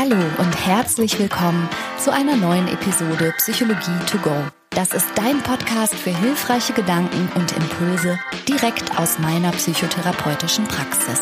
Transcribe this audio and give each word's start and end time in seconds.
Hallo 0.00 0.14
und 0.38 0.64
herzlich 0.64 1.18
willkommen 1.18 1.68
zu 1.98 2.12
einer 2.12 2.36
neuen 2.36 2.68
Episode 2.68 3.34
Psychologie 3.38 3.98
to 4.06 4.16
go. 4.18 4.30
Das 4.70 4.94
ist 4.94 5.08
dein 5.16 5.42
Podcast 5.42 5.92
für 5.92 6.16
hilfreiche 6.16 6.72
Gedanken 6.72 7.28
und 7.34 7.50
Impulse 7.56 8.16
direkt 8.46 8.96
aus 8.96 9.18
meiner 9.18 9.50
psychotherapeutischen 9.50 10.68
Praxis. 10.68 11.18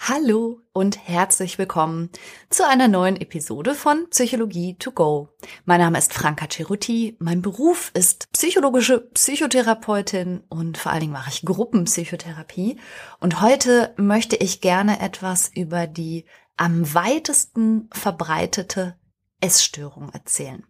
Hallo 0.00 0.62
und 0.78 1.08
herzlich 1.08 1.58
willkommen 1.58 2.08
zu 2.50 2.64
einer 2.64 2.86
neuen 2.86 3.20
Episode 3.20 3.74
von 3.74 4.08
Psychologie 4.10 4.76
to 4.78 4.92
go. 4.92 5.28
Mein 5.64 5.80
Name 5.80 5.98
ist 5.98 6.14
Franka 6.14 6.46
Ceruti. 6.48 7.16
Mein 7.18 7.42
Beruf 7.42 7.90
ist 7.94 8.30
psychologische 8.30 9.00
Psychotherapeutin 9.00 10.44
und 10.48 10.78
vor 10.78 10.92
allen 10.92 11.00
Dingen 11.00 11.12
mache 11.12 11.30
ich 11.30 11.44
Gruppenpsychotherapie. 11.44 12.78
Und 13.18 13.40
heute 13.40 13.92
möchte 13.96 14.36
ich 14.36 14.60
gerne 14.60 15.00
etwas 15.00 15.50
über 15.52 15.88
die 15.88 16.26
am 16.56 16.94
weitesten 16.94 17.90
verbreitete 17.90 18.94
Essstörung 19.40 20.10
erzählen. 20.10 20.64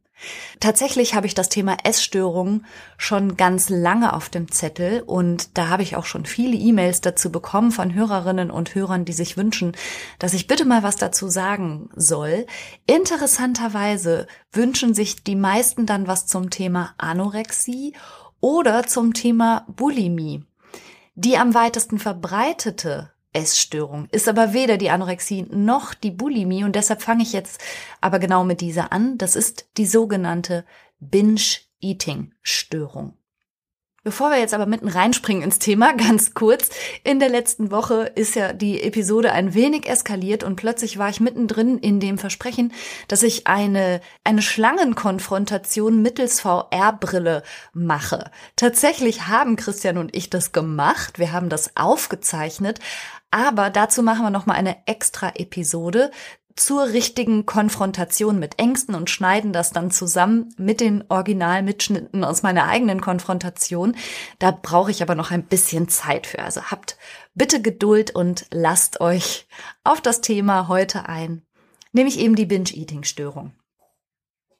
Tatsächlich 0.60 1.14
habe 1.14 1.26
ich 1.26 1.34
das 1.34 1.48
Thema 1.48 1.76
Essstörungen 1.84 2.66
schon 2.96 3.36
ganz 3.36 3.68
lange 3.68 4.12
auf 4.12 4.28
dem 4.28 4.50
Zettel 4.50 5.02
und 5.02 5.56
da 5.56 5.68
habe 5.68 5.82
ich 5.82 5.96
auch 5.96 6.06
schon 6.06 6.26
viele 6.26 6.56
E-Mails 6.56 7.00
dazu 7.00 7.30
bekommen 7.30 7.70
von 7.70 7.94
Hörerinnen 7.94 8.50
und 8.50 8.74
Hörern, 8.74 9.04
die 9.04 9.12
sich 9.12 9.36
wünschen, 9.36 9.76
dass 10.18 10.34
ich 10.34 10.46
bitte 10.46 10.64
mal 10.64 10.82
was 10.82 10.96
dazu 10.96 11.28
sagen 11.28 11.90
soll. 11.94 12.46
Interessanterweise 12.86 14.26
wünschen 14.52 14.94
sich 14.94 15.22
die 15.22 15.36
meisten 15.36 15.86
dann 15.86 16.06
was 16.06 16.26
zum 16.26 16.50
Thema 16.50 16.94
Anorexie 16.98 17.94
oder 18.40 18.86
zum 18.86 19.14
Thema 19.14 19.64
Bulimie. 19.68 20.44
Die 21.14 21.36
am 21.36 21.54
weitesten 21.54 21.98
verbreitete 21.98 23.12
Essstörung, 23.38 24.08
ist 24.10 24.28
aber 24.28 24.52
weder 24.52 24.76
die 24.76 24.90
Anorexie 24.90 25.46
noch 25.50 25.94
die 25.94 26.10
Bulimie 26.10 26.64
und 26.64 26.76
deshalb 26.76 27.00
fange 27.02 27.22
ich 27.22 27.32
jetzt 27.32 27.60
aber 28.00 28.18
genau 28.18 28.42
mit 28.44 28.60
dieser 28.60 28.92
an. 28.92 29.16
Das 29.18 29.36
ist 29.36 29.68
die 29.76 29.86
sogenannte 29.86 30.64
Binge-Eating-Störung. 31.00 33.14
Bevor 34.04 34.30
wir 34.30 34.38
jetzt 34.38 34.54
aber 34.54 34.64
mitten 34.64 34.88
reinspringen 34.88 35.42
ins 35.42 35.58
Thema, 35.58 35.92
ganz 35.96 36.32
kurz. 36.32 36.70
In 37.04 37.20
der 37.20 37.28
letzten 37.28 37.70
Woche 37.70 38.10
ist 38.14 38.36
ja 38.36 38.54
die 38.54 38.82
Episode 38.82 39.32
ein 39.32 39.52
wenig 39.52 39.86
eskaliert 39.86 40.44
und 40.44 40.56
plötzlich 40.56 40.96
war 40.96 41.10
ich 41.10 41.20
mittendrin 41.20 41.76
in 41.76 42.00
dem 42.00 42.16
Versprechen, 42.16 42.72
dass 43.08 43.22
ich 43.22 43.48
eine, 43.48 44.00
eine 44.24 44.40
Schlangenkonfrontation 44.40 46.00
mittels 46.00 46.40
VR-Brille 46.40 47.42
mache. 47.74 48.30
Tatsächlich 48.56 49.26
haben 49.26 49.56
Christian 49.56 49.98
und 49.98 50.16
ich 50.16 50.30
das 50.30 50.52
gemacht. 50.52 51.18
Wir 51.18 51.32
haben 51.32 51.50
das 51.50 51.76
aufgezeichnet. 51.76 52.78
Aber 53.30 53.70
dazu 53.70 54.02
machen 54.02 54.22
wir 54.22 54.30
nochmal 54.30 54.56
eine 54.56 54.76
extra 54.86 55.32
Episode 55.34 56.10
zur 56.58 56.88
richtigen 56.88 57.46
Konfrontation 57.46 58.38
mit 58.38 58.58
Ängsten 58.58 58.94
und 58.94 59.10
schneiden 59.10 59.52
das 59.52 59.70
dann 59.70 59.90
zusammen 59.90 60.52
mit 60.56 60.80
den 60.80 61.04
Originalmitschnitten 61.08 62.24
aus 62.24 62.42
meiner 62.42 62.66
eigenen 62.66 63.00
Konfrontation. 63.00 63.96
Da 64.38 64.50
brauche 64.50 64.90
ich 64.90 65.02
aber 65.02 65.14
noch 65.14 65.30
ein 65.30 65.44
bisschen 65.44 65.88
Zeit 65.88 66.26
für. 66.26 66.40
Also 66.40 66.62
habt 66.62 66.96
bitte 67.34 67.62
Geduld 67.62 68.14
und 68.14 68.46
lasst 68.50 69.00
euch 69.00 69.46
auf 69.84 70.00
das 70.00 70.20
Thema 70.20 70.68
heute 70.68 71.08
ein, 71.08 71.42
nämlich 71.92 72.18
eben 72.18 72.34
die 72.34 72.46
Binge-Eating-Störung. 72.46 73.52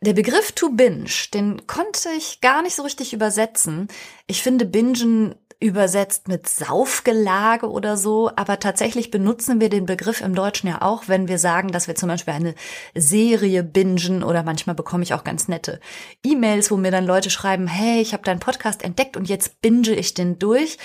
Der 0.01 0.13
Begriff 0.13 0.53
to 0.53 0.71
binge, 0.71 1.11
den 1.35 1.67
konnte 1.67 2.11
ich 2.17 2.41
gar 2.41 2.63
nicht 2.63 2.77
so 2.77 2.85
richtig 2.85 3.13
übersetzen. 3.13 3.89
Ich 4.29 4.45
finde 4.45 4.65
Bingen 4.65 5.35
übersetzt 5.61 6.29
mit 6.29 6.49
Saufgelage 6.49 7.69
oder 7.69 7.97
so, 7.97 8.31
aber 8.37 8.61
tatsächlich 8.61 9.11
benutzen 9.11 9.61
wir 9.61 9.69
den 9.69 9.87
Begriff 9.87 10.21
im 10.21 10.35
Deutschen 10.35 10.69
ja 10.69 10.83
auch, 10.83 11.09
wenn 11.09 11.27
wir 11.27 11.39
sagen, 11.39 11.73
dass 11.73 11.89
wir 11.89 11.97
zum 11.97 12.09
Beispiel 12.09 12.35
eine 12.35 12.55
Serie 12.95 13.65
bingen 13.65 14.23
oder 14.23 14.45
manchmal 14.45 14.77
bekomme 14.77 15.03
ich 15.03 15.15
auch 15.15 15.25
ganz 15.25 15.49
nette 15.49 15.81
E-Mails, 16.25 16.71
wo 16.71 16.77
mir 16.77 16.93
dann 16.93 17.07
Leute 17.07 17.31
schreiben, 17.31 17.67
hey, 17.67 18.01
ich 18.01 18.13
habe 18.13 18.23
deinen 18.23 18.39
Podcast 18.39 18.85
entdeckt 18.85 19.17
und 19.17 19.29
jetzt 19.29 19.61
binge 19.61 19.91
ich 19.91 20.15
den 20.15 20.39
durch. 20.39 20.79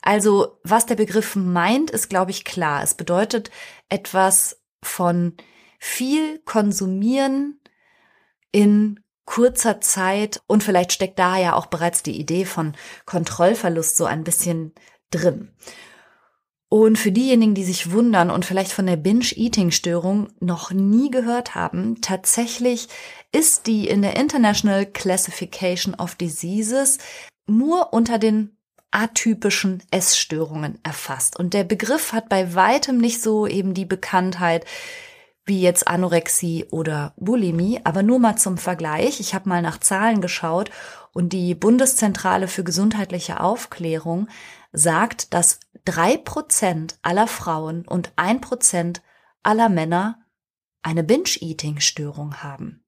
Also 0.00 0.58
was 0.62 0.86
der 0.86 0.94
Begriff 0.94 1.34
meint, 1.34 1.90
ist, 1.90 2.08
glaube 2.08 2.30
ich, 2.30 2.44
klar. 2.44 2.84
Es 2.84 2.94
bedeutet 2.94 3.50
etwas 3.88 4.62
von 4.80 5.34
viel 5.80 6.38
konsumieren 6.44 7.60
in 8.52 9.00
kurzer 9.30 9.80
Zeit 9.80 10.42
und 10.48 10.64
vielleicht 10.64 10.92
steckt 10.92 11.20
da 11.20 11.38
ja 11.38 11.54
auch 11.54 11.66
bereits 11.66 12.02
die 12.02 12.18
Idee 12.18 12.44
von 12.44 12.74
Kontrollverlust 13.06 13.96
so 13.96 14.04
ein 14.04 14.24
bisschen 14.24 14.72
drin. 15.12 15.52
Und 16.68 16.98
für 16.98 17.12
diejenigen, 17.12 17.54
die 17.54 17.62
sich 17.62 17.92
wundern 17.92 18.32
und 18.32 18.44
vielleicht 18.44 18.72
von 18.72 18.86
der 18.86 18.96
Binge-Eating-Störung 18.96 20.32
noch 20.40 20.72
nie 20.72 21.12
gehört 21.12 21.54
haben, 21.54 22.00
tatsächlich 22.00 22.88
ist 23.30 23.68
die 23.68 23.86
in 23.86 24.02
der 24.02 24.16
International 24.16 24.84
Classification 24.84 25.94
of 25.94 26.16
Diseases 26.16 26.98
nur 27.46 27.92
unter 27.92 28.18
den 28.18 28.56
atypischen 28.90 29.80
Essstörungen 29.92 30.80
erfasst. 30.82 31.38
Und 31.38 31.54
der 31.54 31.62
Begriff 31.62 32.12
hat 32.12 32.28
bei 32.28 32.56
weitem 32.56 32.98
nicht 32.98 33.22
so 33.22 33.46
eben 33.46 33.74
die 33.74 33.84
Bekanntheit 33.84 34.64
wie 35.50 35.60
jetzt 35.60 35.88
Anorexie 35.88 36.64
oder 36.70 37.12
Bulimie, 37.16 37.80
aber 37.82 38.04
nur 38.04 38.20
mal 38.20 38.36
zum 38.36 38.56
Vergleich. 38.56 39.18
Ich 39.18 39.34
habe 39.34 39.48
mal 39.48 39.62
nach 39.62 39.80
Zahlen 39.80 40.20
geschaut 40.20 40.70
und 41.12 41.32
die 41.32 41.56
Bundeszentrale 41.56 42.46
für 42.46 42.62
gesundheitliche 42.62 43.40
Aufklärung 43.40 44.28
sagt, 44.72 45.34
dass 45.34 45.58
drei 45.84 46.16
Prozent 46.16 46.98
aller 47.02 47.26
Frauen 47.26 47.84
und 47.84 48.12
ein 48.14 48.40
Prozent 48.40 49.02
aller 49.42 49.68
Männer 49.68 50.20
eine 50.82 51.02
Binge-Eating-Störung 51.02 52.44
haben. 52.44 52.84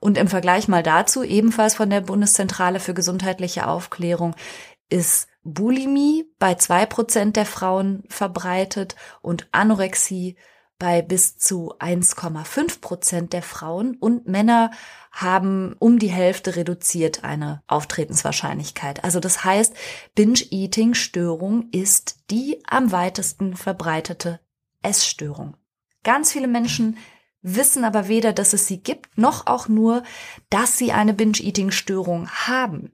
Und 0.00 0.18
im 0.18 0.26
Vergleich 0.26 0.66
mal 0.66 0.82
dazu, 0.82 1.22
ebenfalls 1.22 1.76
von 1.76 1.90
der 1.90 2.00
Bundeszentrale 2.00 2.80
für 2.80 2.94
gesundheitliche 2.94 3.68
Aufklärung, 3.68 4.34
ist 4.90 5.28
Bulimie 5.44 6.24
bei 6.40 6.56
zwei 6.56 6.86
Prozent 6.86 7.36
der 7.36 7.46
Frauen 7.46 8.02
verbreitet 8.08 8.96
und 9.22 9.46
Anorexie 9.52 10.36
bei 10.84 11.00
bis 11.00 11.38
zu 11.38 11.74
1,5 11.78 12.82
Prozent 12.82 13.32
der 13.32 13.40
Frauen 13.40 13.96
und 13.96 14.28
Männer 14.28 14.70
haben 15.12 15.74
um 15.78 15.98
die 15.98 16.10
Hälfte 16.10 16.56
reduziert 16.56 17.24
eine 17.24 17.62
Auftretenswahrscheinlichkeit. 17.68 19.02
Also 19.02 19.18
das 19.18 19.44
heißt, 19.46 19.72
Binge-Eating-Störung 20.14 21.70
ist 21.72 22.16
die 22.30 22.62
am 22.68 22.92
weitesten 22.92 23.56
verbreitete 23.56 24.40
Essstörung. 24.82 25.56
Ganz 26.02 26.32
viele 26.32 26.48
Menschen 26.48 26.98
wissen 27.40 27.82
aber 27.84 28.08
weder, 28.08 28.34
dass 28.34 28.52
es 28.52 28.66
sie 28.66 28.82
gibt, 28.82 29.16
noch 29.16 29.46
auch 29.46 29.68
nur, 29.68 30.02
dass 30.50 30.76
sie 30.76 30.92
eine 30.92 31.14
Binge-Eating-Störung 31.14 32.28
haben. 32.28 32.92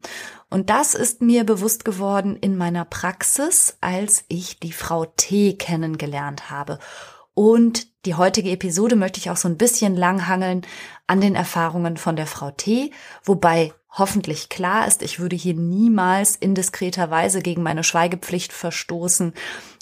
Und 0.49 0.71
das 0.71 0.95
ist 0.95 1.23
mir 1.23 1.43
bewusst 1.43 1.85
geworden 1.85 2.37
in 2.41 2.57
meiner 2.57 2.85
Praxis, 2.85 3.79
als 3.81 4.25
ich 4.29 4.61
die 4.61 4.73
Frau 4.73 5.07
T 5.07 5.55
kennengelernt 5.55 6.51
habe. 6.53 6.79
Und 7.41 7.87
die 8.05 8.17
heutige 8.17 8.51
Episode 8.51 8.97
möchte 8.97 9.19
ich 9.19 9.31
auch 9.31 9.39
so 9.39 9.49
ein 9.49 9.57
bisschen 9.57 9.97
langhangeln 9.97 10.61
an 11.07 11.23
den 11.23 11.35
Erfahrungen 11.35 11.97
von 11.97 12.15
der 12.15 12.27
Frau 12.27 12.51
T, 12.51 12.91
wobei 13.25 13.73
hoffentlich 13.89 14.51
klar 14.51 14.87
ist, 14.87 15.01
ich 15.01 15.21
würde 15.21 15.37
hier 15.37 15.55
niemals 15.55 16.37
indiskreterweise 16.37 17.41
gegen 17.41 17.63
meine 17.63 17.83
Schweigepflicht 17.83 18.53
verstoßen 18.53 19.33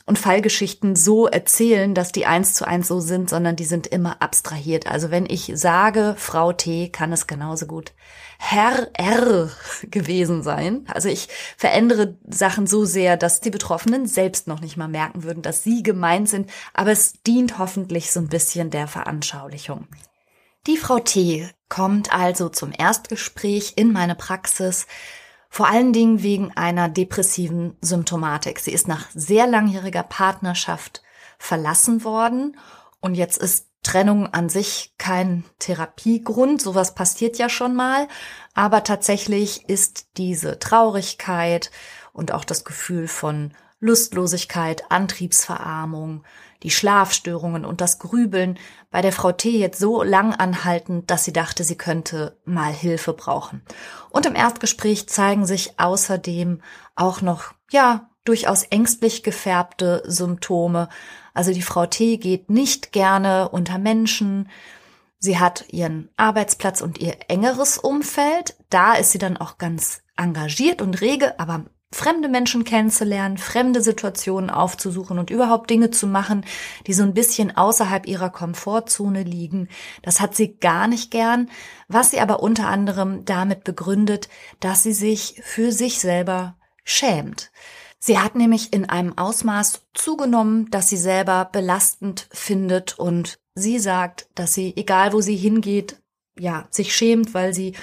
und 0.09 0.19
Fallgeschichten 0.19 0.97
so 0.97 1.27
erzählen, 1.27 1.95
dass 1.95 2.13
die 2.13 2.25
eins 2.25 2.55
zu 2.55 2.67
eins 2.67 2.89
so 2.89 2.99
sind, 2.99 3.29
sondern 3.29 3.57
die 3.57 3.67
sind 3.67 3.87
immer 3.87 4.23
abstrahiert. 4.23 4.87
Also 4.87 5.11
wenn 5.11 5.27
ich 5.27 5.53
sage, 5.55 6.15
Frau 6.17 6.55
T, 6.55 6.89
kann 6.89 7.13
es 7.13 7.27
genauso 7.27 7.67
gut 7.67 7.93
Herr 8.39 8.89
R 8.95 9.51
gewesen 9.83 10.43
sein. 10.43 10.87
Also 10.93 11.11
ich 11.11 11.29
verändere 11.59 12.17
Sachen 12.27 12.67
so 12.67 12.87
sehr, 12.87 13.19
dass 13.19 13.41
die 13.41 13.51
Betroffenen 13.51 14.07
selbst 14.07 14.47
noch 14.47 14.61
nicht 14.61 14.79
mal 14.79 14.89
merken 14.89 15.25
würden, 15.25 15.43
dass 15.43 15.63
sie 15.63 15.83
gemeint 15.83 16.31
sind, 16.31 16.51
aber 16.73 16.91
es 16.91 17.23
dient 17.27 17.59
hoffentlich 17.59 18.11
so 18.11 18.21
ein 18.21 18.29
bisschen 18.29 18.71
der 18.71 18.89
Veranschaulichung. 18.89 19.89
Die 20.67 20.79
Frau 20.79 21.01
T 21.01 21.51
kommt 21.69 22.15
also 22.15 22.49
zum 22.49 22.73
Erstgespräch 22.77 23.75
in 23.77 23.93
meine 23.93 24.15
Praxis 24.15 24.87
vor 25.49 25.69
allen 25.69 25.93
Dingen 25.93 26.23
wegen 26.23 26.57
einer 26.57 26.89
depressiven 26.89 27.77
Symptomatik. 27.81 28.59
Sie 28.61 28.73
ist 28.73 28.89
nach 28.89 29.07
sehr 29.15 29.47
langjähriger 29.47 30.03
Partnerschaft 30.03 31.03
verlassen 31.39 32.05
worden. 32.05 32.57
Und 33.01 33.15
jetzt 33.15 33.39
ist 33.39 33.69
Trennung 33.83 34.27
an 34.27 34.49
sich 34.49 34.93
kein 34.99 35.45
Therapiegrund, 35.59 36.61
sowas 36.61 36.95
passiert 36.95 37.39
ja 37.39 37.49
schon 37.49 37.75
mal, 37.75 38.09
aber 38.53 38.83
tatsächlich 38.83 39.69
ist 39.69 40.09
diese 40.17 40.59
Traurigkeit 40.59 41.71
und 42.13 42.33
auch 42.33 42.45
das 42.45 42.65
Gefühl 42.65 43.09
von 43.09 43.55
Lustlosigkeit, 43.81 44.91
Antriebsverarmung, 44.91 46.25
die 46.63 46.71
Schlafstörungen 46.71 47.65
und 47.65 47.81
das 47.81 47.99
Grübeln 47.99 48.59
bei 48.91 49.03
der 49.03 49.13
Frau 49.13 49.33
T 49.33 49.51
jetzt 49.51 49.79
so 49.79 50.03
lang 50.03 50.35
anhalten, 50.35 51.07
dass 51.07 51.25
sie 51.25 51.33
dachte, 51.33 51.65
sie 51.65 51.77
könnte 51.77 52.39
mal 52.45 52.73
Hilfe 52.73 53.13
brauchen. 53.13 53.63
Und 54.11 54.27
im 54.27 54.35
Erstgespräch 54.35 55.09
zeigen 55.09 55.47
sich 55.47 55.79
außerdem 55.79 56.63
auch 56.97 57.21
noch, 57.21 57.55
ja, 57.71 58.09
durchaus 58.25 58.65
ängstlich 58.65 59.23
gefärbte 59.23 60.03
Symptome. 60.07 60.89
Also 61.33 61.53
die 61.53 61.63
Frau 61.63 61.87
T 61.87 62.19
geht 62.19 62.51
nicht 62.51 62.93
gerne 62.93 63.49
unter 63.49 63.79
Menschen. 63.79 64.49
Sie 65.19 65.39
hat 65.39 65.65
ihren 65.71 66.11
Arbeitsplatz 66.17 66.81
und 66.81 66.99
ihr 66.99 67.17
engeres 67.29 67.79
Umfeld. 67.79 68.57
Da 68.71 68.95
ist 68.95 69.13
sie 69.13 69.19
dann 69.19 69.37
auch 69.37 69.57
ganz 69.59 70.03
engagiert 70.17 70.83
und 70.83 71.01
rege, 71.01 71.39
aber 71.41 71.65
fremde 71.93 72.29
Menschen 72.29 72.65
kennenzulernen, 72.65 73.39
fremde 73.39 73.81
Situationen 73.81 74.51
aufzusuchen 74.51 75.19
und 75.19 75.31
überhaupt 75.31 75.71
Dinge 75.71 75.91
zu 75.91 76.07
machen, 76.07 76.45
die 76.87 76.93
so 76.93 77.03
ein 77.03 77.15
bisschen 77.15 77.57
außerhalb 77.57 78.07
ihrer 78.07 78.31
Komfortzone 78.31 79.23
liegen. 79.23 79.69
Das 80.03 80.21
hat 80.21 80.35
sie 80.37 80.57
gar 80.57 80.87
nicht 80.87 81.11
gern, 81.11 81.51
was 81.89 82.11
sie 82.11 82.21
aber 82.21 82.43
unter 82.43 82.69
anderem 82.69 83.25
damit 83.25 83.65
begründet, 83.65 84.29
dass 84.61 84.83
sie 84.83 84.93
sich 84.93 85.41
für 85.43 85.73
sich 85.73 85.99
selber 85.99 86.57
schämt. 86.85 87.51
Sie 88.01 88.19
hat 88.19 88.37
nämlich 88.37 88.73
in 88.73 88.89
einem 88.89 89.17
Ausmaß 89.19 89.83
zugenommen, 89.93 90.71
dass 90.71 90.89
sie 90.89 90.97
selber 90.97 91.49
belastend 91.51 92.29
findet 92.31 92.99
und 92.99 93.41
sie 93.55 93.79
sagt, 93.79 94.29
dass 94.35 94.55
sie, 94.55 94.77
egal 94.77 95.13
wo 95.13 95.21
sie 95.21 95.37
hingeht, 95.37 96.01
ja, 96.39 96.69
sich 96.71 96.95
schämt, 96.95 97.35
weil 97.35 97.53
sie 97.53 97.75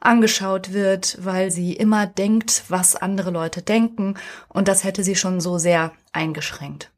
angeschaut 0.00 0.72
wird, 0.72 1.18
weil 1.20 1.50
sie 1.50 1.74
immer 1.74 2.06
denkt, 2.06 2.64
was 2.68 2.96
andere 2.96 3.30
Leute 3.30 3.62
denken 3.62 4.14
und 4.48 4.66
das 4.66 4.84
hätte 4.84 5.04
sie 5.04 5.14
schon 5.14 5.40
so 5.40 5.58
sehr 5.58 5.92
eingeschränkt. 6.12 6.90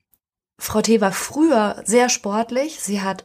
Frau 0.58 0.80
T. 0.80 1.00
war 1.00 1.12
früher 1.12 1.82
sehr 1.84 2.08
sportlich. 2.08 2.80
Sie 2.80 3.02
hat 3.02 3.24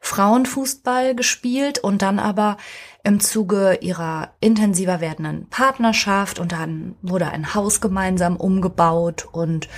Frauenfußball 0.00 1.14
gespielt 1.14 1.78
und 1.78 2.02
dann 2.02 2.18
aber 2.18 2.56
im 3.04 3.20
Zuge 3.20 3.78
ihrer 3.80 4.30
intensiver 4.40 5.00
werdenden 5.00 5.48
Partnerschaft 5.50 6.38
und 6.38 6.52
dann 6.52 6.96
wurde 7.02 7.28
ein 7.28 7.54
Haus 7.54 7.80
gemeinsam 7.80 8.36
umgebaut 8.36 9.28
und 9.30 9.68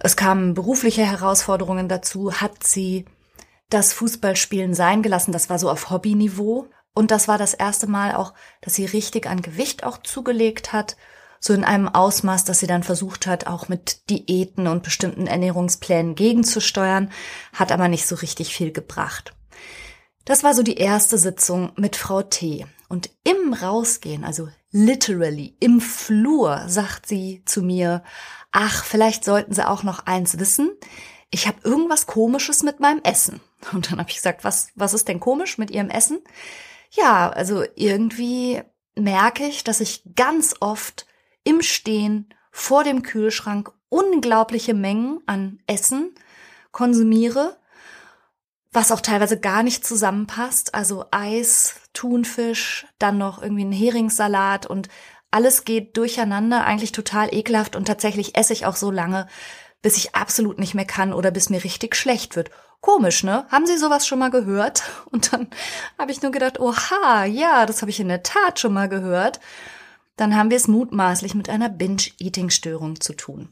es 0.00 0.16
kamen 0.16 0.54
berufliche 0.54 1.04
Herausforderungen 1.04 1.88
dazu, 1.88 2.32
hat 2.40 2.64
sie 2.64 3.04
das 3.68 3.92
Fußballspielen 3.92 4.74
sein 4.74 5.02
gelassen. 5.02 5.32
Das 5.32 5.50
war 5.50 5.58
so 5.58 5.70
auf 5.70 5.90
Hobbyniveau 5.90 6.66
und 6.94 7.10
das 7.10 7.28
war 7.28 7.38
das 7.38 7.54
erste 7.54 7.86
Mal 7.86 8.14
auch, 8.14 8.34
dass 8.60 8.74
sie 8.74 8.84
richtig 8.84 9.26
an 9.26 9.42
Gewicht 9.42 9.84
auch 9.84 9.98
zugelegt 9.98 10.72
hat, 10.72 10.96
so 11.40 11.54
in 11.54 11.64
einem 11.64 11.88
Ausmaß, 11.88 12.44
dass 12.44 12.58
sie 12.58 12.66
dann 12.66 12.82
versucht 12.82 13.26
hat, 13.26 13.46
auch 13.46 13.68
mit 13.68 14.10
Diäten 14.10 14.66
und 14.66 14.82
bestimmten 14.82 15.26
Ernährungsplänen 15.26 16.14
gegenzusteuern, 16.14 17.10
hat 17.54 17.72
aber 17.72 17.88
nicht 17.88 18.06
so 18.06 18.16
richtig 18.16 18.54
viel 18.54 18.72
gebracht. 18.72 19.34
Das 20.26 20.44
war 20.44 20.54
so 20.54 20.62
die 20.62 20.76
erste 20.76 21.16
Sitzung 21.16 21.72
mit 21.76 21.96
Frau 21.96 22.22
T. 22.22 22.66
Und 22.88 23.10
im 23.24 23.54
Rausgehen, 23.54 24.24
also 24.24 24.48
literally 24.70 25.56
im 25.60 25.80
Flur, 25.80 26.64
sagt 26.66 27.06
sie 27.06 27.42
zu 27.46 27.62
mir, 27.62 28.02
ach, 28.52 28.84
vielleicht 28.84 29.24
sollten 29.24 29.54
Sie 29.54 29.66
auch 29.66 29.82
noch 29.82 30.06
eins 30.06 30.38
wissen. 30.38 30.70
Ich 31.30 31.46
habe 31.46 31.58
irgendwas 31.64 32.06
Komisches 32.06 32.62
mit 32.62 32.80
meinem 32.80 33.00
Essen. 33.02 33.40
Und 33.72 33.90
dann 33.90 33.98
habe 33.98 34.10
ich 34.10 34.16
gesagt, 34.16 34.44
was, 34.44 34.68
was 34.74 34.92
ist 34.92 35.08
denn 35.08 35.20
komisch 35.20 35.56
mit 35.56 35.70
Ihrem 35.70 35.88
Essen? 35.88 36.18
Ja, 36.90 37.30
also 37.30 37.64
irgendwie 37.76 38.62
merke 38.96 39.46
ich, 39.46 39.64
dass 39.64 39.80
ich 39.80 40.02
ganz 40.16 40.54
oft 40.60 41.06
im 41.44 41.62
Stehen 41.62 42.34
vor 42.50 42.84
dem 42.84 43.02
Kühlschrank 43.02 43.72
unglaubliche 43.88 44.74
Mengen 44.74 45.20
an 45.26 45.60
Essen 45.66 46.14
konsumiere, 46.72 47.56
was 48.72 48.92
auch 48.92 49.00
teilweise 49.00 49.38
gar 49.38 49.62
nicht 49.62 49.84
zusammenpasst. 49.86 50.74
Also 50.74 51.04
Eis, 51.10 51.80
Thunfisch, 51.92 52.86
dann 52.98 53.18
noch 53.18 53.42
irgendwie 53.42 53.64
ein 53.64 53.72
Heringssalat 53.72 54.66
und 54.66 54.88
alles 55.30 55.64
geht 55.64 55.96
durcheinander, 55.96 56.64
eigentlich 56.64 56.92
total 56.92 57.32
ekelhaft 57.32 57.76
und 57.76 57.84
tatsächlich 57.84 58.36
esse 58.36 58.52
ich 58.52 58.66
auch 58.66 58.76
so 58.76 58.90
lange, 58.90 59.28
bis 59.80 59.96
ich 59.96 60.14
absolut 60.14 60.58
nicht 60.58 60.74
mehr 60.74 60.84
kann 60.84 61.12
oder 61.12 61.30
bis 61.30 61.50
mir 61.50 61.62
richtig 61.62 61.94
schlecht 61.94 62.36
wird. 62.36 62.50
Komisch, 62.80 63.24
ne? 63.24 63.46
Haben 63.50 63.66
Sie 63.66 63.76
sowas 63.76 64.06
schon 64.06 64.18
mal 64.18 64.30
gehört? 64.30 64.82
Und 65.10 65.32
dann 65.32 65.48
habe 65.98 66.12
ich 66.12 66.22
nur 66.22 66.32
gedacht, 66.32 66.58
oha, 66.60 67.24
ja, 67.24 67.66
das 67.66 67.82
habe 67.82 67.90
ich 67.90 68.00
in 68.00 68.08
der 68.08 68.22
Tat 68.22 68.58
schon 68.58 68.72
mal 68.72 68.88
gehört. 68.88 69.40
Dann 70.16 70.36
haben 70.36 70.50
wir 70.50 70.56
es 70.58 70.68
mutmaßlich 70.68 71.34
mit 71.34 71.48
einer 71.48 71.70
Binge-Eating-Störung 71.70 73.00
zu 73.00 73.14
tun. 73.14 73.48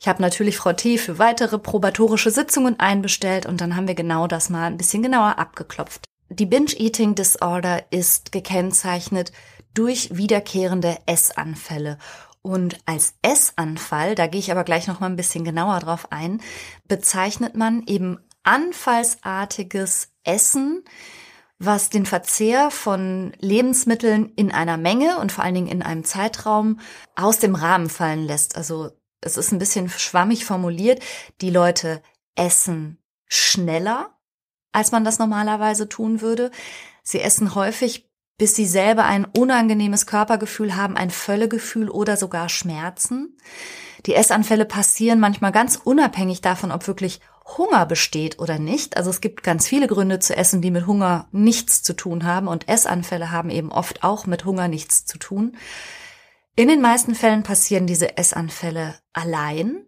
Ich 0.00 0.08
habe 0.08 0.22
natürlich 0.22 0.56
Frau 0.56 0.72
T. 0.72 0.96
für 0.96 1.18
weitere 1.18 1.58
probatorische 1.58 2.30
Sitzungen 2.30 2.80
einbestellt 2.80 3.44
und 3.44 3.60
dann 3.60 3.76
haben 3.76 3.86
wir 3.86 3.94
genau 3.94 4.26
das 4.26 4.48
mal 4.48 4.64
ein 4.64 4.78
bisschen 4.78 5.02
genauer 5.02 5.38
abgeklopft. 5.38 6.06
Die 6.30 6.46
Binge-Eating 6.46 7.14
Disorder 7.14 7.84
ist 7.90 8.32
gekennzeichnet 8.32 9.30
durch 9.74 10.16
wiederkehrende 10.16 10.96
Essanfälle 11.04 11.98
und 12.46 12.78
als 12.86 13.14
Essanfall, 13.22 14.14
da 14.14 14.28
gehe 14.28 14.38
ich 14.38 14.52
aber 14.52 14.62
gleich 14.62 14.86
noch 14.86 15.00
mal 15.00 15.08
ein 15.08 15.16
bisschen 15.16 15.44
genauer 15.44 15.80
drauf 15.80 16.12
ein, 16.12 16.40
bezeichnet 16.86 17.56
man 17.56 17.82
eben 17.88 18.20
anfallsartiges 18.46 20.08
Essen, 20.24 20.84
was 21.58 21.90
den 21.90 22.06
Verzehr 22.06 22.70
von 22.70 23.32
Lebensmitteln 23.38 24.32
in 24.36 24.52
einer 24.52 24.76
Menge 24.76 25.18
und 25.18 25.32
vor 25.32 25.44
allen 25.44 25.54
Dingen 25.54 25.68
in 25.68 25.82
einem 25.82 26.04
Zeitraum 26.04 26.80
aus 27.14 27.38
dem 27.38 27.54
Rahmen 27.54 27.88
fallen 27.88 28.26
lässt. 28.26 28.56
Also 28.56 28.90
es 29.20 29.36
ist 29.36 29.52
ein 29.52 29.58
bisschen 29.58 29.88
schwammig 29.88 30.44
formuliert. 30.44 31.02
Die 31.40 31.50
Leute 31.50 32.02
essen 32.34 32.98
schneller, 33.26 34.18
als 34.72 34.92
man 34.92 35.04
das 35.04 35.18
normalerweise 35.18 35.88
tun 35.88 36.20
würde. 36.20 36.50
Sie 37.02 37.20
essen 37.20 37.54
häufig, 37.54 38.08
bis 38.36 38.54
sie 38.54 38.66
selber 38.66 39.04
ein 39.04 39.24
unangenehmes 39.24 40.06
Körpergefühl 40.06 40.76
haben, 40.76 40.96
ein 40.96 41.10
Völlegefühl 41.10 41.88
oder 41.88 42.18
sogar 42.18 42.50
Schmerzen. 42.50 43.38
Die 44.04 44.14
Essanfälle 44.14 44.66
passieren 44.66 45.18
manchmal 45.20 45.52
ganz 45.52 45.76
unabhängig 45.76 46.42
davon, 46.42 46.70
ob 46.70 46.86
wirklich 46.86 47.20
Hunger 47.46 47.86
besteht 47.86 48.38
oder 48.38 48.58
nicht. 48.58 48.96
Also 48.96 49.10
es 49.10 49.20
gibt 49.20 49.42
ganz 49.42 49.68
viele 49.68 49.86
Gründe 49.86 50.18
zu 50.18 50.36
essen, 50.36 50.62
die 50.62 50.70
mit 50.70 50.86
Hunger 50.86 51.28
nichts 51.30 51.82
zu 51.82 51.94
tun 51.94 52.24
haben 52.24 52.48
und 52.48 52.68
Essanfälle 52.68 53.30
haben 53.30 53.50
eben 53.50 53.70
oft 53.70 54.02
auch 54.02 54.26
mit 54.26 54.44
Hunger 54.44 54.68
nichts 54.68 55.06
zu 55.06 55.18
tun. 55.18 55.56
In 56.56 56.68
den 56.68 56.80
meisten 56.80 57.14
Fällen 57.14 57.42
passieren 57.42 57.86
diese 57.86 58.16
Essanfälle 58.16 58.96
allein 59.12 59.86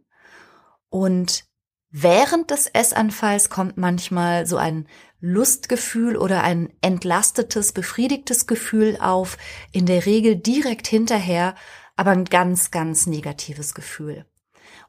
und 0.88 1.44
während 1.90 2.50
des 2.50 2.66
Essanfalls 2.66 3.50
kommt 3.50 3.76
manchmal 3.76 4.46
so 4.46 4.56
ein 4.56 4.86
Lustgefühl 5.20 6.16
oder 6.16 6.44
ein 6.44 6.72
entlastetes, 6.80 7.72
befriedigtes 7.72 8.46
Gefühl 8.46 8.98
auf, 9.00 9.36
in 9.72 9.86
der 9.86 10.06
Regel 10.06 10.36
direkt 10.36 10.86
hinterher, 10.86 11.56
aber 11.96 12.12
ein 12.12 12.24
ganz, 12.24 12.70
ganz 12.70 13.06
negatives 13.06 13.74
Gefühl. 13.74 14.26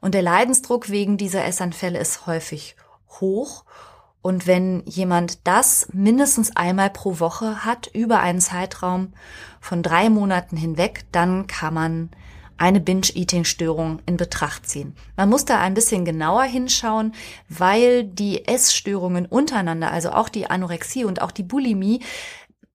Und 0.00 0.14
der 0.14 0.22
Leidensdruck 0.22 0.88
wegen 0.90 1.16
dieser 1.16 1.44
Essanfälle 1.44 1.98
ist 1.98 2.26
häufig 2.26 2.76
hoch. 3.20 3.64
Und 4.22 4.46
wenn 4.46 4.82
jemand 4.84 5.46
das 5.46 5.88
mindestens 5.92 6.54
einmal 6.56 6.90
pro 6.90 7.20
Woche 7.20 7.64
hat, 7.64 7.88
über 7.92 8.20
einen 8.20 8.40
Zeitraum 8.40 9.14
von 9.60 9.82
drei 9.82 10.10
Monaten 10.10 10.56
hinweg, 10.56 11.04
dann 11.12 11.46
kann 11.46 11.74
man 11.74 12.10
eine 12.58 12.80
Binge-Eating-Störung 12.80 14.02
in 14.04 14.18
Betracht 14.18 14.68
ziehen. 14.68 14.94
Man 15.16 15.30
muss 15.30 15.46
da 15.46 15.58
ein 15.58 15.72
bisschen 15.72 16.04
genauer 16.04 16.42
hinschauen, 16.42 17.14
weil 17.48 18.04
die 18.04 18.46
Essstörungen 18.46 19.24
untereinander, 19.24 19.90
also 19.90 20.10
auch 20.10 20.28
die 20.28 20.50
Anorexie 20.50 21.06
und 21.06 21.22
auch 21.22 21.30
die 21.30 21.42
Bulimie, 21.42 22.02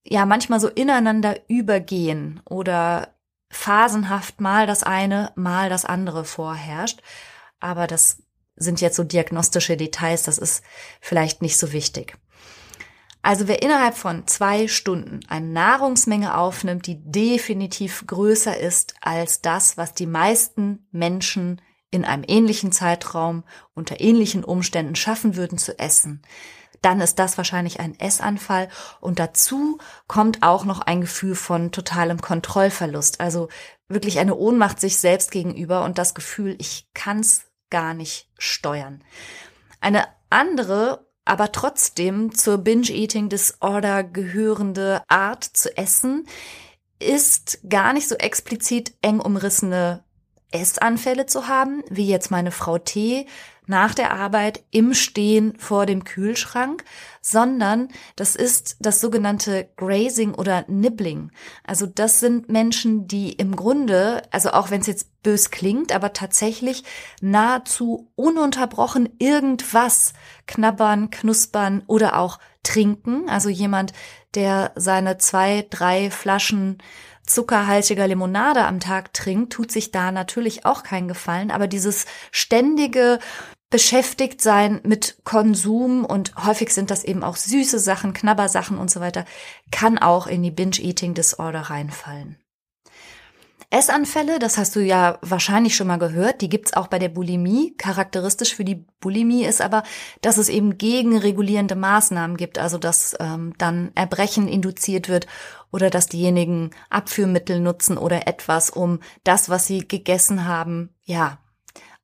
ja 0.03 0.25
manchmal 0.25 0.59
so 0.59 0.69
ineinander 0.69 1.35
übergehen 1.47 2.41
oder 2.45 3.09
phasenhaft 3.49 4.41
mal 4.41 4.67
das 4.67 4.83
eine, 4.83 5.31
mal 5.35 5.69
das 5.69 5.85
andere 5.85 6.25
vorherrscht. 6.25 7.01
Aber 7.59 7.87
das 7.87 8.23
sind 8.55 8.81
jetzt 8.81 8.95
so 8.95 9.03
diagnostische 9.03 9.77
Details, 9.77 10.23
das 10.23 10.37
ist 10.37 10.63
vielleicht 11.01 11.41
nicht 11.41 11.57
so 11.57 11.71
wichtig. 11.73 12.17
Also 13.21 13.47
wer 13.47 13.63
innerhalb 13.63 13.97
von 13.97 14.27
zwei 14.27 14.67
Stunden 14.67 15.21
eine 15.27 15.47
Nahrungsmenge 15.47 16.37
aufnimmt, 16.37 16.85
die 16.85 17.01
definitiv 17.03 18.05
größer 18.05 18.55
ist 18.55 18.93
als 19.01 19.41
das, 19.41 19.77
was 19.77 19.95
die 19.95 20.05
meisten 20.05 20.87
Menschen 20.91 21.59
in 21.89 22.05
einem 22.05 22.23
ähnlichen 22.27 22.71
Zeitraum 22.71 23.43
unter 23.73 23.99
ähnlichen 23.99 24.43
Umständen 24.43 24.95
schaffen 24.95 25.35
würden 25.35 25.57
zu 25.57 25.79
essen, 25.79 26.21
dann 26.81 27.01
ist 27.01 27.19
das 27.19 27.37
wahrscheinlich 27.37 27.79
ein 27.79 27.99
Essanfall. 27.99 28.69
Und 28.99 29.19
dazu 29.19 29.77
kommt 30.07 30.43
auch 30.43 30.65
noch 30.65 30.81
ein 30.81 31.01
Gefühl 31.01 31.35
von 31.35 31.71
totalem 31.71 32.21
Kontrollverlust. 32.21 33.19
Also 33.19 33.49
wirklich 33.87 34.19
eine 34.19 34.35
Ohnmacht 34.35 34.79
sich 34.79 34.97
selbst 34.97 35.31
gegenüber 35.31 35.83
und 35.83 35.97
das 35.97 36.15
Gefühl, 36.15 36.55
ich 36.59 36.87
kann's 36.93 37.45
gar 37.69 37.93
nicht 37.93 38.29
steuern. 38.37 39.03
Eine 39.81 40.07
andere, 40.29 41.05
aber 41.25 41.51
trotzdem 41.51 42.33
zur 42.33 42.59
Binge-Eating 42.59 43.29
Disorder 43.29 44.03
gehörende 44.03 45.03
Art 45.07 45.43
zu 45.43 45.75
essen 45.77 46.27
ist 46.99 47.59
gar 47.67 47.93
nicht 47.93 48.07
so 48.07 48.15
explizit 48.15 48.93
eng 49.01 49.19
umrissene 49.19 50.03
Essanfälle 50.51 51.25
zu 51.25 51.47
haben, 51.47 51.83
wie 51.89 52.07
jetzt 52.07 52.31
meine 52.31 52.51
Frau 52.51 52.77
T 52.77 53.27
nach 53.67 53.93
der 53.93 54.13
Arbeit 54.13 54.63
im 54.71 54.93
Stehen 54.93 55.57
vor 55.57 55.85
dem 55.85 56.03
Kühlschrank, 56.03 56.83
sondern 57.21 57.89
das 58.15 58.35
ist 58.35 58.77
das 58.79 59.01
sogenannte 59.01 59.69
Grazing 59.77 60.33
oder 60.33 60.65
Nibbling. 60.67 61.31
Also 61.65 61.85
das 61.85 62.19
sind 62.19 62.49
Menschen, 62.49 63.07
die 63.07 63.33
im 63.33 63.55
Grunde, 63.55 64.21
also 64.31 64.51
auch 64.51 64.69
wenn 64.69 64.81
es 64.81 64.87
jetzt 64.87 65.23
bös 65.23 65.49
klingt, 65.49 65.91
aber 65.91 66.13
tatsächlich 66.13 66.83
nahezu 67.21 68.11
ununterbrochen 68.15 69.09
irgendwas 69.17 70.13
knabbern, 70.45 71.09
knuspern 71.09 71.83
oder 71.87 72.19
auch 72.19 72.39
trinken. 72.61 73.27
Also 73.29 73.49
jemand, 73.49 73.93
der 74.35 74.71
seine 74.75 75.17
zwei, 75.17 75.65
drei 75.69 76.11
Flaschen 76.11 76.77
zuckerhaltiger 77.25 78.07
Limonade 78.07 78.65
am 78.65 78.79
Tag 78.79 79.13
trinkt, 79.13 79.53
tut 79.53 79.71
sich 79.71 79.91
da 79.91 80.11
natürlich 80.11 80.65
auch 80.65 80.83
keinen 80.83 81.07
Gefallen. 81.07 81.51
Aber 81.51 81.67
dieses 81.67 82.05
ständige 82.31 83.19
beschäftigt 83.75 84.41
sein 84.41 84.79
mit 84.83 85.17
Konsum 85.25 86.05
und 86.05 86.33
häufig 86.45 86.73
sind 86.73 86.91
das 86.91 87.03
eben 87.03 87.25
auch 87.25 87.35
süße 87.35 87.77
Sachen, 87.77 88.13
Knabbersachen 88.13 88.77
und 88.77 88.89
so 88.89 89.01
weiter, 89.01 89.25
kann 89.69 89.97
auch 89.97 90.27
in 90.27 90.43
die 90.43 90.51
Binge-Eating-Disorder 90.51 91.59
reinfallen. 91.59 92.37
Essanfälle, 93.71 94.39
das 94.39 94.57
hast 94.57 94.77
du 94.77 94.79
ja 94.79 95.17
wahrscheinlich 95.21 95.75
schon 95.75 95.87
mal 95.87 95.99
gehört, 95.99 96.39
die 96.39 96.47
gibt's 96.47 96.71
auch 96.71 96.87
bei 96.87 96.99
der 96.99 97.09
Bulimie. 97.09 97.75
Charakteristisch 97.75 98.55
für 98.55 98.63
die 98.63 98.85
Bulimie 99.01 99.43
ist 99.43 99.59
aber, 99.59 99.83
dass 100.21 100.37
es 100.37 100.47
eben 100.47 100.77
gegenregulierende 100.77 101.75
Maßnahmen 101.75 102.37
gibt, 102.37 102.57
also 102.57 102.77
dass 102.77 103.13
ähm, 103.19 103.55
dann 103.57 103.91
Erbrechen 103.93 104.47
induziert 104.47 105.09
wird 105.09 105.27
oder 105.69 105.89
dass 105.89 106.07
diejenigen 106.07 106.71
Abführmittel 106.89 107.59
nutzen 107.59 107.97
oder 107.97 108.25
etwas, 108.25 108.69
um 108.69 109.01
das, 109.25 109.49
was 109.49 109.67
sie 109.67 109.85
gegessen 109.85 110.45
haben, 110.45 110.95
ja, 111.03 111.39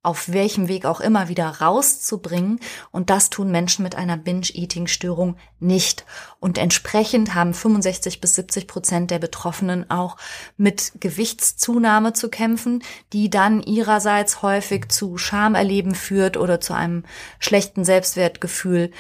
auf 0.04 0.32
welchem 0.32 0.68
Weg 0.68 0.86
auch 0.86 1.00
immer 1.00 1.28
wieder 1.28 1.48
rauszubringen. 1.48 2.60
Und 2.92 3.10
das 3.10 3.30
tun 3.30 3.52
Menschen 3.52 3.84
mit 3.84 3.96
einer 3.96 4.18
Binge-Eating-Störung 4.18 5.38
nicht. 5.60 6.06
Und 6.40 6.58
entsprechend 6.58 7.36
haben 7.36 7.54
65 7.54 8.20
bis 8.20 8.36
70 8.36 8.68
Prozent 8.68 9.12
der 9.12 9.20
Betroffenen 9.20 9.90
auch 9.92 10.18
mit 10.58 10.94
Gewichtszunahme 11.00 12.14
zu 12.14 12.30
kämpfen, 12.30 12.84
die 13.14 13.30
dann 13.30 13.62
ihrerseits 13.62 14.42
häufig 14.42 14.90
zu 14.90 15.18
Schamerleben 15.18 15.94
führt 15.94 16.36
oder 16.36 16.60
zu 16.60 16.74
einem 16.74 17.04
schlechten 17.40 17.86
Selbstwertgefühl, 17.86 18.92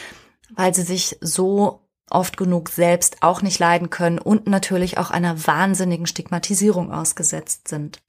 weil 0.55 0.75
sie 0.75 0.83
sich 0.83 1.17
so 1.19 1.81
oft 2.11 2.37
genug 2.37 2.69
selbst 2.69 3.23
auch 3.23 3.41
nicht 3.41 3.57
leiden 3.57 3.89
können 3.89 4.19
und 4.19 4.47
natürlich 4.47 4.97
auch 4.97 5.09
einer 5.09 5.47
wahnsinnigen 5.47 6.05
Stigmatisierung 6.05 6.91
ausgesetzt 6.91 7.69
sind. 7.69 8.01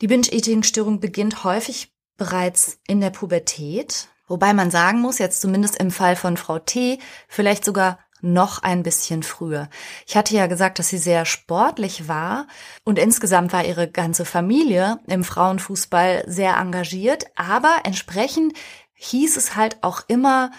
Die 0.00 0.08
Binge-Eating-Störung 0.08 1.00
beginnt 1.00 1.44
häufig 1.44 1.92
bereits 2.16 2.78
in 2.86 3.00
der 3.00 3.10
Pubertät, 3.10 4.08
wobei 4.26 4.52
man 4.52 4.70
sagen 4.70 5.00
muss, 5.00 5.18
jetzt 5.18 5.40
zumindest 5.40 5.76
im 5.76 5.90
Fall 5.90 6.16
von 6.16 6.36
Frau 6.36 6.58
T, 6.58 6.98
vielleicht 7.28 7.64
sogar 7.64 7.98
noch 8.20 8.62
ein 8.62 8.82
bisschen 8.82 9.22
früher. 9.22 9.68
Ich 10.06 10.16
hatte 10.16 10.34
ja 10.34 10.46
gesagt, 10.46 10.78
dass 10.78 10.88
sie 10.88 10.98
sehr 10.98 11.26
sportlich 11.26 12.08
war 12.08 12.46
und 12.82 12.98
insgesamt 12.98 13.52
war 13.52 13.64
ihre 13.64 13.88
ganze 13.88 14.24
Familie 14.24 14.98
im 15.06 15.24
Frauenfußball 15.24 16.24
sehr 16.26 16.56
engagiert, 16.56 17.26
aber 17.36 17.80
entsprechend 17.84 18.54
hieß 18.94 19.36
es 19.36 19.56
halt 19.56 19.82
auch 19.82 20.02
immer, 20.08 20.50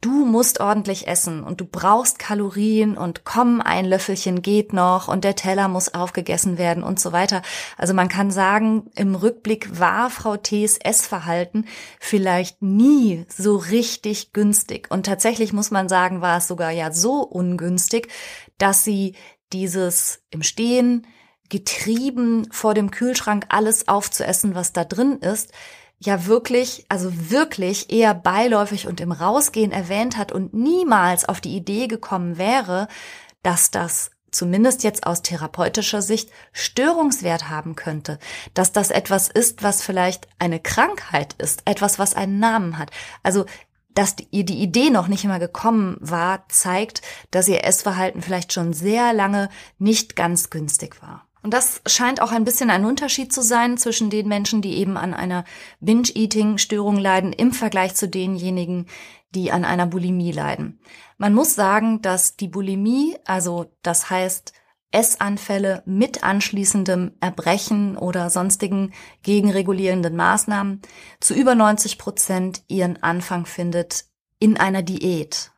du 0.00 0.24
musst 0.24 0.60
ordentlich 0.60 1.06
essen 1.06 1.42
und 1.42 1.60
du 1.60 1.66
brauchst 1.66 2.18
Kalorien 2.18 2.96
und 2.96 3.24
komm, 3.24 3.60
ein 3.60 3.84
Löffelchen 3.84 4.40
geht 4.40 4.72
noch 4.72 5.08
und 5.08 5.24
der 5.24 5.36
Teller 5.36 5.68
muss 5.68 5.92
aufgegessen 5.92 6.56
werden 6.56 6.82
und 6.82 6.98
so 6.98 7.12
weiter. 7.12 7.42
Also 7.76 7.92
man 7.92 8.08
kann 8.08 8.30
sagen, 8.30 8.90
im 8.94 9.14
Rückblick 9.14 9.78
war 9.78 10.08
Frau 10.08 10.36
T.'s 10.36 10.78
Essverhalten 10.78 11.66
vielleicht 11.98 12.62
nie 12.62 13.26
so 13.28 13.56
richtig 13.56 14.32
günstig. 14.32 14.90
Und 14.90 15.04
tatsächlich 15.04 15.52
muss 15.52 15.70
man 15.70 15.88
sagen, 15.88 16.22
war 16.22 16.38
es 16.38 16.48
sogar 16.48 16.70
ja 16.70 16.92
so 16.92 17.20
ungünstig, 17.22 18.08
dass 18.56 18.84
sie 18.84 19.16
dieses 19.52 20.22
im 20.30 20.42
Stehen 20.42 21.06
getrieben 21.50 22.46
vor 22.52 22.74
dem 22.74 22.90
Kühlschrank 22.90 23.46
alles 23.48 23.88
aufzuessen, 23.88 24.54
was 24.54 24.72
da 24.72 24.84
drin 24.84 25.18
ist, 25.18 25.52
ja 26.00 26.26
wirklich, 26.26 26.86
also 26.88 27.12
wirklich 27.30 27.92
eher 27.92 28.14
beiläufig 28.14 28.86
und 28.86 29.00
im 29.00 29.12
Rausgehen 29.12 29.70
erwähnt 29.70 30.16
hat 30.16 30.32
und 30.32 30.54
niemals 30.54 31.26
auf 31.26 31.40
die 31.40 31.54
Idee 31.54 31.86
gekommen 31.86 32.38
wäre, 32.38 32.88
dass 33.42 33.70
das 33.70 34.10
zumindest 34.30 34.82
jetzt 34.82 35.06
aus 35.06 35.22
therapeutischer 35.22 36.02
Sicht 36.02 36.30
Störungswert 36.52 37.48
haben 37.50 37.76
könnte, 37.76 38.18
dass 38.54 38.72
das 38.72 38.90
etwas 38.90 39.28
ist, 39.28 39.62
was 39.62 39.82
vielleicht 39.82 40.28
eine 40.38 40.60
Krankheit 40.60 41.34
ist, 41.34 41.62
etwas, 41.64 41.98
was 41.98 42.14
einen 42.14 42.38
Namen 42.38 42.78
hat. 42.78 42.90
Also 43.22 43.44
dass 43.92 44.14
ihr 44.30 44.44
die 44.44 44.62
Idee 44.62 44.88
noch 44.88 45.08
nicht 45.08 45.24
immer 45.24 45.40
gekommen 45.40 45.96
war, 46.00 46.48
zeigt, 46.48 47.02
dass 47.32 47.48
ihr 47.48 47.64
Essverhalten 47.64 48.22
vielleicht 48.22 48.52
schon 48.52 48.72
sehr 48.72 49.12
lange 49.12 49.48
nicht 49.78 50.14
ganz 50.14 50.48
günstig 50.48 51.02
war. 51.02 51.26
Und 51.42 51.54
das 51.54 51.80
scheint 51.86 52.20
auch 52.20 52.32
ein 52.32 52.44
bisschen 52.44 52.70
ein 52.70 52.84
Unterschied 52.84 53.32
zu 53.32 53.42
sein 53.42 53.78
zwischen 53.78 54.10
den 54.10 54.28
Menschen, 54.28 54.60
die 54.60 54.76
eben 54.76 54.96
an 54.96 55.14
einer 55.14 55.44
Binge-Eating-Störung 55.80 56.98
leiden, 56.98 57.32
im 57.32 57.52
Vergleich 57.52 57.94
zu 57.94 58.08
denjenigen, 58.08 58.86
die 59.34 59.50
an 59.50 59.64
einer 59.64 59.86
Bulimie 59.86 60.32
leiden. 60.32 60.80
Man 61.16 61.34
muss 61.34 61.54
sagen, 61.54 62.02
dass 62.02 62.36
die 62.36 62.48
Bulimie, 62.48 63.16
also 63.24 63.72
das 63.82 64.10
heißt 64.10 64.52
Essanfälle 64.92 65.82
mit 65.86 66.24
anschließendem 66.24 67.12
Erbrechen 67.20 67.96
oder 67.96 68.28
sonstigen 68.28 68.92
gegenregulierenden 69.22 70.16
Maßnahmen, 70.16 70.82
zu 71.20 71.34
über 71.34 71.54
90 71.54 71.96
Prozent 71.96 72.62
ihren 72.66 73.02
Anfang 73.02 73.46
findet 73.46 74.06
in 74.40 74.58
einer 74.58 74.82
Diät. 74.82 75.52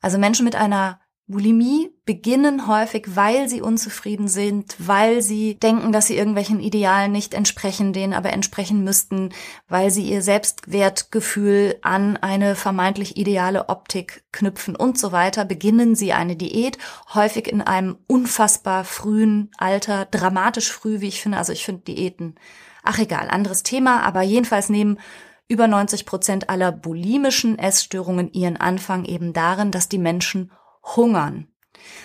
Also 0.00 0.18
Menschen 0.18 0.44
mit 0.44 0.56
einer 0.56 1.01
Bulimie 1.28 1.94
beginnen 2.04 2.66
häufig, 2.66 3.14
weil 3.14 3.48
sie 3.48 3.62
unzufrieden 3.62 4.26
sind, 4.26 4.74
weil 4.78 5.22
sie 5.22 5.54
denken, 5.54 5.92
dass 5.92 6.08
sie 6.08 6.16
irgendwelchen 6.16 6.58
Idealen 6.58 7.12
nicht 7.12 7.32
entsprechen, 7.32 7.92
denen 7.92 8.12
aber 8.12 8.32
entsprechen 8.32 8.82
müssten, 8.82 9.30
weil 9.68 9.90
sie 9.92 10.02
ihr 10.02 10.20
Selbstwertgefühl 10.20 11.78
an 11.82 12.16
eine 12.16 12.56
vermeintlich 12.56 13.16
ideale 13.16 13.68
Optik 13.68 14.24
knüpfen 14.32 14.74
und 14.74 14.98
so 14.98 15.12
weiter, 15.12 15.44
beginnen 15.44 15.94
sie 15.94 16.12
eine 16.12 16.34
Diät, 16.34 16.76
häufig 17.14 17.46
in 17.46 17.62
einem 17.62 17.98
unfassbar 18.08 18.84
frühen 18.84 19.50
Alter, 19.56 20.06
dramatisch 20.06 20.72
früh, 20.72 21.00
wie 21.00 21.08
ich 21.08 21.22
finde. 21.22 21.38
Also 21.38 21.52
ich 21.52 21.64
finde 21.64 21.82
Diäten, 21.82 22.34
ach 22.82 22.98
egal, 22.98 23.28
anderes 23.28 23.62
Thema, 23.62 24.02
aber 24.02 24.22
jedenfalls 24.22 24.68
nehmen 24.68 24.98
über 25.46 25.68
90 25.68 26.04
Prozent 26.04 26.50
aller 26.50 26.72
bulimischen 26.72 27.58
Essstörungen 27.58 28.32
ihren 28.32 28.56
Anfang 28.56 29.04
eben 29.04 29.32
darin, 29.32 29.70
dass 29.70 29.88
die 29.88 29.98
Menschen 29.98 30.50
hungern. 30.82 31.48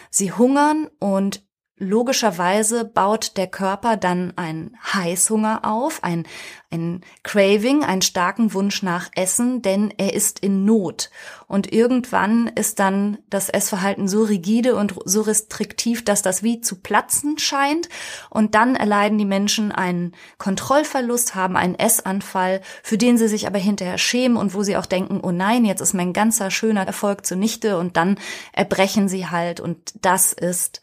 Sie 0.10 0.32
hungern 0.32 0.88
und 1.00 1.47
logischerweise 1.80 2.86
baut 2.86 3.38
der 3.38 3.48
Körper 3.48 3.98
dann 3.98 4.34
einen 4.36 4.76
Heißhunger 4.94 5.62
auf, 5.64 6.04
ein, 6.04 6.26
ein 6.72 7.02
Craving, 7.24 7.84
einen 7.84 8.02
starken 8.02 8.54
Wunsch 8.54 8.82
nach 8.82 9.10
Essen, 9.16 9.62
denn 9.62 9.94
er 9.98 10.14
ist 10.14 10.40
in 10.40 10.66
Not. 10.66 11.12
Und 11.48 11.72
irgendwann 11.72 12.48
ist 12.48 12.80
dann 12.80 13.20
das 13.30 13.50
Essverhalten 13.50 14.08
so 14.08 14.24
rigide 14.24 14.76
und 14.76 14.96
so 15.06 15.22
restriktiv, 15.22 16.04
dass 16.04 16.24
das 16.24 16.42
wie 16.42 16.62
zu 16.62 16.82
platzen 16.82 17.38
scheint. 17.38 17.90
Und 18.32 18.56
dann 18.56 18.76
erleiden 18.76 19.20
die 19.20 19.26
Menschen 19.26 19.72
einen 19.72 20.14
Kontrollverlust, 20.40 21.36
haben 21.36 21.56
einen 21.56 21.76
Essanfall, 21.76 22.62
für 22.82 22.98
den 22.98 23.20
sie 23.20 23.28
sich 23.28 23.46
aber 23.46 23.60
hinterher 23.60 24.00
schämen 24.00 24.38
und 24.38 24.56
wo 24.56 24.64
sie 24.64 24.78
auch 24.78 24.88
denken, 24.88 25.20
oh 25.22 25.32
nein, 25.32 25.64
jetzt 25.64 25.82
ist 25.82 25.94
mein 25.94 26.12
ganzer 26.12 26.50
schöner 26.50 26.88
Erfolg 26.88 27.26
zunichte 27.26 27.78
und 27.78 27.98
dann 27.98 28.18
erbrechen 28.52 29.08
sie 29.08 29.28
halt. 29.28 29.60
Und 29.60 29.94
das 30.02 30.34
ist 30.34 30.82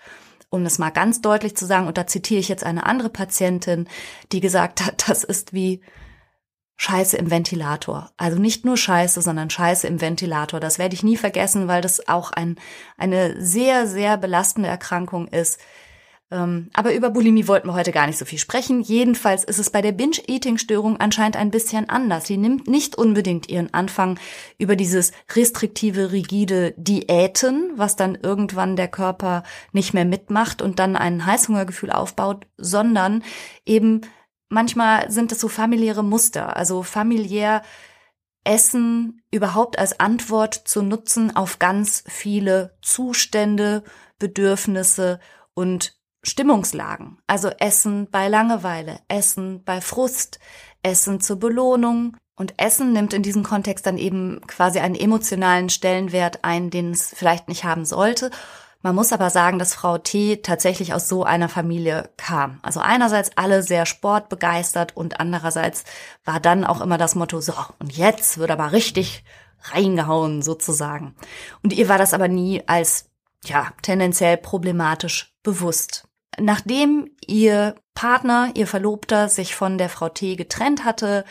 um 0.55 0.65
es 0.65 0.79
mal 0.79 0.91
ganz 0.91 1.21
deutlich 1.21 1.57
zu 1.57 1.67
sagen, 1.67 1.89
und 1.89 1.99
da 1.99 2.07
zitiere 2.07 2.39
ich 2.41 2.49
jetzt 2.49 2.65
eine 2.65 2.87
andere 2.87 3.11
Patientin, 3.11 3.89
die 4.31 4.41
gesagt 4.41 4.85
hat, 4.85 5.09
das 5.09 5.25
ist 5.25 5.53
wie 5.53 5.83
Scheiße 6.77 7.17
im 7.17 7.31
Ventilator. 7.31 8.11
Also 8.17 8.39
nicht 8.39 8.65
nur 8.65 8.77
Scheiße, 8.77 9.21
sondern 9.21 9.51
Scheiße 9.51 9.87
im 9.87 10.01
Ventilator. 10.01 10.61
Das 10.61 10.79
werde 10.79 10.95
ich 10.95 11.03
nie 11.03 11.17
vergessen, 11.17 11.69
weil 11.69 11.83
das 11.83 12.09
auch 12.09 12.31
ein, 12.31 12.57
eine 12.97 13.41
sehr, 13.41 13.87
sehr 13.87 14.17
belastende 14.17 14.69
Erkrankung 14.69 15.29
ist, 15.29 15.59
aber 16.35 16.95
über 16.95 17.11
Bulimie 17.11 17.47
wollten 17.47 17.69
wir 17.69 17.75
heute 17.75 17.93
gar 17.93 18.07
nicht 18.07 18.19
so 18.19 18.25
viel 18.25 18.39
sprechen. 18.39 18.81
Jedenfalls 18.81 19.45
ist 19.45 19.59
es 19.59 19.71
bei 19.71 19.83
der 19.83 19.93
Binge-Eating-Störung 19.93 20.99
anscheinend 20.99 21.37
ein 21.37 21.51
bisschen 21.51 21.89
anders. 21.89 22.27
Sie 22.27 22.37
nimmt 22.37 22.67
nicht 22.67 22.97
unbedingt 22.97 23.49
ihren 23.49 23.73
Anfang 23.73 24.19
über 24.59 24.75
dieses 24.75 25.13
restriktive, 25.35 26.11
rigide 26.11 26.75
Diäten, 26.77 27.71
was 27.77 27.95
dann 27.95 28.17
irgendwann 28.17 28.75
der 28.75 28.89
Körper 28.89 29.45
nicht 29.73 29.95
mehr 29.95 30.05
mitmacht 30.05 30.61
und 30.61 30.81
dann 30.81 30.97
ein 30.97 31.25
Heißhungergefühl 31.25 31.93
aufbaut, 31.93 32.47
sondern 32.57 33.23
eben 33.65 34.01
manchmal 34.49 35.11
sind 35.13 35.31
es 35.31 35.41
so 35.41 35.49
familiäre 35.49 36.03
Muster, 36.03 36.57
also 36.57 36.83
familiär 36.83 37.63
Essen 38.43 39.23
überhaupt 39.31 39.79
als 39.79 40.01
Antwort 40.01 40.55
zu 40.55 40.83
nutzen 40.83 41.35
auf 41.35 41.59
ganz 41.59 42.03
viele 42.09 42.77
Zustände, 42.83 43.85
Bedürfnisse 44.19 45.21
und 45.55 45.97
Stimmungslagen, 46.25 47.19
also 47.27 47.49
Essen 47.49 48.09
bei 48.11 48.29
Langeweile, 48.29 48.99
Essen 49.09 49.63
bei 49.65 49.81
Frust, 49.81 50.41
Essen 50.83 51.21
zur 51.21 51.39
Belohnung, 51.39 52.17
Und 52.37 52.55
Essen 52.57 52.93
nimmt 52.93 53.15
in 53.15 53.23
diesem 53.23 53.45
Kontext 53.45 53.87
dann 53.87 53.97
eben 53.97 54.41
quasi 54.47 54.81
einen 54.81 54.97
emotionalen 54.97 55.71
Stellenwert 55.71 56.41
ein, 56.43 56.71
den 56.71 56.91
es 56.91 57.15
vielleicht 57.15 57.49
nicht 57.49 57.65
haben 57.65 57.85
sollte. 57.85 58.31
Man 58.83 58.95
muss 58.97 59.13
aber 59.13 59.31
sagen, 59.31 59.59
dass 59.59 59.73
Frau 59.73 59.99
T 59.99 60.39
tatsächlich 60.39 60.93
aus 60.93 61.09
so 61.09 61.25
einer 61.25 61.49
Familie 61.49 62.11
kam. 62.17 62.59
Also 62.63 62.81
einerseits 62.81 63.31
alle 63.37 63.63
sehr 63.63 63.87
sportbegeistert 63.87 64.97
und 64.97 65.21
andererseits 65.21 65.85
war 66.25 66.41
dann 66.41 66.65
auch 66.65 66.81
immer 66.81 66.99
das 66.99 67.15
Motto, 67.15 67.41
so, 67.41 67.55
und 67.79 67.97
jetzt 67.97 68.37
wird 68.39 68.51
aber 68.51 68.73
richtig 68.73 69.25
reingehauen 69.73 70.43
sozusagen. 70.43 71.15
Und 71.63 71.73
ihr 71.73 71.89
war 71.89 71.97
das 71.97 72.13
aber 72.13 72.29
nie 72.29 72.63
als, 72.67 73.09
ja, 73.45 73.69
tendenziell 73.81 74.37
problematisch 74.37 75.35
bewusst. 75.43 76.07
Nachdem 76.41 77.11
ihr 77.27 77.75
Partner, 77.95 78.51
ihr 78.55 78.67
Verlobter 78.67 79.29
sich 79.29 79.55
von 79.55 79.79
der 79.79 79.89
Frau 79.89 80.09
T 80.09 80.37
getrennt 80.37 80.85
hatte, 80.85 81.25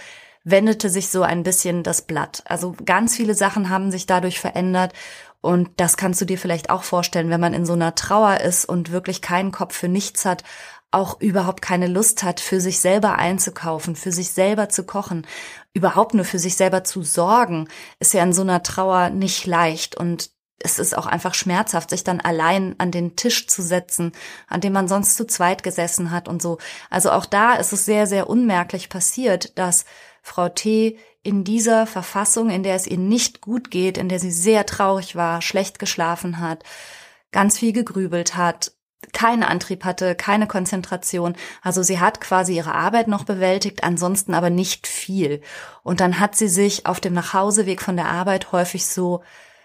wendete 0.43 0.89
sich 0.89 1.09
so 1.09 1.23
ein 1.23 1.43
bisschen 1.43 1.83
das 1.83 2.03
Blatt. 2.03 2.43
Also 2.45 2.75
ganz 2.85 3.15
viele 3.15 3.33
Sachen 3.33 3.69
haben 3.69 3.91
sich 3.91 4.05
dadurch 4.05 4.39
verändert 4.39 4.93
und 5.41 5.69
das 5.77 5.97
kannst 5.97 6.21
du 6.21 6.25
dir 6.25 6.37
vielleicht 6.37 6.69
auch 6.69 6.83
vorstellen, 6.83 7.29
wenn 7.29 7.41
man 7.41 7.53
in 7.53 7.65
so 7.65 7.73
einer 7.73 7.95
Trauer 7.95 8.39
ist 8.41 8.65
und 8.65 8.91
wirklich 8.91 9.21
keinen 9.21 9.51
Kopf 9.51 9.75
für 9.75 9.89
nichts 9.89 10.25
hat, 10.25 10.43
auch 10.91 11.19
überhaupt 11.19 11.61
keine 11.61 11.87
Lust 11.87 12.23
hat, 12.23 12.39
für 12.39 12.61
sich 12.61 12.79
selber 12.79 13.17
einzukaufen, 13.17 13.95
für 13.95 14.11
sich 14.11 14.29
selber 14.29 14.69
zu 14.69 14.85
kochen, 14.85 15.25
überhaupt 15.73 16.13
nur 16.13 16.23
für 16.23 16.39
sich 16.39 16.55
selber 16.55 16.83
zu 16.83 17.03
sorgen, 17.03 17.67
ist 17.99 18.13
ja 18.13 18.23
in 18.23 18.31
so 18.31 18.43
einer 18.43 18.63
Trauer 18.63 19.09
nicht 19.09 19.45
leicht 19.45 19.95
und 19.95 20.29
es 20.63 20.79
ist 20.79 20.97
auch 20.97 21.05
einfach 21.05 21.33
schmerzhaft, 21.33 21.89
sich 21.89 22.03
dann 22.03 22.21
allein 22.21 22.75
an 22.77 22.91
den 22.91 23.15
Tisch 23.15 23.47
zu 23.47 23.61
setzen, 23.61 24.13
an 24.47 24.61
dem 24.61 24.73
man 24.73 24.87
sonst 24.87 25.15
zu 25.15 25.25
zweit 25.25 25.61
gesessen 25.61 26.11
hat 26.11 26.27
und 26.27 26.41
so. 26.41 26.57
Also 26.89 27.11
auch 27.11 27.25
da 27.25 27.53
ist 27.53 27.73
es 27.73 27.85
sehr, 27.85 28.07
sehr 28.07 28.29
unmerklich 28.29 28.89
passiert, 28.89 29.57
dass 29.57 29.85
Frau 30.21 30.49
T 30.49 30.97
in 31.21 31.43
dieser 31.43 31.85
Verfassung, 31.85 32.49
in 32.49 32.63
der 32.63 32.75
es 32.75 32.87
ihr 32.87 32.97
nicht 32.97 33.41
gut 33.41 33.71
geht, 33.71 33.97
in 33.97 34.09
der 34.09 34.19
sie 34.19 34.31
sehr 34.31 34.65
traurig 34.65 35.15
war, 35.15 35.41
schlecht 35.41 35.79
geschlafen 35.79 36.39
hat, 36.39 36.63
ganz 37.31 37.59
viel 37.59 37.73
gegrübelt 37.73 38.35
hat, 38.35 38.71
keinen 39.11 39.43
Antrieb 39.43 39.83
hatte, 39.83 40.15
keine 40.15 40.47
Konzentration. 40.47 41.35
Also 41.61 41.83
sie 41.83 41.99
hat 41.99 42.21
quasi 42.21 42.55
ihre 42.55 42.73
Arbeit 42.73 43.09
noch 43.09 43.25
bewältigt, 43.25 43.83
ansonsten 43.83 44.33
aber 44.33 44.49
nicht 44.49 44.87
viel. 44.87 45.41
Und 45.83 45.99
dann 45.99 46.19
hat 46.19 46.35
sie 46.35 46.47
sich 46.47 46.85
auf 46.85 47.01
dem 47.01 47.13
Nachhauseweg 47.13 47.81
von 47.81 47.97
der 47.97 48.07
Arbeit 48.07 48.53
häufig 48.53 48.85
so, 48.85 49.21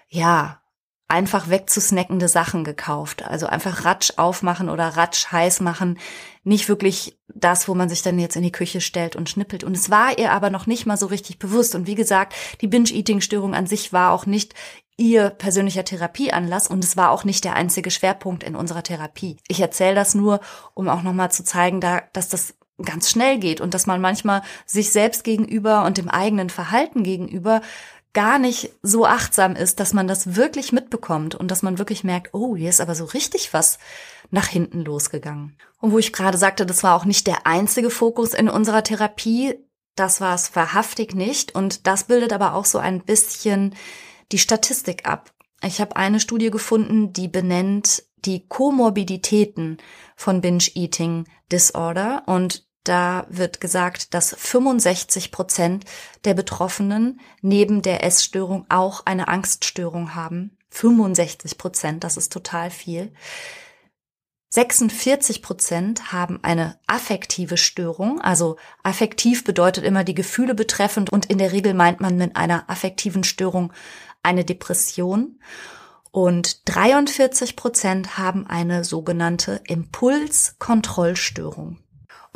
ja, 0.08 0.60
einfach 1.08 1.48
wegzusnackende 1.48 2.28
Sachen 2.28 2.64
gekauft. 2.64 3.24
Also 3.24 3.46
einfach 3.46 3.86
ratsch 3.86 4.12
aufmachen 4.16 4.68
oder 4.68 4.88
ratsch 4.88 5.32
heiß 5.32 5.60
machen. 5.60 5.98
Nicht 6.44 6.68
wirklich 6.68 7.18
das, 7.34 7.66
wo 7.66 7.74
man 7.74 7.88
sich 7.88 8.02
dann 8.02 8.18
jetzt 8.18 8.36
in 8.36 8.42
die 8.42 8.52
Küche 8.52 8.82
stellt 8.82 9.16
und 9.16 9.30
schnippelt. 9.30 9.64
Und 9.64 9.76
es 9.76 9.90
war 9.90 10.18
ihr 10.18 10.32
aber 10.32 10.50
noch 10.50 10.66
nicht 10.66 10.86
mal 10.86 10.98
so 10.98 11.06
richtig 11.06 11.38
bewusst. 11.38 11.74
Und 11.74 11.86
wie 11.86 11.94
gesagt, 11.94 12.34
die 12.60 12.68
Binge-Eating-Störung 12.68 13.54
an 13.54 13.66
sich 13.66 13.92
war 13.92 14.12
auch 14.12 14.26
nicht 14.26 14.54
ihr 14.98 15.30
persönlicher 15.30 15.84
Therapieanlass 15.84 16.66
und 16.66 16.82
es 16.84 16.96
war 16.96 17.10
auch 17.10 17.24
nicht 17.24 17.44
der 17.44 17.54
einzige 17.54 17.90
Schwerpunkt 17.90 18.42
in 18.42 18.56
unserer 18.56 18.82
Therapie. 18.82 19.36
Ich 19.46 19.60
erzähle 19.60 19.94
das 19.94 20.14
nur, 20.14 20.40
um 20.74 20.88
auch 20.88 21.02
nochmal 21.02 21.30
zu 21.30 21.44
zeigen, 21.44 21.80
dass 21.80 22.28
das 22.28 22.54
ganz 22.84 23.08
schnell 23.08 23.38
geht 23.38 23.60
und 23.60 23.74
dass 23.74 23.86
man 23.86 24.00
manchmal 24.00 24.42
sich 24.66 24.90
selbst 24.90 25.24
gegenüber 25.24 25.84
und 25.84 25.98
dem 25.98 26.08
eigenen 26.08 26.50
Verhalten 26.50 27.02
gegenüber 27.02 27.60
gar 28.12 28.38
nicht 28.38 28.72
so 28.82 29.06
achtsam 29.06 29.54
ist, 29.54 29.80
dass 29.80 29.92
man 29.92 30.08
das 30.08 30.34
wirklich 30.36 30.72
mitbekommt 30.72 31.34
und 31.34 31.50
dass 31.50 31.62
man 31.62 31.78
wirklich 31.78 32.04
merkt, 32.04 32.34
oh, 32.34 32.56
hier 32.56 32.70
ist 32.70 32.80
aber 32.80 32.94
so 32.94 33.04
richtig 33.04 33.52
was 33.52 33.78
nach 34.30 34.46
hinten 34.46 34.84
losgegangen. 34.84 35.56
Und 35.80 35.92
wo 35.92 35.98
ich 35.98 36.12
gerade 36.12 36.38
sagte, 36.38 36.66
das 36.66 36.82
war 36.82 36.94
auch 36.94 37.04
nicht 37.04 37.26
der 37.26 37.46
einzige 37.46 37.90
Fokus 37.90 38.34
in 38.34 38.48
unserer 38.48 38.82
Therapie, 38.82 39.54
das 39.94 40.20
war 40.20 40.34
es 40.34 40.54
wahrhaftig 40.54 41.14
nicht 41.14 41.54
und 41.54 41.86
das 41.86 42.04
bildet 42.04 42.32
aber 42.32 42.54
auch 42.54 42.64
so 42.64 42.78
ein 42.78 43.04
bisschen 43.04 43.74
die 44.32 44.38
Statistik 44.38 45.06
ab. 45.06 45.32
Ich 45.62 45.80
habe 45.80 45.96
eine 45.96 46.20
Studie 46.20 46.50
gefunden, 46.50 47.12
die 47.12 47.28
benennt 47.28 48.04
die 48.24 48.46
Komorbiditäten 48.46 49.78
von 50.16 50.40
Binge 50.40 50.64
Eating 50.74 51.26
Disorder 51.50 52.22
und 52.26 52.67
da 52.84 53.26
wird 53.28 53.60
gesagt, 53.60 54.14
dass 54.14 54.34
65 54.38 55.30
Prozent 55.30 55.84
der 56.24 56.34
Betroffenen 56.34 57.20
neben 57.42 57.82
der 57.82 58.04
Essstörung 58.04 58.66
auch 58.68 59.04
eine 59.04 59.28
Angststörung 59.28 60.14
haben. 60.14 60.56
65 60.70 61.58
Prozent, 61.58 62.04
das 62.04 62.16
ist 62.16 62.32
total 62.32 62.70
viel. 62.70 63.12
46 64.50 65.42
Prozent 65.42 66.12
haben 66.12 66.38
eine 66.42 66.78
affektive 66.86 67.58
Störung. 67.58 68.20
Also 68.20 68.56
affektiv 68.82 69.44
bedeutet 69.44 69.84
immer 69.84 70.02
die 70.04 70.14
Gefühle 70.14 70.54
betreffend 70.54 71.10
und 71.10 71.26
in 71.26 71.36
der 71.36 71.52
Regel 71.52 71.74
meint 71.74 72.00
man 72.00 72.16
mit 72.16 72.34
einer 72.36 72.70
affektiven 72.70 73.24
Störung 73.24 73.74
eine 74.22 74.46
Depression. 74.46 75.38
Und 76.10 76.66
43 76.68 77.56
Prozent 77.56 78.16
haben 78.16 78.46
eine 78.46 78.84
sogenannte 78.84 79.60
Impulskontrollstörung. 79.66 81.76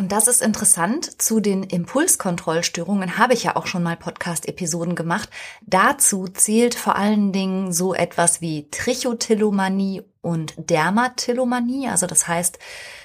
Und 0.03 0.11
das 0.11 0.27
ist 0.27 0.43
interessant. 0.43 1.23
Zu 1.23 1.39
den 1.39 1.63
Impulskontrollstörungen 1.63 3.19
habe 3.19 3.35
ich 3.35 3.45
ja 3.45 3.55
auch 3.55 3.69
schon 3.69 3.85
mal 3.85 3.97
Podcast-Episoden 3.97 4.97
gemacht. 4.97 5.31
Dazu 5.65 6.27
zählt 6.27 6.75
vor 6.75 6.97
allen 6.97 7.31
Dingen 7.31 7.73
so 7.73 7.95
etwas 7.95 8.41
wie 8.41 8.69
Trichotillomanie 8.73 10.03
und 10.21 10.55
Dermatillomanie. 10.57 11.89
Also 11.89 12.09
das 12.09 12.27
heißt, 12.27 12.59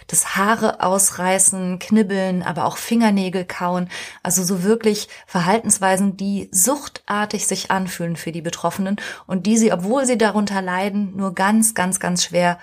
das 0.08 0.36
Haare 0.36 0.82
ausreißen, 0.82 1.78
knibbeln, 1.78 2.42
aber 2.42 2.66
auch 2.66 2.78
Fingernägel 2.78 3.46
kauen. 3.46 3.90
Also 4.24 4.44
so 4.44 4.64
wirklich 4.64 5.08
Verhaltensweisen, 5.28 6.18
die 6.18 6.50
suchtartig 6.52 7.46
sich 7.46 7.70
anfühlen 7.70 8.16
für 8.16 8.32
die 8.32 8.42
Betroffenen 8.42 8.96
und 9.28 9.46
die 9.46 9.60
sie, 9.60 9.72
obwohl 9.72 10.08
sie 10.08 10.18
darunter 10.18 10.64
leiden, 10.64 11.16
nur 11.16 11.36
ganz, 11.36 11.76
ganz, 11.76 12.00
ganz 12.00 12.24
schwer 12.24 12.58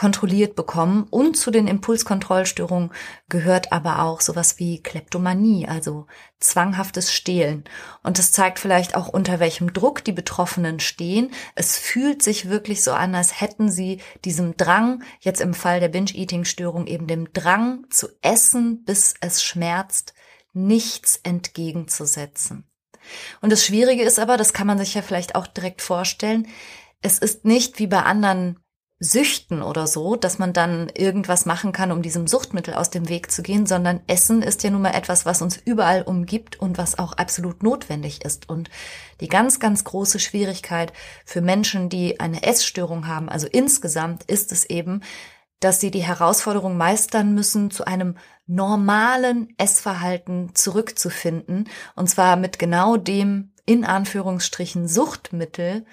kontrolliert 0.00 0.56
bekommen. 0.56 1.06
Und 1.10 1.36
zu 1.36 1.50
den 1.50 1.66
Impulskontrollstörungen 1.66 2.90
gehört 3.28 3.70
aber 3.70 4.00
auch 4.00 4.22
sowas 4.22 4.58
wie 4.58 4.82
Kleptomanie, 4.82 5.68
also 5.68 6.06
zwanghaftes 6.38 7.12
Stehlen. 7.12 7.64
Und 8.02 8.18
das 8.18 8.32
zeigt 8.32 8.58
vielleicht 8.58 8.96
auch, 8.96 9.08
unter 9.08 9.40
welchem 9.40 9.74
Druck 9.74 10.02
die 10.02 10.12
Betroffenen 10.12 10.80
stehen. 10.80 11.32
Es 11.54 11.76
fühlt 11.76 12.22
sich 12.22 12.48
wirklich 12.48 12.82
so 12.82 12.92
an, 12.92 13.14
als 13.14 13.42
hätten 13.42 13.70
sie 13.70 14.00
diesem 14.24 14.56
Drang, 14.56 15.04
jetzt 15.20 15.42
im 15.42 15.52
Fall 15.52 15.80
der 15.80 15.90
Binge-Eating-Störung 15.90 16.86
eben 16.86 17.06
dem 17.06 17.30
Drang 17.34 17.84
zu 17.90 18.08
essen, 18.22 18.84
bis 18.84 19.12
es 19.20 19.44
schmerzt, 19.44 20.14
nichts 20.54 21.20
entgegenzusetzen. 21.24 22.64
Und 23.42 23.52
das 23.52 23.66
Schwierige 23.66 24.02
ist 24.02 24.18
aber, 24.18 24.38
das 24.38 24.54
kann 24.54 24.66
man 24.66 24.78
sich 24.78 24.94
ja 24.94 25.02
vielleicht 25.02 25.34
auch 25.34 25.46
direkt 25.46 25.82
vorstellen, 25.82 26.48
es 27.02 27.18
ist 27.18 27.44
nicht 27.44 27.78
wie 27.78 27.86
bei 27.86 28.02
anderen 28.02 28.58
Süchten 29.02 29.62
oder 29.62 29.86
so, 29.86 30.14
dass 30.14 30.38
man 30.38 30.52
dann 30.52 30.90
irgendwas 30.94 31.46
machen 31.46 31.72
kann, 31.72 31.90
um 31.90 32.02
diesem 32.02 32.26
Suchtmittel 32.26 32.74
aus 32.74 32.90
dem 32.90 33.08
Weg 33.08 33.30
zu 33.30 33.42
gehen, 33.42 33.64
sondern 33.64 34.00
Essen 34.06 34.42
ist 34.42 34.62
ja 34.62 34.68
nun 34.68 34.82
mal 34.82 34.94
etwas, 34.94 35.24
was 35.24 35.40
uns 35.40 35.56
überall 35.56 36.02
umgibt 36.02 36.60
und 36.60 36.76
was 36.76 36.98
auch 36.98 37.14
absolut 37.14 37.62
notwendig 37.62 38.22
ist. 38.26 38.50
Und 38.50 38.68
die 39.22 39.28
ganz, 39.28 39.58
ganz 39.58 39.84
große 39.84 40.18
Schwierigkeit 40.18 40.92
für 41.24 41.40
Menschen, 41.40 41.88
die 41.88 42.20
eine 42.20 42.42
Essstörung 42.42 43.06
haben, 43.06 43.30
also 43.30 43.46
insgesamt 43.46 44.24
ist 44.24 44.52
es 44.52 44.66
eben, 44.66 45.00
dass 45.60 45.80
sie 45.80 45.90
die 45.90 46.02
Herausforderung 46.02 46.76
meistern 46.76 47.34
müssen, 47.34 47.70
zu 47.70 47.86
einem 47.86 48.16
normalen 48.46 49.54
Essverhalten 49.56 50.54
zurückzufinden, 50.54 51.68
und 51.96 52.10
zwar 52.10 52.36
mit 52.36 52.58
genau 52.58 52.98
dem 52.98 53.52
in 53.64 53.86
Anführungsstrichen 53.86 54.88
Suchtmittel, 54.88 55.86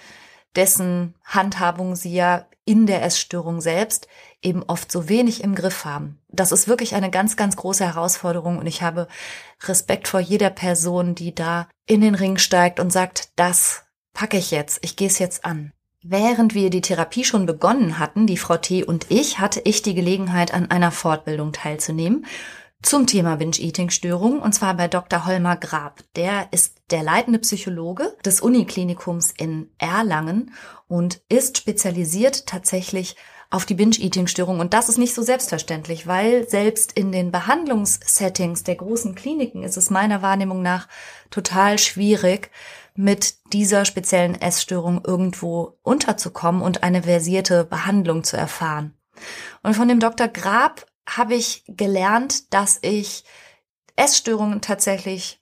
dessen 0.55 1.15
Handhabung 1.23 1.95
sie 1.95 2.13
ja 2.13 2.45
in 2.65 2.85
der 2.85 3.03
Essstörung 3.03 3.61
selbst 3.61 4.07
eben 4.41 4.63
oft 4.63 4.91
so 4.91 5.07
wenig 5.09 5.43
im 5.43 5.55
Griff 5.55 5.85
haben. 5.85 6.19
Das 6.27 6.51
ist 6.51 6.67
wirklich 6.67 6.95
eine 6.95 7.09
ganz, 7.09 7.37
ganz 7.37 7.55
große 7.55 7.85
Herausforderung 7.85 8.57
und 8.57 8.67
ich 8.67 8.81
habe 8.81 9.07
Respekt 9.63 10.07
vor 10.07 10.19
jeder 10.19 10.49
Person, 10.49 11.15
die 11.15 11.33
da 11.33 11.69
in 11.85 12.01
den 12.01 12.13
Ring 12.13 12.37
steigt 12.37 12.79
und 12.79 12.91
sagt, 12.91 13.29
das 13.37 13.85
packe 14.13 14.37
ich 14.37 14.51
jetzt, 14.51 14.79
ich 14.81 14.95
gehe 14.95 15.07
es 15.07 15.19
jetzt 15.19 15.45
an. 15.45 15.71
Während 16.03 16.53
wir 16.53 16.69
die 16.69 16.81
Therapie 16.81 17.23
schon 17.23 17.45
begonnen 17.45 17.99
hatten, 17.99 18.27
die 18.27 18.37
Frau 18.37 18.57
T. 18.57 18.83
und 18.83 19.07
ich, 19.09 19.39
hatte 19.39 19.61
ich 19.63 19.81
die 19.81 19.95
Gelegenheit, 19.95 20.53
an 20.53 20.69
einer 20.69 20.91
Fortbildung 20.91 21.53
teilzunehmen 21.53 22.25
zum 22.81 23.07
Thema 23.07 23.37
Binge-Eating-Störung 23.37 24.39
und 24.39 24.53
zwar 24.53 24.75
bei 24.75 24.87
Dr. 24.87 25.25
Holmer 25.25 25.55
Grab. 25.55 26.03
Der 26.15 26.47
ist 26.51 26.81
der 26.91 27.03
leitende 27.03 27.39
Psychologe 27.39 28.15
des 28.23 28.39
Uniklinikums 28.41 29.33
in 29.37 29.69
Erlangen 29.77 30.53
und 30.87 31.21
ist 31.29 31.57
spezialisiert 31.57 32.45
tatsächlich 32.45 33.15
auf 33.49 33.65
die 33.65 33.75
Binge-Eating-Störung. 33.75 34.59
Und 34.59 34.73
das 34.73 34.89
ist 34.89 34.97
nicht 34.97 35.13
so 35.13 35.21
selbstverständlich, 35.21 36.05
weil 36.05 36.47
selbst 36.47 36.91
in 36.91 37.11
den 37.11 37.31
Behandlungssettings 37.31 38.63
der 38.63 38.75
großen 38.75 39.15
Kliniken 39.15 39.63
ist 39.63 39.77
es 39.77 39.89
meiner 39.89 40.21
Wahrnehmung 40.21 40.61
nach 40.61 40.87
total 41.29 41.79
schwierig, 41.79 42.51
mit 42.97 43.53
dieser 43.53 43.85
speziellen 43.85 44.33
Essstörung 44.41 45.03
irgendwo 45.05 45.77
unterzukommen 45.83 46.63
und 46.63 46.83
eine 46.83 47.03
versierte 47.03 47.63
Behandlung 47.63 48.23
zu 48.23 48.35
erfahren. 48.37 48.95
Und 49.61 49.75
von 49.75 49.87
dem 49.87 49.99
Dr. 49.99 50.27
Grab 50.27 50.85
habe 51.07 51.35
ich 51.35 51.63
gelernt, 51.67 52.53
dass 52.53 52.79
ich 52.81 53.23
Essstörungen 53.95 54.61
tatsächlich 54.61 55.39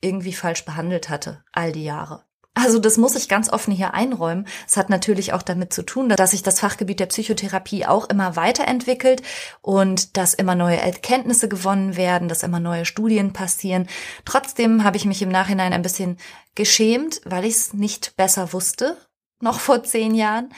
irgendwie 0.00 0.32
falsch 0.32 0.64
behandelt 0.64 1.08
hatte, 1.08 1.42
all 1.52 1.72
die 1.72 1.84
Jahre. 1.84 2.24
Also 2.54 2.80
das 2.80 2.96
muss 2.96 3.14
ich 3.14 3.28
ganz 3.28 3.48
offen 3.52 3.72
hier 3.72 3.94
einräumen. 3.94 4.46
Es 4.66 4.76
hat 4.76 4.90
natürlich 4.90 5.32
auch 5.32 5.42
damit 5.42 5.72
zu 5.72 5.82
tun, 5.84 6.08
dass 6.08 6.32
sich 6.32 6.42
das 6.42 6.58
Fachgebiet 6.58 6.98
der 6.98 7.06
Psychotherapie 7.06 7.86
auch 7.86 8.08
immer 8.08 8.34
weiterentwickelt 8.34 9.22
und 9.62 10.16
dass 10.16 10.34
immer 10.34 10.56
neue 10.56 10.78
Erkenntnisse 10.78 11.48
gewonnen 11.48 11.96
werden, 11.96 12.28
dass 12.28 12.42
immer 12.42 12.58
neue 12.58 12.84
Studien 12.84 13.32
passieren. 13.32 13.86
Trotzdem 14.24 14.82
habe 14.82 14.96
ich 14.96 15.04
mich 15.04 15.22
im 15.22 15.28
Nachhinein 15.28 15.72
ein 15.72 15.82
bisschen 15.82 16.18
geschämt, 16.56 17.20
weil 17.24 17.44
ich 17.44 17.54
es 17.54 17.74
nicht 17.74 18.16
besser 18.16 18.52
wusste, 18.52 18.96
noch 19.40 19.60
vor 19.60 19.84
zehn 19.84 20.16
Jahren. 20.16 20.52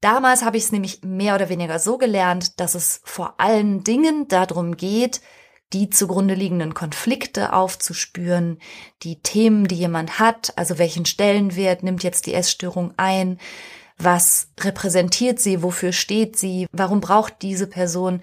Damals 0.00 0.42
habe 0.42 0.56
ich 0.56 0.64
es 0.64 0.72
nämlich 0.72 1.02
mehr 1.02 1.34
oder 1.34 1.48
weniger 1.48 1.78
so 1.78 1.98
gelernt, 1.98 2.58
dass 2.58 2.74
es 2.74 3.00
vor 3.04 3.34
allen 3.38 3.84
Dingen 3.84 4.28
darum 4.28 4.76
geht, 4.76 5.20
die 5.72 5.90
zugrunde 5.90 6.34
liegenden 6.34 6.74
Konflikte 6.74 7.52
aufzuspüren, 7.52 8.58
die 9.02 9.20
Themen, 9.20 9.68
die 9.68 9.76
jemand 9.76 10.18
hat, 10.18 10.52
also 10.56 10.78
welchen 10.78 11.06
Stellenwert 11.06 11.82
nimmt 11.82 12.02
jetzt 12.02 12.26
die 12.26 12.34
Essstörung 12.34 12.92
ein, 12.96 13.38
was 13.98 14.48
repräsentiert 14.58 15.38
sie, 15.38 15.62
wofür 15.62 15.92
steht 15.92 16.36
sie, 16.36 16.66
warum 16.72 17.00
braucht 17.00 17.42
diese 17.42 17.66
Person 17.66 18.20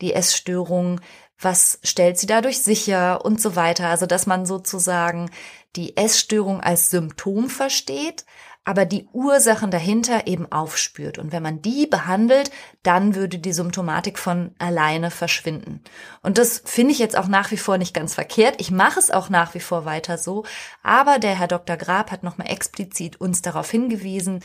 die 0.00 0.12
Essstörung, 0.12 1.00
was 1.38 1.78
stellt 1.82 2.18
sie 2.18 2.26
dadurch 2.26 2.62
sicher 2.62 3.24
und 3.24 3.40
so 3.40 3.56
weiter. 3.56 3.86
Also 3.86 4.06
dass 4.06 4.26
man 4.26 4.44
sozusagen 4.44 5.30
die 5.76 5.96
Essstörung 5.96 6.60
als 6.60 6.90
Symptom 6.90 7.48
versteht, 7.48 8.24
aber 8.70 8.84
die 8.84 9.08
Ursachen 9.12 9.72
dahinter 9.72 10.28
eben 10.28 10.52
aufspürt. 10.52 11.18
Und 11.18 11.32
wenn 11.32 11.42
man 11.42 11.60
die 11.60 11.88
behandelt, 11.88 12.52
dann 12.84 13.16
würde 13.16 13.40
die 13.40 13.52
Symptomatik 13.52 14.16
von 14.16 14.54
alleine 14.60 15.10
verschwinden. 15.10 15.82
Und 16.22 16.38
das 16.38 16.62
finde 16.64 16.92
ich 16.92 17.00
jetzt 17.00 17.18
auch 17.18 17.26
nach 17.26 17.50
wie 17.50 17.56
vor 17.56 17.78
nicht 17.78 17.94
ganz 17.94 18.14
verkehrt. 18.14 18.60
Ich 18.60 18.70
mache 18.70 19.00
es 19.00 19.10
auch 19.10 19.28
nach 19.28 19.54
wie 19.54 19.60
vor 19.60 19.86
weiter 19.86 20.18
so. 20.18 20.44
Aber 20.84 21.18
der 21.18 21.36
Herr 21.36 21.48
Dr. 21.48 21.76
Grab 21.76 22.12
hat 22.12 22.22
nochmal 22.22 22.48
explizit 22.48 23.20
uns 23.20 23.42
darauf 23.42 23.68
hingewiesen, 23.68 24.38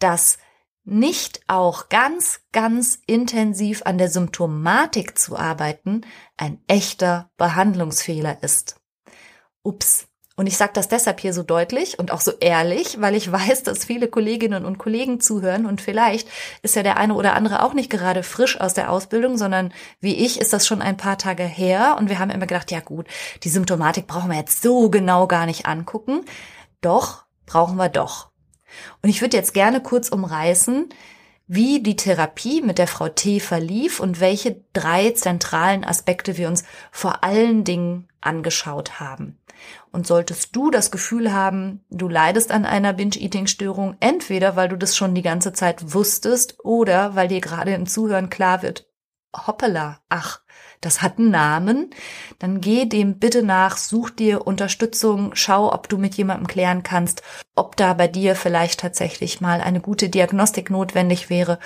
dass 0.00 0.38
nicht 0.82 1.42
auch 1.46 1.88
ganz, 1.88 2.40
ganz 2.50 2.98
intensiv 3.06 3.82
an 3.84 3.96
der 3.96 4.10
Symptomatik 4.10 5.16
zu 5.16 5.36
arbeiten 5.36 6.00
ein 6.36 6.60
echter 6.66 7.30
Behandlungsfehler 7.36 8.42
ist. 8.42 8.80
Ups, 9.62 10.08
und 10.38 10.46
ich 10.46 10.56
sage 10.56 10.70
das 10.72 10.86
deshalb 10.86 11.18
hier 11.18 11.34
so 11.34 11.42
deutlich 11.42 11.98
und 11.98 12.12
auch 12.12 12.20
so 12.20 12.30
ehrlich, 12.38 13.00
weil 13.00 13.16
ich 13.16 13.30
weiß, 13.32 13.64
dass 13.64 13.84
viele 13.84 14.06
Kolleginnen 14.06 14.64
und 14.64 14.78
Kollegen 14.78 15.20
zuhören 15.20 15.66
und 15.66 15.80
vielleicht 15.80 16.28
ist 16.62 16.76
ja 16.76 16.84
der 16.84 16.96
eine 16.96 17.14
oder 17.14 17.34
andere 17.34 17.64
auch 17.64 17.74
nicht 17.74 17.90
gerade 17.90 18.22
frisch 18.22 18.58
aus 18.60 18.72
der 18.72 18.92
Ausbildung, 18.92 19.36
sondern 19.36 19.74
wie 20.00 20.14
ich 20.14 20.40
ist 20.40 20.52
das 20.52 20.64
schon 20.64 20.80
ein 20.80 20.96
paar 20.96 21.18
Tage 21.18 21.42
her 21.42 21.96
und 21.98 22.08
wir 22.08 22.20
haben 22.20 22.30
immer 22.30 22.46
gedacht, 22.46 22.70
ja 22.70 22.78
gut, 22.78 23.08
die 23.42 23.48
Symptomatik 23.48 24.06
brauchen 24.06 24.30
wir 24.30 24.38
jetzt 24.38 24.62
so 24.62 24.90
genau 24.90 25.26
gar 25.26 25.44
nicht 25.44 25.66
angucken. 25.66 26.24
Doch, 26.82 27.24
brauchen 27.44 27.76
wir 27.76 27.88
doch. 27.88 28.30
Und 29.02 29.08
ich 29.08 29.20
würde 29.20 29.36
jetzt 29.36 29.54
gerne 29.54 29.82
kurz 29.82 30.08
umreißen, 30.08 30.88
wie 31.48 31.82
die 31.82 31.96
Therapie 31.96 32.62
mit 32.62 32.78
der 32.78 32.86
Frau 32.86 33.08
T 33.08 33.40
verlief 33.40 33.98
und 33.98 34.20
welche 34.20 34.62
drei 34.72 35.10
zentralen 35.10 35.82
Aspekte 35.82 36.36
wir 36.36 36.46
uns 36.46 36.62
vor 36.92 37.24
allen 37.24 37.64
Dingen 37.64 38.06
angeschaut 38.20 39.00
haben. 39.00 39.36
Und 39.90 40.06
solltest 40.06 40.54
du 40.54 40.70
das 40.70 40.90
Gefühl 40.90 41.32
haben, 41.32 41.84
du 41.90 42.08
leidest 42.08 42.50
an 42.52 42.64
einer 42.64 42.92
Binge-Eating-Störung, 42.92 43.96
entweder 44.00 44.56
weil 44.56 44.68
du 44.68 44.76
das 44.76 44.96
schon 44.96 45.14
die 45.14 45.22
ganze 45.22 45.52
Zeit 45.52 45.94
wusstest 45.94 46.58
oder 46.64 47.14
weil 47.14 47.28
dir 47.28 47.40
gerade 47.40 47.74
im 47.74 47.86
Zuhören 47.86 48.30
klar 48.30 48.62
wird, 48.62 48.86
hoppala, 49.46 50.00
ach, 50.08 50.40
das 50.80 51.02
hat 51.02 51.18
einen 51.18 51.30
Namen, 51.30 51.90
dann 52.38 52.60
geh 52.60 52.86
dem 52.86 53.18
bitte 53.18 53.42
nach, 53.42 53.76
such 53.76 54.10
dir 54.10 54.46
Unterstützung, 54.46 55.34
schau, 55.34 55.72
ob 55.72 55.88
du 55.88 55.98
mit 55.98 56.14
jemandem 56.14 56.46
klären 56.46 56.82
kannst, 56.82 57.22
ob 57.56 57.76
da 57.76 57.94
bei 57.94 58.06
dir 58.06 58.36
vielleicht 58.36 58.80
tatsächlich 58.80 59.40
mal 59.40 59.60
eine 59.60 59.80
gute 59.80 60.08
Diagnostik 60.08 60.70
notwendig 60.70 61.30
wäre 61.30 61.58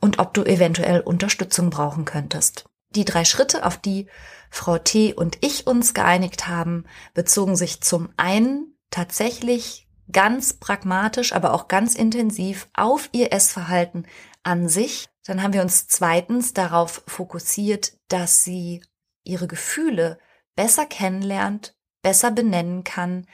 und 0.00 0.18
ob 0.18 0.34
du 0.34 0.44
eventuell 0.44 1.00
Unterstützung 1.00 1.70
brauchen 1.70 2.04
könntest. 2.04 2.68
Die 2.90 3.04
drei 3.04 3.24
Schritte, 3.24 3.64
auf 3.64 3.76
die 3.76 4.08
Frau 4.50 4.78
T. 4.78 5.14
und 5.14 5.38
ich 5.40 5.66
uns 5.66 5.94
geeinigt 5.94 6.48
haben, 6.48 6.84
bezogen 7.14 7.56
sich 7.56 7.80
zum 7.80 8.08
einen 8.16 8.76
tatsächlich 8.90 9.88
ganz 10.12 10.54
pragmatisch, 10.54 11.32
aber 11.32 11.52
auch 11.52 11.68
ganz 11.68 11.94
intensiv 11.94 12.68
auf 12.74 13.08
ihr 13.12 13.32
Essverhalten 13.32 14.06
an 14.42 14.68
sich. 14.68 15.08
Dann 15.24 15.42
haben 15.42 15.52
wir 15.52 15.62
uns 15.62 15.88
zweitens 15.88 16.54
darauf 16.54 17.02
fokussiert, 17.06 17.94
dass 18.08 18.44
sie 18.44 18.82
ihre 19.24 19.48
Gefühle 19.48 20.18
besser 20.54 20.86
kennenlernt, 20.86 21.76
besser 22.02 22.30
benennen 22.30 22.84
kann, 22.84 23.26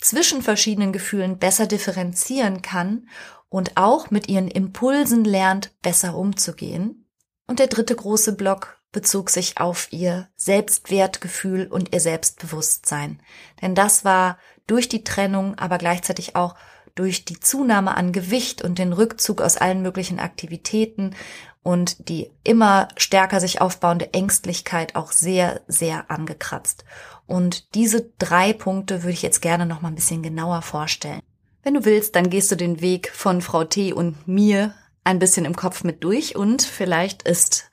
zwischen 0.00 0.42
verschiedenen 0.42 0.92
Gefühlen 0.92 1.38
besser 1.38 1.66
differenzieren 1.66 2.62
kann 2.62 3.08
und 3.48 3.76
auch 3.76 4.10
mit 4.10 4.28
ihren 4.28 4.48
Impulsen 4.48 5.24
lernt, 5.24 5.72
besser 5.82 6.16
umzugehen. 6.16 7.10
Und 7.46 7.58
der 7.58 7.66
dritte 7.66 7.96
große 7.96 8.36
Block 8.36 8.77
bezog 8.92 9.30
sich 9.30 9.58
auf 9.58 9.92
ihr 9.92 10.28
Selbstwertgefühl 10.36 11.66
und 11.66 11.92
ihr 11.92 12.00
Selbstbewusstsein. 12.00 13.20
Denn 13.60 13.74
das 13.74 14.04
war 14.04 14.38
durch 14.66 14.88
die 14.88 15.04
Trennung, 15.04 15.56
aber 15.58 15.78
gleichzeitig 15.78 16.36
auch 16.36 16.54
durch 16.94 17.24
die 17.24 17.38
Zunahme 17.38 17.96
an 17.96 18.12
Gewicht 18.12 18.62
und 18.62 18.78
den 18.78 18.92
Rückzug 18.92 19.40
aus 19.40 19.56
allen 19.56 19.82
möglichen 19.82 20.18
Aktivitäten 20.18 21.14
und 21.62 22.08
die 22.08 22.30
immer 22.44 22.88
stärker 22.96 23.40
sich 23.40 23.60
aufbauende 23.60 24.12
Ängstlichkeit 24.14 24.96
auch 24.96 25.12
sehr, 25.12 25.60
sehr 25.68 26.10
angekratzt. 26.10 26.84
Und 27.26 27.74
diese 27.74 28.10
drei 28.18 28.52
Punkte 28.52 29.02
würde 29.02 29.12
ich 29.12 29.22
jetzt 29.22 29.42
gerne 29.42 29.66
noch 29.66 29.82
mal 29.82 29.88
ein 29.88 29.94
bisschen 29.94 30.22
genauer 30.22 30.62
vorstellen. 30.62 31.20
Wenn 31.62 31.74
du 31.74 31.84
willst, 31.84 32.16
dann 32.16 32.30
gehst 32.30 32.50
du 32.50 32.56
den 32.56 32.80
Weg 32.80 33.10
von 33.14 33.42
Frau 33.42 33.64
T 33.64 33.92
und 33.92 34.26
mir 34.26 34.74
ein 35.04 35.18
bisschen 35.18 35.44
im 35.44 35.56
Kopf 35.56 35.84
mit 35.84 36.02
durch 36.02 36.36
und 36.36 36.62
vielleicht 36.62 37.22
ist 37.22 37.70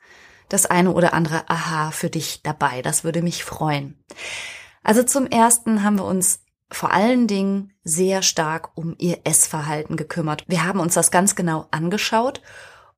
das 0.48 0.66
eine 0.66 0.92
oder 0.92 1.14
andere 1.14 1.48
Aha 1.48 1.90
für 1.90 2.10
dich 2.10 2.42
dabei. 2.42 2.82
Das 2.82 3.04
würde 3.04 3.22
mich 3.22 3.44
freuen. 3.44 4.02
Also 4.82 5.02
zum 5.02 5.26
ersten 5.26 5.82
haben 5.82 5.98
wir 5.98 6.04
uns 6.04 6.40
vor 6.70 6.92
allen 6.92 7.26
Dingen 7.26 7.72
sehr 7.84 8.22
stark 8.22 8.76
um 8.76 8.94
ihr 8.98 9.20
Essverhalten 9.24 9.96
gekümmert. 9.96 10.44
Wir 10.48 10.64
haben 10.64 10.80
uns 10.80 10.94
das 10.94 11.10
ganz 11.10 11.34
genau 11.36 11.66
angeschaut 11.70 12.42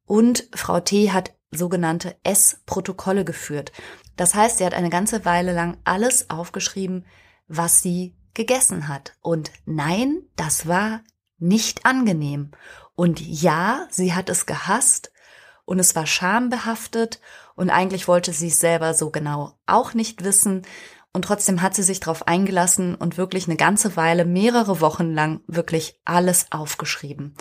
und 0.05 0.49
Frau 0.55 0.81
T 0.81 1.13
hat 1.13 1.35
sogenannte 1.51 2.17
Essprotokolle 2.25 3.25
geführt. 3.25 3.73
Das 4.17 4.35
heißt, 4.35 4.59
sie 4.59 4.67
hat 4.67 4.75
eine 4.75 4.91
ganze 4.91 5.25
Weile 5.25 5.53
lang 5.53 5.79
alles 5.85 6.31
aufgeschrieben, 6.31 7.07
was 7.47 7.83
sie 7.83 8.17
gegessen 8.35 8.89
hat. 8.89 9.15
Und 9.21 9.51
nein, 9.65 10.23
das 10.37 10.67
war 10.67 11.03
nicht 11.39 11.87
angenehm. 11.87 12.51
Und 12.95 13.21
ja, 13.21 13.87
sie 13.91 14.15
hat 14.15 14.29
es 14.29 14.47
gehasst 14.47 15.13
und 15.69 15.79
es 15.79 15.95
war 15.95 16.07
schambehaftet 16.07 17.21
und 17.55 17.69
eigentlich 17.69 18.09
wollte 18.09 18.33
sie 18.33 18.49
es 18.49 18.59
selber 18.59 18.95
so 18.95 19.11
genau 19.11 19.53
auch 19.67 19.93
nicht 19.93 20.25
wissen. 20.25 20.63
Und 21.13 21.27
trotzdem 21.27 21.61
hat 21.61 21.75
sie 21.75 21.83
sich 21.83 22.01
darauf 22.01 22.27
eingelassen 22.27 22.95
und 22.95 23.19
wirklich 23.19 23.47
eine 23.49 23.57
ganze 23.57 23.95
Weile, 23.95 24.25
mehrere 24.25 24.81
Wochen 24.81 25.13
lang 25.13 25.41
wirklich 25.47 26.01
alles 26.07 26.47
aufgeschrieben. 26.53 27.35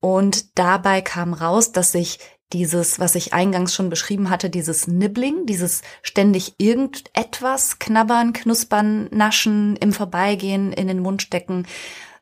Und 0.00 0.58
dabei 0.58 1.02
kam 1.02 1.34
raus, 1.34 1.72
dass 1.72 1.92
sich 1.92 2.18
dieses, 2.54 2.98
was 2.98 3.14
ich 3.14 3.34
eingangs 3.34 3.74
schon 3.74 3.90
beschrieben 3.90 4.30
hatte, 4.30 4.48
dieses 4.48 4.86
Nibbling, 4.86 5.44
dieses 5.44 5.82
ständig 6.00 6.54
irgendetwas 6.56 7.78
knabbern, 7.78 8.32
knuspern, 8.32 9.08
naschen, 9.10 9.76
im 9.76 9.92
Vorbeigehen, 9.92 10.72
in 10.72 10.88
den 10.88 11.00
Mund 11.00 11.20
stecken, 11.20 11.66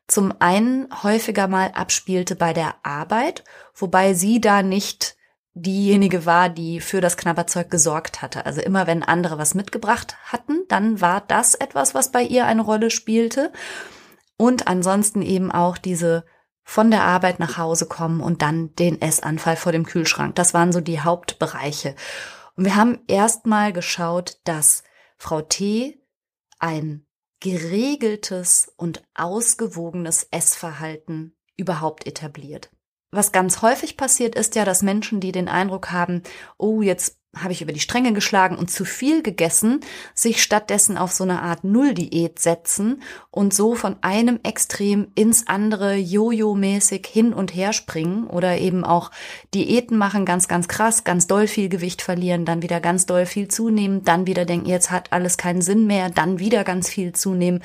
zum 0.09 0.35
einen 0.41 0.89
häufiger 1.05 1.47
mal 1.47 1.71
abspielte 1.75 2.35
bei 2.35 2.53
der 2.53 2.75
Arbeit, 2.83 3.45
wobei 3.75 4.15
sie 4.15 4.41
da 4.41 4.65
nicht 4.65 5.18
diejenige 5.63 6.27
war, 6.27 6.49
die 6.49 6.81
für 6.81 7.01
das 7.01 7.17
Knabberzeug 7.17 7.71
gesorgt 7.71 8.23
hatte. 8.23 8.47
Also 8.47 8.61
immer 8.61 8.87
wenn 8.87 9.03
andere 9.03 9.39
was 9.39 9.55
mitgebracht 9.55 10.17
hatten, 10.25 10.65
dann 10.69 11.01
war 11.01 11.21
das 11.21 11.55
etwas, 11.55 11.95
was 11.95 12.13
bei 12.13 12.23
ihr 12.23 12.47
eine 12.47 12.63
Rolle 12.63 12.91
spielte. 12.91 13.53
Und 14.37 14.69
ansonsten 14.69 15.23
eben 15.23 15.51
auch 15.51 15.79
diese 15.79 16.25
von 16.63 16.91
der 16.91 17.03
Arbeit 17.03 17.41
nach 17.41 17.57
Hause 17.57 17.87
kommen 17.87 18.21
und 18.21 18.43
dann 18.43 18.75
den 18.75 19.01
Essanfall 19.01 19.57
vor 19.57 19.73
dem 19.73 19.87
Kühlschrank. 19.87 20.35
Das 20.35 20.53
waren 20.53 20.71
so 20.71 20.81
die 20.81 21.01
Hauptbereiche. 21.01 21.95
Und 22.57 22.65
wir 22.65 22.77
haben 22.77 23.01
erstmal 23.07 23.73
geschaut, 23.73 24.39
dass 24.45 24.83
Frau 25.17 25.41
T 25.41 26.03
ein 26.59 27.07
geregeltes 27.41 28.73
und 28.77 29.03
ausgewogenes 29.15 30.29
Essverhalten 30.31 31.37
überhaupt 31.57 32.07
etabliert. 32.07 32.71
Was 33.11 33.33
ganz 33.33 33.63
häufig 33.63 33.97
passiert, 33.97 34.35
ist 34.35 34.55
ja, 34.55 34.65
dass 34.65 34.83
Menschen, 34.83 35.21
die 35.21 35.33
den 35.33 35.49
Eindruck 35.49 35.93
haben, 35.93 36.23
oh, 36.59 36.83
jetzt 36.83 37.19
habe 37.37 37.53
ich 37.53 37.63
über 37.63 37.73
die 37.73 37.81
Stränge 37.81 38.13
geschlagen 38.13 38.57
und 38.57 38.71
zu 38.71 38.85
viel 38.85 39.23
gegessen, 39.23 39.81
sich 40.15 40.43
stattdessen 40.43 40.99
auf 40.99 41.13
so 41.13 41.25
eine 41.25 41.43
Art 41.43 41.63
Nulldiät 41.63 42.39
setzen 42.39 43.03
und 43.31 43.55
so 43.55 43.75
von 43.75 43.97
einem 44.01 44.41
Extrem 44.43 45.09
ins 45.15 45.47
andere 45.47 45.95
Jojo-mäßig 45.95 47.07
hin 47.07 47.33
und 47.33 47.55
her 47.55 47.73
springen 47.73 48.27
oder 48.27 48.59
eben 48.59 48.85
auch 48.85 49.11
Diäten 49.55 49.99
machen, 49.99 50.25
ganz, 50.25 50.49
ganz 50.49 50.69
krass, 50.69 51.05
ganz 51.05 51.27
doll 51.27 51.47
viel 51.47 51.69
Gewicht 51.69 52.03
verlieren, 52.03 52.45
dann 52.45 52.63
wieder 52.63 52.81
ganz 52.81 53.07
doll 53.07 53.27
viel 53.27 53.49
zunehmen, 53.49 54.05
dann 54.05 54.27
wieder 54.27 54.45
denken, 54.45 54.69
jetzt 54.69 54.91
hat 54.91 55.13
alles 55.13 55.37
keinen 55.37 55.63
Sinn 55.63 55.87
mehr, 55.87 56.11
dann 56.11 56.39
wieder 56.39 56.65
ganz 56.65 56.89
viel 56.89 57.13
zunehmen. 57.13 57.63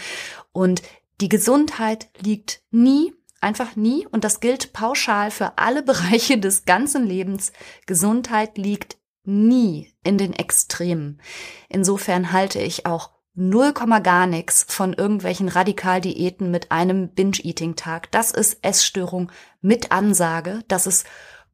Und 0.51 0.81
die 1.21 1.29
Gesundheit 1.29 2.09
liegt 2.19 2.61
nie 2.71 3.13
Einfach 3.43 3.75
nie, 3.75 4.07
und 4.07 4.23
das 4.23 4.39
gilt 4.39 4.71
pauschal 4.71 5.29
für 5.29 5.57
alle 5.57 5.83
Bereiche 5.83 6.37
des 6.37 6.63
ganzen 6.63 7.05
Lebens, 7.05 7.51
Gesundheit 7.85 8.57
liegt 8.57 8.97
nie 9.25 9.93
in 10.03 10.17
den 10.17 10.31
Extremen. 10.31 11.21
Insofern 11.67 12.31
halte 12.31 12.59
ich 12.59 12.85
auch 12.85 13.11
null 13.33 13.73
Komma 13.73 13.99
gar 13.99 14.27
nichts 14.27 14.65
von 14.69 14.93
irgendwelchen 14.93 15.49
Radikaldiäten 15.49 16.51
mit 16.51 16.71
einem 16.71 17.09
Binge-Eating-Tag. 17.09 18.11
Das 18.11 18.31
ist 18.31 18.59
Essstörung 18.61 19.29
mit 19.59 19.91
Ansage. 19.91 20.61
Das 20.69 20.87
ist 20.87 21.05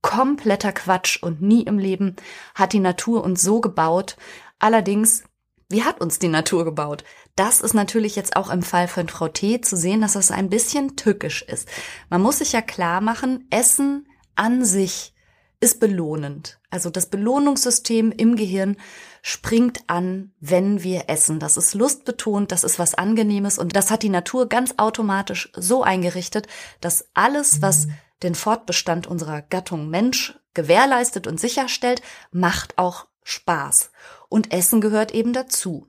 kompletter 0.04 0.74
Quatsch 0.74 1.22
und 1.24 1.42
nie 1.42 1.64
im 1.64 1.80
Leben 1.80 2.16
hat 2.54 2.74
die 2.74 2.80
Natur 2.80 3.24
uns 3.24 3.42
so 3.42 3.62
gebaut. 3.62 4.16
Allerdings, 4.60 5.24
wie 5.70 5.84
hat 5.84 6.02
uns 6.02 6.20
die 6.20 6.28
Natur 6.28 6.66
gebaut? 6.66 7.04
Das 7.40 7.62
ist 7.62 7.74
natürlich 7.74 8.18
jetzt 8.18 8.36
auch 8.36 8.50
im 8.50 8.62
Fall 8.62 8.90
von 8.90 9.08
Frau 9.08 9.30
T 9.30 9.62
zu 9.62 9.78
sehen, 9.78 10.02
dass 10.02 10.12
das 10.12 10.30
ein 10.30 10.50
bisschen 10.50 10.98
tückisch 10.98 11.42
ist. 11.42 11.70
Man 12.10 12.22
muss 12.22 12.40
sich 12.40 12.52
ja 12.52 12.62
klar 12.62 13.00
machen, 13.00 13.48
Essen 13.50 14.10
an 14.36 14.66
sich 14.66 15.14
ist 15.62 15.80
belohnend. 15.80 16.60
Also 16.70 16.90
das 16.90 17.06
Belohnungssystem 17.06 18.12
im 18.12 18.36
Gehirn 18.36 18.76
springt 19.22 19.86
an, 19.88 20.34
wenn 20.42 20.84
wir 20.84 21.06
essen. 21.08 21.40
Das 21.40 21.56
ist 21.56 21.76
lustbetont, 21.76 22.52
das 22.52 22.66
ist 22.66 22.78
was 22.78 22.94
Angenehmes 22.94 23.58
und 23.58 23.74
das 23.74 23.90
hat 23.90 24.04
die 24.04 24.10
Natur 24.10 24.50
ganz 24.50 24.74
automatisch 24.76 25.50
so 25.56 25.82
eingerichtet, 25.82 26.46
dass 26.82 27.08
alles, 27.14 27.62
was 27.62 27.88
den 28.22 28.36
Fortbestand 28.36 29.08
unserer 29.08 29.44
Gattung 29.44 29.90
Mensch 29.90 30.38
gewährleistet 30.54 31.26
und 31.26 31.40
sicherstellt, 31.40 32.02
macht 32.34 32.78
auch 32.78 33.08
Spaß. 33.24 33.92
Und 34.28 34.52
Essen 34.52 34.82
gehört 34.82 35.14
eben 35.14 35.32
dazu. 35.32 35.88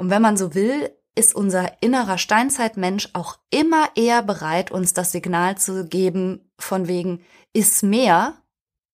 Und 0.00 0.08
wenn 0.08 0.22
man 0.22 0.38
so 0.38 0.54
will, 0.54 0.90
ist 1.14 1.34
unser 1.34 1.82
innerer 1.82 2.16
Steinzeitmensch 2.16 3.10
auch 3.12 3.38
immer 3.50 3.90
eher 3.96 4.22
bereit, 4.22 4.70
uns 4.70 4.94
das 4.94 5.12
Signal 5.12 5.58
zu 5.58 5.86
geben, 5.86 6.50
von 6.58 6.88
wegen, 6.88 7.22
iss 7.52 7.82
mehr, 7.82 8.32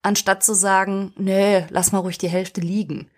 anstatt 0.02 0.42
zu 0.42 0.52
sagen, 0.52 1.12
nee, 1.16 1.64
lass 1.70 1.92
mal 1.92 2.00
ruhig 2.00 2.18
die 2.18 2.28
Hälfte 2.28 2.60
liegen. 2.60 3.08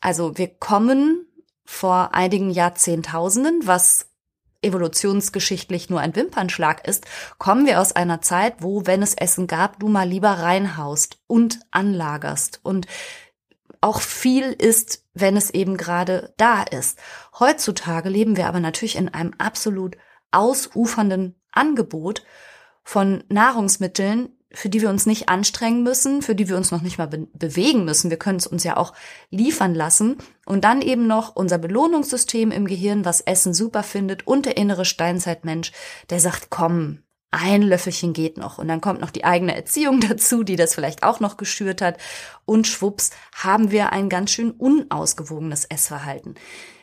Also 0.00 0.36
wir 0.36 0.48
kommen 0.48 1.28
vor 1.64 2.12
einigen 2.12 2.50
Jahrzehntausenden, 2.50 3.68
was 3.68 4.08
evolutionsgeschichtlich 4.60 5.90
nur 5.90 6.00
ein 6.00 6.16
Wimpernschlag 6.16 6.88
ist, 6.88 7.06
kommen 7.38 7.66
wir 7.66 7.80
aus 7.80 7.94
einer 7.94 8.20
Zeit, 8.20 8.56
wo, 8.58 8.84
wenn 8.86 9.00
es 9.00 9.14
Essen 9.14 9.46
gab, 9.46 9.78
du 9.78 9.86
mal 9.86 10.08
lieber 10.08 10.30
reinhaust 10.30 11.18
und 11.28 11.60
anlagerst 11.70 12.58
und 12.64 12.88
auch 13.82 14.00
viel 14.00 14.52
ist, 14.52 15.04
wenn 15.12 15.36
es 15.36 15.50
eben 15.50 15.76
gerade 15.76 16.32
da 16.38 16.62
ist. 16.62 16.98
Heutzutage 17.38 18.08
leben 18.08 18.36
wir 18.36 18.46
aber 18.46 18.60
natürlich 18.60 18.96
in 18.96 19.08
einem 19.08 19.34
absolut 19.36 19.96
ausufernden 20.30 21.34
Angebot 21.50 22.24
von 22.82 23.24
Nahrungsmitteln, 23.28 24.30
für 24.54 24.68
die 24.68 24.82
wir 24.82 24.90
uns 24.90 25.06
nicht 25.06 25.28
anstrengen 25.28 25.82
müssen, 25.82 26.22
für 26.22 26.34
die 26.34 26.48
wir 26.48 26.56
uns 26.56 26.70
noch 26.70 26.82
nicht 26.82 26.98
mal 26.98 27.08
be 27.08 27.26
bewegen 27.32 27.84
müssen. 27.84 28.10
Wir 28.10 28.18
können 28.18 28.38
es 28.38 28.46
uns 28.46 28.64
ja 28.64 28.76
auch 28.76 28.92
liefern 29.30 29.74
lassen. 29.74 30.18
Und 30.44 30.64
dann 30.64 30.82
eben 30.82 31.06
noch 31.06 31.34
unser 31.34 31.58
Belohnungssystem 31.58 32.50
im 32.50 32.66
Gehirn, 32.66 33.04
was 33.04 33.20
Essen 33.20 33.54
super 33.54 33.82
findet 33.82 34.26
und 34.26 34.46
der 34.46 34.56
innere 34.56 34.84
Steinzeitmensch, 34.84 35.72
der 36.10 36.20
sagt, 36.20 36.50
komm, 36.50 37.02
ein 37.32 37.62
Löffelchen 37.62 38.12
geht 38.12 38.36
noch. 38.36 38.58
Und 38.58 38.68
dann 38.68 38.80
kommt 38.80 39.00
noch 39.00 39.10
die 39.10 39.24
eigene 39.24 39.56
Erziehung 39.56 40.00
dazu, 40.08 40.44
die 40.44 40.56
das 40.56 40.74
vielleicht 40.74 41.02
auch 41.02 41.18
noch 41.18 41.36
geschürt 41.36 41.82
hat. 41.82 41.98
Und 42.44 42.68
schwupps 42.68 43.10
haben 43.34 43.72
wir 43.72 43.92
ein 43.92 44.08
ganz 44.08 44.30
schön 44.30 44.52
unausgewogenes 44.52 45.64
Essverhalten. 45.64 46.36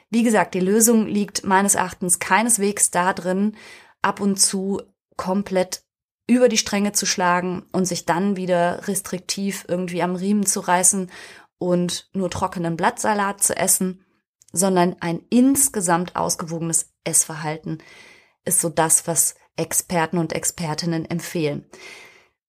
Wie 0.10 0.24
gesagt, 0.24 0.56
die 0.56 0.60
Lösung 0.60 1.06
liegt 1.06 1.46
meines 1.46 1.76
Erachtens 1.76 2.20
keineswegs 2.20 2.92
darin, 2.92 3.56
ab 4.02 4.20
und 4.20 4.38
zu 4.38 4.82
komplett 5.16 5.84
über 6.28 6.50
die 6.50 6.58
Stränge 6.58 6.94
zu 6.94 7.06
schlagen 7.06 7.66
und 7.72 7.86
sich 7.86 8.06
dann 8.06 8.36
wieder 8.36 8.88
restriktiv 8.88 9.66
irgendwie 9.68 10.02
am 10.02 10.16
Riemen 10.16 10.46
zu 10.46 10.60
reißen 10.62 11.12
und 11.60 12.10
nur 12.14 12.30
trockenen 12.32 12.76
Blattsalat 12.76 13.44
zu 13.44 13.56
essen, 13.56 14.06
sondern 14.52 14.96
ein 15.00 15.22
insgesamt 15.30 16.16
ausgewogenes 16.16 16.92
Essverhalten 17.04 17.80
ist 18.46 18.62
so 18.62 18.70
das, 18.70 19.06
was 19.08 19.36
Experten 19.60 20.18
und 20.18 20.34
Expertinnen 20.34 21.06
empfehlen. 21.06 21.66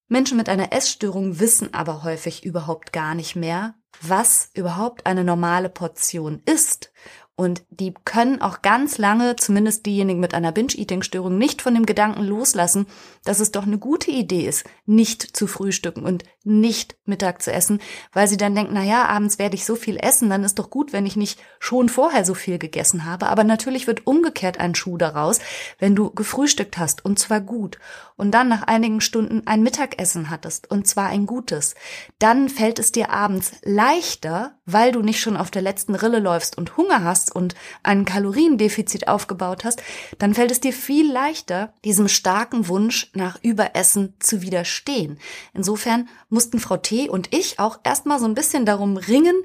Menschen 0.09 0.37
mit 0.37 0.49
einer 0.49 0.73
Essstörung 0.73 1.39
wissen 1.39 1.73
aber 1.73 2.03
häufig 2.03 2.45
überhaupt 2.45 2.93
gar 2.93 3.15
nicht 3.15 3.37
mehr, 3.37 3.75
was 4.01 4.51
überhaupt 4.55 5.07
eine 5.07 5.25
normale 5.25 5.69
Portion 5.69 6.43
ist 6.47 6.93
und 7.41 7.63
die 7.71 7.95
können 8.05 8.43
auch 8.43 8.61
ganz 8.61 8.99
lange, 8.99 9.35
zumindest 9.35 9.87
diejenigen 9.87 10.21
mit 10.21 10.35
einer 10.35 10.53
Binge-Eating-Störung, 10.53 11.39
nicht 11.39 11.63
von 11.63 11.73
dem 11.73 11.87
Gedanken 11.87 12.23
loslassen, 12.23 12.87
dass 13.25 13.41
es 13.41 13.51
doch 13.51 13.67
eine 13.67 13.79
gute 13.79 14.11
Idee 14.11 14.47
ist, 14.47 14.67
nicht 14.85 15.23
zu 15.23 15.47
frühstücken 15.47 16.05
und 16.05 16.25
nicht 16.45 16.97
Mittag 17.07 17.41
zu 17.41 17.51
essen, 17.51 17.81
weil 18.13 18.29
sie 18.29 18.37
dann 18.37 18.55
denken, 18.55 18.75
na 18.75 18.85
ja, 18.85 19.07
abends 19.07 19.39
werde 19.39 19.55
ich 19.55 19.65
so 19.65 19.75
viel 19.75 19.97
essen, 19.97 20.29
dann 20.29 20.45
ist 20.45 20.59
doch 20.59 20.69
gut, 20.69 20.93
wenn 20.93 21.07
ich 21.07 21.17
nicht 21.17 21.41
schon 21.61 21.89
vorher 21.89 22.27
so 22.27 22.35
viel 22.35 22.59
gegessen 22.59 23.07
habe. 23.07 23.29
Aber 23.29 23.43
natürlich 23.43 23.87
wird 23.87 24.07
umgekehrt 24.07 24.61
ein 24.61 24.75
Schuh 24.75 24.99
daraus, 24.99 25.39
wenn 25.79 25.97
du 25.97 26.11
gefrühstückt 26.11 26.77
hast 26.77 27.07
und 27.07 27.19
zwar 27.19 27.41
gut 27.41 27.79
und 28.17 28.33
dann 28.33 28.49
nach 28.49 28.65
einigen 28.65 29.01
Stunden 29.01 29.47
ein 29.47 29.63
Mittagessen 29.63 30.29
hattest 30.29 30.71
und 30.71 30.87
zwar 30.87 31.09
ein 31.09 31.25
gutes. 31.25 31.75
Dann 32.19 32.51
fällt 32.51 32.79
es 32.79 32.93
dir 32.93 33.09
abends 33.09 33.53
leichter, 33.65 34.60
weil 34.73 34.93
du 34.93 35.03
nicht 35.03 35.21
schon 35.21 35.37
auf 35.37 35.51
der 35.51 35.63
letzten 35.63 35.95
Rille 35.95 36.19
läufst 36.19 36.59
und 36.59 36.77
Hunger 36.77 37.05
hast, 37.05 37.31
und 37.35 37.55
ein 37.83 38.05
Kaloriendefizit 38.05 39.09
aufgebaut 39.09 39.65
hast, 39.65 39.83
dann 40.19 40.35
fällt 40.35 40.51
es 40.51 40.61
dir 40.61 40.73
viel 40.73 41.11
leichter, 41.11 41.73
diesem 41.85 42.09
starken 42.09 42.69
Wunsch 42.69 43.11
nach 43.15 43.39
Überessen 43.43 44.15
zu 44.19 44.43
widerstehen. 44.43 45.19
Insofern 45.55 46.09
mussten 46.29 46.59
Frau 46.59 46.77
T. 46.77 47.09
und 47.09 47.35
ich 47.35 47.59
auch 47.59 47.79
erstmal 47.85 48.19
so 48.19 48.27
ein 48.27 48.35
bisschen 48.35 48.67
darum 48.67 48.97
ringen, 48.97 49.37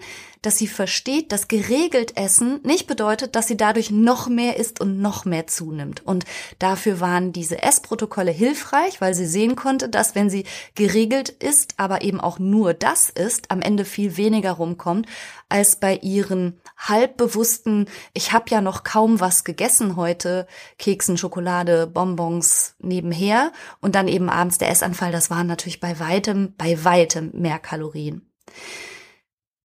dass 0.45 0.57
sie 0.57 0.67
versteht, 0.67 1.31
dass 1.31 1.47
geregelt 1.47 2.17
Essen 2.17 2.59
nicht 2.63 2.87
bedeutet, 2.87 3.35
dass 3.35 3.47
sie 3.47 3.57
dadurch 3.57 3.91
noch 3.91 4.27
mehr 4.27 4.57
isst 4.57 4.79
und 4.79 4.99
noch 4.99 5.25
mehr 5.25 5.47
zunimmt. 5.47 6.05
Und 6.05 6.25
dafür 6.59 6.99
waren 6.99 7.31
diese 7.31 7.63
Essprotokolle 7.63 8.31
hilfreich, 8.31 9.01
weil 9.01 9.13
sie 9.13 9.25
sehen 9.25 9.55
konnte, 9.55 9.89
dass 9.89 10.15
wenn 10.15 10.29
sie 10.29 10.45
geregelt 10.75 11.29
isst, 11.29 11.73
aber 11.77 12.01
eben 12.03 12.19
auch 12.19 12.39
nur 12.39 12.73
das 12.73 13.09
isst, 13.09 13.51
am 13.51 13.61
Ende 13.61 13.85
viel 13.85 14.17
weniger 14.17 14.51
rumkommt, 14.51 15.07
als 15.49 15.77
bei 15.77 15.97
ihren 15.97 16.59
halbbewussten, 16.77 17.87
ich 18.13 18.31
habe 18.31 18.49
ja 18.49 18.61
noch 18.61 18.83
kaum 18.83 19.19
was 19.19 19.43
gegessen 19.43 19.95
heute, 19.95 20.47
Keksen, 20.77 21.17
Schokolade, 21.17 21.87
Bonbons 21.87 22.75
nebenher 22.79 23.51
und 23.81 23.95
dann 23.95 24.07
eben 24.07 24.29
abends 24.29 24.57
der 24.57 24.69
Essanfall, 24.69 25.11
das 25.11 25.29
waren 25.29 25.47
natürlich 25.47 25.79
bei 25.79 25.99
weitem, 25.99 26.53
bei 26.57 26.83
weitem 26.83 27.31
mehr 27.33 27.59
Kalorien. 27.59 28.29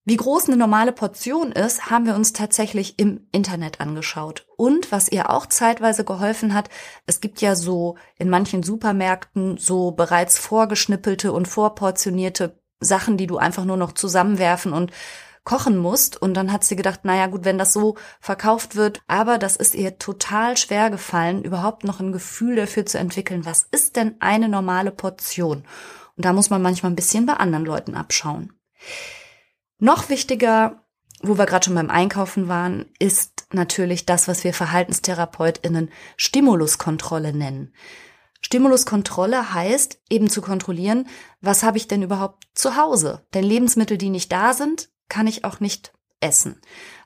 Wie 0.07 0.17
groß 0.17 0.47
eine 0.47 0.57
normale 0.57 0.93
Portion 0.93 1.53
ist, 1.53 1.91
haben 1.91 2.07
wir 2.07 2.15
uns 2.15 2.33
tatsächlich 2.33 2.99
im 2.99 3.27
Internet 3.33 3.81
angeschaut. 3.81 4.47
Und 4.57 4.91
was 4.91 5.13
ihr 5.13 5.29
auch 5.29 5.45
zeitweise 5.47 6.05
geholfen 6.05 6.55
hat, 6.55 6.71
es 7.07 7.21
gibt 7.21 7.43
ja 7.43 7.55
so 7.55 7.97
in 8.19 8.31
manchen 8.31 8.63
Supermärkten 8.63 9.59
so 9.59 9.91
bereits 9.91 10.39
vorgeschnippelte 10.39 11.33
und 11.33 11.49
vorportionierte 11.49 12.59
Sachen, 12.81 13.19
die 13.19 13.27
du 13.27 13.37
einfach 13.37 13.67
nur 13.67 13.77
noch 13.77 13.93
zusammenwerfen 13.93 14.73
und 14.73 14.91
kochen 15.45 15.77
musst. 15.77 16.21
Und 16.21 16.33
dann 16.33 16.51
hat 16.51 16.65
sie 16.65 16.77
gedacht, 16.77 17.05
naja 17.05 17.27
gut, 17.27 17.45
wenn 17.45 17.59
das 17.59 17.75
so 17.75 17.97
verkauft 18.21 18.77
wird, 18.77 19.03
aber 19.07 19.37
das 19.37 19.57
ist 19.57 19.75
ihr 19.75 19.99
total 19.99 20.57
schwer 20.57 20.89
gefallen, 20.89 21.45
überhaupt 21.45 21.85
noch 21.85 22.01
ein 22.01 22.13
Gefühl 22.13 22.57
dafür 22.57 22.87
zu 22.87 22.99
entwickeln, 22.99 23.45
was 23.45 23.67
ist 23.71 23.97
denn 23.97 24.17
eine 24.21 24.49
normale 24.49 24.93
Portion? 24.93 25.65
Und 26.17 26.25
da 26.25 26.33
muss 26.33 26.49
man 26.49 26.63
manchmal 26.63 26.91
ein 26.91 26.97
bisschen 26.97 27.27
bei 27.27 27.35
anderen 27.35 27.67
Leuten 27.67 27.95
abschauen. 27.95 28.55
Noch 29.81 30.11
wichtiger, 30.11 30.85
wo 31.23 31.39
wir 31.39 31.47
gerade 31.47 31.65
schon 31.65 31.75
beim 31.75 31.91
Einkaufen 31.91 32.49
waren, 32.49 32.87
ist 32.99 33.47
natürlich 33.53 34.07
das, 34.07 34.29
was 34.29 34.45
wir 34.45 34.55
Verhaltenstherapeutinnen 34.55 35.91
Stimuluskontrolle 36.17 37.33
nennen. 37.33 37.75
Stimuluskontrolle 38.43 39.53
heißt 39.55 40.03
eben 40.11 40.31
zu 40.31 40.43
kontrollieren, 40.43 41.09
was 41.41 41.63
habe 41.63 41.79
ich 41.79 41.89
denn 41.89 42.03
überhaupt 42.03 42.45
zu 42.55 42.77
Hause? 42.77 43.27
Denn 43.35 43.45
Lebensmittel, 43.45 43.99
die 43.99 44.11
nicht 44.11 44.31
da 44.33 44.53
sind, 44.53 44.91
kann 45.09 45.27
ich 45.27 45.45
auch 45.45 45.61
nicht 45.61 45.93
essen. 46.21 46.61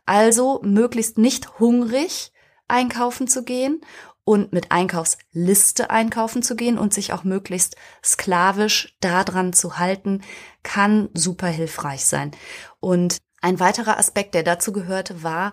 Also 0.04 0.60
möglichst 0.64 1.16
nicht 1.16 1.58
hungrig 1.58 2.32
einkaufen 2.68 3.28
zu 3.28 3.44
gehen 3.44 3.80
und 4.24 4.52
mit 4.52 4.72
Einkaufsliste 4.72 5.90
einkaufen 5.90 6.42
zu 6.42 6.56
gehen 6.56 6.78
und 6.78 6.94
sich 6.94 7.12
auch 7.12 7.24
möglichst 7.24 7.76
sklavisch 8.02 8.96
daran 9.00 9.52
zu 9.52 9.78
halten, 9.78 10.22
kann 10.62 11.10
super 11.12 11.48
hilfreich 11.48 12.06
sein. 12.06 12.30
Und 12.80 13.18
ein 13.42 13.60
weiterer 13.60 13.98
Aspekt, 13.98 14.34
der 14.34 14.42
dazu 14.42 14.72
gehörte, 14.72 15.22
war, 15.22 15.52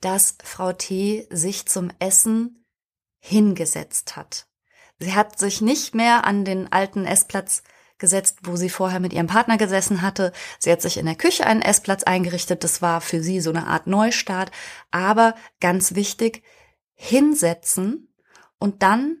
dass 0.00 0.36
Frau 0.44 0.72
T 0.72 1.26
sich 1.30 1.66
zum 1.66 1.90
Essen 1.98 2.64
hingesetzt 3.18 4.16
hat. 4.16 4.46
Sie 4.98 5.14
hat 5.14 5.38
sich 5.38 5.60
nicht 5.60 5.94
mehr 5.94 6.24
an 6.24 6.44
den 6.44 6.70
alten 6.72 7.04
Essplatz 7.06 7.62
gesetzt, 7.98 8.38
wo 8.42 8.56
sie 8.56 8.68
vorher 8.68 9.00
mit 9.00 9.12
ihrem 9.12 9.26
Partner 9.26 9.56
gesessen 9.56 10.02
hatte. 10.02 10.32
Sie 10.58 10.70
hat 10.70 10.82
sich 10.82 10.96
in 10.96 11.06
der 11.06 11.14
Küche 11.14 11.46
einen 11.46 11.62
Essplatz 11.62 12.02
eingerichtet. 12.02 12.62
Das 12.62 12.82
war 12.82 13.00
für 13.00 13.22
sie 13.22 13.40
so 13.40 13.50
eine 13.50 13.66
Art 13.66 13.86
Neustart. 13.86 14.50
Aber 14.90 15.34
ganz 15.60 15.94
wichtig, 15.94 16.42
hinsetzen 16.94 18.11
und 18.62 18.82
dann 18.84 19.16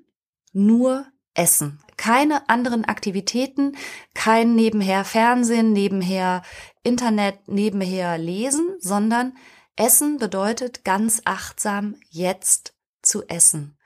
nur 0.52 1.04
essen. 1.34 1.80
Keine 1.96 2.48
anderen 2.48 2.84
Aktivitäten, 2.84 3.76
kein 4.14 4.54
nebenher 4.54 5.04
Fernsehen, 5.04 5.72
nebenher 5.72 6.42
Internet, 6.84 7.48
nebenher 7.48 8.18
lesen, 8.18 8.76
sondern 8.78 9.34
Essen 9.74 10.18
bedeutet 10.18 10.84
ganz 10.84 11.22
achtsam 11.24 11.96
jetzt 12.08 12.74
zu 13.02 13.26
essen. 13.26 13.76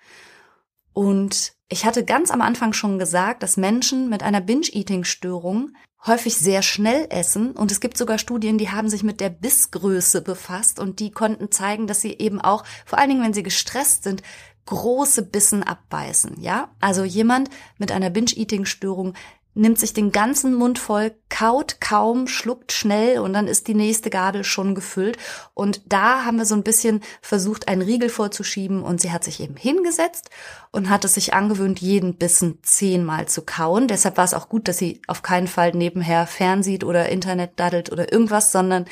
Und 0.92 1.55
ich 1.69 1.87
hatte 1.87 2.05
ganz 2.05 2.31
am 2.31 2.42
Anfang 2.42 2.75
schon 2.75 2.99
gesagt, 2.99 3.42
dass 3.42 3.57
Menschen 3.57 4.11
mit 4.11 4.23
einer 4.23 4.42
Binge-Eating-Störung 4.42 5.73
häufig 6.07 6.37
sehr 6.37 6.62
schnell 6.62 7.07
essen 7.11 7.53
und 7.53 7.73
es 7.73 7.81
gibt 7.81 7.97
sogar 7.97 8.19
Studien, 8.19 8.59
die 8.59 8.71
haben 8.71 8.88
sich 8.88 9.03
mit 9.03 9.21
der 9.21 9.31
Bissgröße 9.31 10.23
befasst 10.23 10.79
und 10.79 11.01
die 11.01 11.11
konnten 11.11 11.51
zeigen, 11.51 11.87
dass 11.87 12.01
sie 12.01 12.12
eben 12.12 12.40
auch, 12.40 12.64
vor 12.85 12.99
allen 12.99 13.09
Dingen 13.09 13.25
wenn 13.25 13.33
sie 13.33 13.42
gestresst 13.42 14.05
sind, 14.05 14.23
große 14.66 15.22
Bissen 15.22 15.62
abbeißen, 15.62 16.40
ja? 16.40 16.68
Also 16.81 17.05
jemand 17.05 17.50
mit 17.79 17.92
einer 17.92 18.11
Binge-Eating-Störung 18.11 19.14
nimmt 19.57 19.79
sich 19.79 19.95
den 19.95 20.12
ganzen 20.12 20.55
Mund 20.55 20.79
voll, 20.79 21.14
kaut 21.29 21.81
kaum, 21.81 22.29
schluckt 22.29 22.73
schnell 22.73 23.19
und 23.19 23.33
dann 23.33 23.49
ist 23.49 23.69
die 23.69 23.75
nächste 23.75 24.11
Gabel 24.11 24.45
schon 24.45 24.75
gefüllt. 24.75 25.16
Und 25.55 25.81
da 25.87 26.25
haben 26.25 26.37
wir 26.37 26.45
so 26.45 26.55
ein 26.55 26.62
bisschen 26.62 27.01
versucht, 27.23 27.66
einen 27.66 27.83
Riegel 27.83 28.11
vorzuschieben 28.11 28.83
und 28.83 29.01
sie 29.01 29.11
hat 29.11 29.25
sich 29.25 29.40
eben 29.40 29.57
hingesetzt 29.57 30.31
und 30.73 30.90
hat 30.90 31.07
es 31.07 31.14
sich 31.14 31.33
angewöhnt, 31.33 31.81
jeden 31.81 32.14
Bissen 32.16 32.59
zehnmal 32.62 33.27
zu 33.29 33.42
kauen. 33.42 33.88
Deshalb 33.88 34.19
war 34.19 34.25
es 34.25 34.35
auch 34.35 34.51
gut, 34.51 34.69
dass 34.69 34.77
sie 34.77 35.01
auf 35.07 35.23
keinen 35.23 35.49
Fall 35.49 35.73
nebenher 35.73 36.27
fernsieht 36.27 36.85
oder 36.85 37.09
Internet 37.09 37.53
daddelt 37.57 37.90
oder 37.90 38.12
irgendwas, 38.12 38.53
sondern 38.53 38.85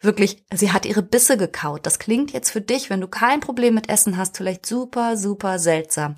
wirklich, 0.00 0.44
sie 0.54 0.72
hat 0.72 0.86
ihre 0.86 1.02
Bisse 1.02 1.36
gekaut. 1.36 1.84
Das 1.84 1.98
klingt 1.98 2.32
jetzt 2.32 2.50
für 2.50 2.60
dich, 2.60 2.90
wenn 2.90 3.00
du 3.00 3.08
kein 3.08 3.40
Problem 3.40 3.74
mit 3.74 3.88
Essen 3.88 4.16
hast, 4.16 4.36
vielleicht 4.36 4.66
super, 4.66 5.16
super 5.16 5.58
seltsam. 5.58 6.14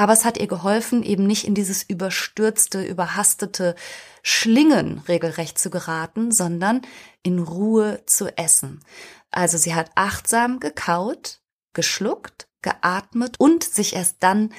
Aber 0.00 0.14
es 0.14 0.24
hat 0.24 0.38
ihr 0.38 0.46
geholfen, 0.46 1.02
eben 1.02 1.26
nicht 1.26 1.46
in 1.46 1.54
dieses 1.54 1.82
überstürzte, 1.82 2.82
überhastete 2.82 3.74
Schlingen 4.22 5.00
regelrecht 5.00 5.58
zu 5.58 5.68
geraten, 5.68 6.32
sondern 6.32 6.80
in 7.22 7.38
Ruhe 7.38 8.02
zu 8.06 8.34
essen. 8.38 8.82
Also 9.30 9.58
sie 9.58 9.74
hat 9.74 9.90
achtsam 9.96 10.58
gekaut, 10.58 11.42
geschluckt, 11.74 12.48
geatmet 12.62 13.38
und 13.38 13.62
sich 13.62 13.94
erst 13.94 14.16
dann 14.20 14.54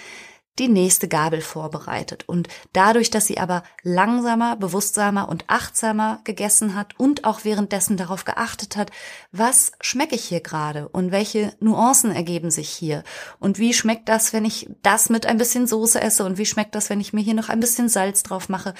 die 0.59 0.67
nächste 0.67 1.07
Gabel 1.07 1.41
vorbereitet. 1.41 2.27
Und 2.27 2.47
dadurch, 2.73 3.09
dass 3.09 3.27
sie 3.27 3.39
aber 3.39 3.63
langsamer, 3.83 4.55
bewusstsamer 4.57 5.29
und 5.29 5.45
achtsamer 5.47 6.19
gegessen 6.23 6.75
hat 6.75 6.99
und 6.99 7.23
auch 7.23 7.45
währenddessen 7.45 7.97
darauf 7.97 8.25
geachtet 8.25 8.75
hat, 8.75 8.91
was 9.31 9.71
schmecke 9.81 10.15
ich 10.15 10.25
hier 10.25 10.41
gerade 10.41 10.89
und 10.89 11.11
welche 11.11 11.53
Nuancen 11.59 12.11
ergeben 12.11 12.51
sich 12.51 12.69
hier 12.69 13.03
und 13.39 13.59
wie 13.59 13.73
schmeckt 13.73 14.09
das, 14.09 14.33
wenn 14.33 14.45
ich 14.45 14.69
das 14.83 15.09
mit 15.09 15.25
ein 15.25 15.37
bisschen 15.37 15.67
Soße 15.67 16.01
esse 16.01 16.25
und 16.25 16.37
wie 16.37 16.45
schmeckt 16.45 16.75
das, 16.75 16.89
wenn 16.89 16.99
ich 16.99 17.13
mir 17.13 17.21
hier 17.21 17.33
noch 17.33 17.49
ein 17.49 17.59
bisschen 17.59 17.89
Salz 17.89 18.23
drauf 18.23 18.49
mache, 18.49 18.73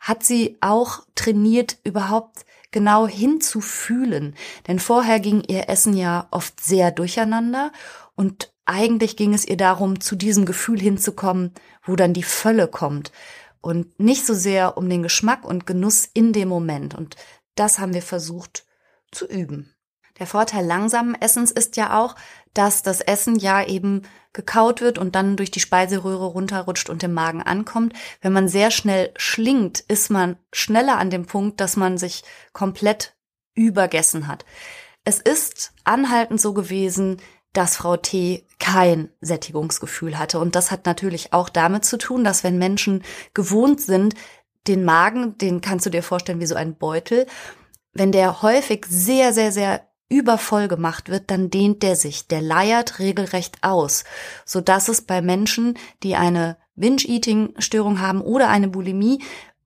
hat 0.00 0.24
sie 0.24 0.56
auch 0.60 1.02
trainiert, 1.14 1.76
überhaupt 1.84 2.46
genau 2.70 3.06
hinzufühlen. 3.06 4.34
Denn 4.68 4.78
vorher 4.78 5.20
ging 5.20 5.42
ihr 5.42 5.68
Essen 5.68 5.94
ja 5.94 6.28
oft 6.30 6.62
sehr 6.64 6.90
durcheinander 6.90 7.72
und 8.14 8.49
eigentlich 8.70 9.16
ging 9.16 9.34
es 9.34 9.46
ihr 9.46 9.56
darum, 9.56 10.00
zu 10.00 10.16
diesem 10.16 10.46
Gefühl 10.46 10.80
hinzukommen, 10.80 11.52
wo 11.84 11.96
dann 11.96 12.14
die 12.14 12.22
Fülle 12.22 12.68
kommt 12.68 13.10
und 13.60 13.98
nicht 13.98 14.24
so 14.24 14.32
sehr 14.32 14.78
um 14.78 14.88
den 14.88 15.02
Geschmack 15.02 15.44
und 15.44 15.66
Genuss 15.66 16.08
in 16.12 16.32
dem 16.32 16.48
Moment. 16.48 16.94
Und 16.94 17.16
das 17.56 17.78
haben 17.78 17.94
wir 17.94 18.02
versucht 18.02 18.64
zu 19.10 19.26
üben. 19.26 19.74
Der 20.20 20.26
Vorteil 20.26 20.64
langsamen 20.64 21.20
Essens 21.20 21.50
ist 21.50 21.76
ja 21.76 21.98
auch, 21.98 22.14
dass 22.54 22.82
das 22.82 23.00
Essen 23.00 23.36
ja 23.36 23.66
eben 23.66 24.02
gekaut 24.32 24.80
wird 24.80 24.98
und 24.98 25.14
dann 25.14 25.36
durch 25.36 25.50
die 25.50 25.60
Speiseröhre 25.60 26.26
runterrutscht 26.26 26.90
und 26.90 27.02
im 27.02 27.12
Magen 27.12 27.42
ankommt. 27.42 27.94
Wenn 28.20 28.32
man 28.32 28.46
sehr 28.46 28.70
schnell 28.70 29.12
schlingt, 29.16 29.80
ist 29.80 30.10
man 30.10 30.36
schneller 30.52 30.98
an 30.98 31.10
dem 31.10 31.26
Punkt, 31.26 31.60
dass 31.60 31.76
man 31.76 31.98
sich 31.98 32.22
komplett 32.52 33.16
übergessen 33.54 34.28
hat. 34.28 34.44
Es 35.04 35.18
ist 35.18 35.72
anhaltend 35.84 36.40
so 36.40 36.52
gewesen, 36.52 37.20
dass 37.52 37.76
Frau 37.76 37.96
T 37.96 38.46
kein 38.58 39.10
Sättigungsgefühl 39.20 40.18
hatte. 40.18 40.38
Und 40.38 40.54
das 40.54 40.70
hat 40.70 40.86
natürlich 40.86 41.32
auch 41.32 41.48
damit 41.48 41.84
zu 41.84 41.98
tun, 41.98 42.24
dass 42.24 42.44
wenn 42.44 42.58
Menschen 42.58 43.02
gewohnt 43.34 43.80
sind, 43.80 44.14
den 44.66 44.84
Magen, 44.84 45.38
den 45.38 45.60
kannst 45.60 45.86
du 45.86 45.90
dir 45.90 46.02
vorstellen 46.02 46.40
wie 46.40 46.46
so 46.46 46.54
ein 46.54 46.76
Beutel, 46.76 47.26
wenn 47.92 48.12
der 48.12 48.42
häufig 48.42 48.86
sehr, 48.88 49.32
sehr, 49.32 49.52
sehr 49.52 49.88
übervoll 50.08 50.68
gemacht 50.68 51.08
wird, 51.08 51.30
dann 51.30 51.50
dehnt 51.50 51.82
der 51.82 51.96
sich, 51.96 52.26
der 52.26 52.42
leiert 52.42 52.98
regelrecht 52.98 53.58
aus, 53.62 54.04
so 54.44 54.60
dass 54.60 54.88
es 54.88 55.02
bei 55.02 55.22
Menschen, 55.22 55.78
die 56.02 56.16
eine 56.16 56.58
Binge-Eating-Störung 56.74 58.00
haben 58.00 58.20
oder 58.20 58.48
eine 58.48 58.68
Bulimie, 58.68 59.22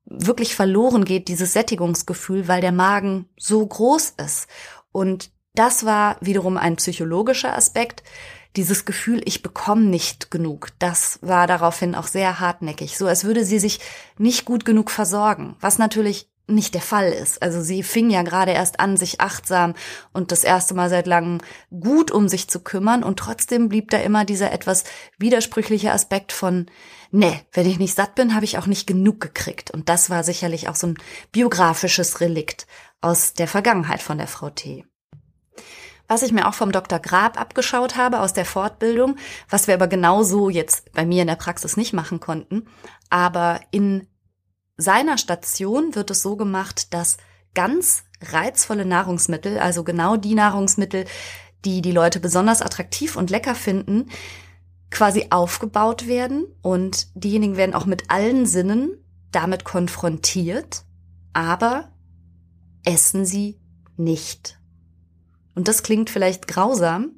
wirklich 0.07 0.55
verloren 0.55 1.05
geht, 1.05 1.29
dieses 1.29 1.55
Sättigungsgefühl, 1.55 2.47
weil 2.47 2.61
der 2.61 2.73
Magen 2.73 3.27
so 3.39 3.67
groß 3.67 4.15
ist. 4.23 4.49
Und 4.93 5.31
das 5.55 5.85
war 5.85 6.17
wiederum 6.21 6.57
ein 6.57 6.77
psychologischer 6.77 7.57
Aspekt. 7.57 8.03
Dieses 8.57 8.85
Gefühl, 8.85 9.21
ich 9.25 9.43
bekomme 9.43 9.85
nicht 9.85 10.31
genug, 10.31 10.69
das 10.79 11.19
war 11.23 11.47
daraufhin 11.47 11.95
auch 11.95 12.07
sehr 12.07 12.39
hartnäckig. 12.39 12.97
So 12.97 13.07
als 13.07 13.25
würde 13.25 13.45
sie 13.45 13.59
sich 13.59 13.81
nicht 14.17 14.45
gut 14.45 14.65
genug 14.65 14.91
versorgen, 14.91 15.57
was 15.61 15.79
natürlich 15.79 16.29
nicht 16.47 16.75
der 16.75 16.83
Fall 16.83 17.11
ist. 17.11 17.43
Also 17.43 17.63
sie 17.63 17.83
fing 17.83 18.11
ja 18.11 18.23
gerade 18.23 18.53
erst 18.53 18.79
an, 18.79 18.97
sich 18.97 19.21
achtsam 19.21 19.75
und 20.13 20.31
das 20.31 20.45
erste 20.45 20.75
Mal 20.75 20.91
seit 20.91 21.07
langem 21.07 21.41
gut 21.71 22.11
um 22.11 22.29
sich 22.29 22.49
zu 22.49 22.61
kümmern 22.61 23.03
und 23.03 23.19
trotzdem 23.19 23.69
blieb 23.69 23.91
da 23.91 23.99
immer 23.99 24.25
dieser 24.25 24.53
etwas 24.53 24.85
widersprüchliche 25.19 25.93
Aspekt 25.93 26.33
von, 26.33 26.67
nee, 27.11 27.41
wenn 27.53 27.67
ich 27.67 27.79
nicht 27.79 27.95
satt 27.95 28.15
bin, 28.15 28.35
habe 28.35 28.45
ich 28.45 28.59
auch 28.59 28.67
nicht 28.67 28.87
genug 28.87 29.21
gekriegt. 29.21 29.71
Und 29.71 29.89
das 29.89 30.11
war 30.11 30.23
sicherlich 30.23 30.69
auch 30.69 30.75
so 30.75 30.89
ein 30.89 30.99
biografisches 31.33 32.21
Relikt 32.21 32.67
aus 33.01 33.33
der 33.33 33.49
Vergangenheit 33.49 34.03
von 34.03 34.19
der 34.19 34.29
Frau 34.29 34.51
T. 34.51 34.85
Was 36.07 36.23
ich 36.23 36.33
mir 36.33 36.47
auch 36.49 36.55
vom 36.55 36.73
Dr. 36.73 36.99
Grab 36.99 37.41
abgeschaut 37.41 37.97
habe 37.97 38.21
aus 38.21 38.33
der 38.33 38.45
Fortbildung, 38.45 39.17
was 39.49 39.67
wir 39.67 39.75
aber 39.75 39.89
genauso 39.89 40.51
jetzt 40.51 40.93
bei 40.93 41.07
mir 41.07 41.23
in 41.23 41.29
der 41.29 41.37
Praxis 41.37 41.77
nicht 41.77 41.93
machen 41.93 42.21
konnten, 42.21 42.67
aber 43.11 43.61
in 43.71 44.07
seiner 44.77 45.19
Station 45.19 45.95
wird 45.95 46.11
es 46.11 46.23
so 46.23 46.37
gemacht, 46.37 46.93
dass 46.93 47.17
ganz 47.55 48.05
reizvolle 48.21 48.85
Nahrungsmittel, 48.85 49.59
also 49.59 49.85
genau 49.85 50.17
die 50.17 50.35
Nahrungsmittel, 50.35 51.05
die 51.65 51.81
die 51.81 51.93
Leute 51.93 52.21
besonders 52.21 52.63
attraktiv 52.63 53.17
und 53.17 53.31
lecker 53.31 53.55
finden, 53.55 54.11
quasi 54.91 55.29
aufgebaut 55.31 56.07
werden 56.07 56.47
und 56.63 57.09
diejenigen 57.15 57.57
werden 57.57 57.75
auch 57.75 57.87
mit 57.87 58.11
allen 58.11 58.47
Sinnen 58.47 59.05
damit 59.33 59.65
konfrontiert, 59.65 60.85
aber 61.33 61.91
essen 62.85 63.25
sie 63.25 63.61
nicht. 63.97 64.59
Und 65.55 65.69
das 65.69 65.83
klingt 65.83 66.11
vielleicht 66.11 66.47
grausam, 66.49 67.13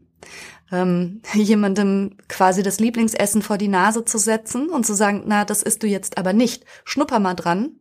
ähm, 0.72 1.22
jemandem 1.35 2.16
quasi 2.29 2.62
das 2.62 2.81
Lieblingsessen 2.81 3.42
vor 3.42 3.59
die 3.59 3.68
Nase 3.68 4.05
zu 4.05 4.18
setzen 4.18 4.68
und 4.68 4.85
zu 4.85 4.94
sagen, 4.94 5.25
na, 5.27 5.44
das 5.44 5.62
isst 5.62 5.83
du 5.83 5.87
jetzt 5.87 6.18
aber 6.18 6.33
nicht. 6.33 6.64
Schnupper 6.85 7.18
mal 7.18 7.35
dran, 7.35 7.77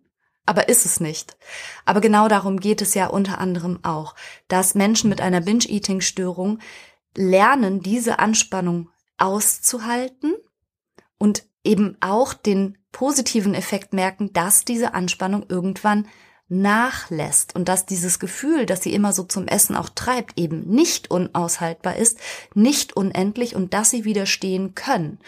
aber 0.46 0.70
ist 0.70 0.86
es 0.86 1.00
nicht. 1.00 1.38
Aber 1.86 2.02
genau 2.02 2.28
darum 2.28 2.60
geht 2.60 2.82
es 2.82 2.94
ja 2.94 3.08
unter 3.08 3.40
anderem 3.40 3.80
auch, 3.84 4.16
dass 4.48 4.76
Menschen 4.76 5.10
mit 5.10 5.22
einer 5.22 5.42
Binge-Eating-Störung 5.42 6.60
lernen, 7.16 7.82
diese 7.82 8.20
Anspannung 8.20 8.90
auszuhalten 9.18 10.34
und 11.18 11.44
eben 11.64 11.98
auch 12.02 12.34
den 12.34 12.78
positiven 12.92 13.54
Effekt 13.54 13.94
merken, 13.94 14.32
dass 14.34 14.66
diese 14.66 14.94
Anspannung 14.94 15.46
irgendwann 15.50 16.08
nachlässt 16.48 17.56
und 17.56 17.68
dass 17.68 17.86
dieses 17.86 18.20
Gefühl, 18.20 18.66
das 18.66 18.84
sie 18.84 18.94
immer 18.94 19.14
so 19.14 19.24
zum 19.24 19.48
Essen 19.48 19.76
auch 19.76 19.90
treibt, 19.90 20.40
eben 20.40 20.68
nicht 20.68 21.10
unaushaltbar 21.10 21.96
ist, 21.96 22.20
nicht 22.54 22.96
unendlich 22.96 23.56
und 23.56 23.74
dass 23.74 23.90
sie 23.90 24.06
widerstehen 24.06 24.76
können. 24.76 25.20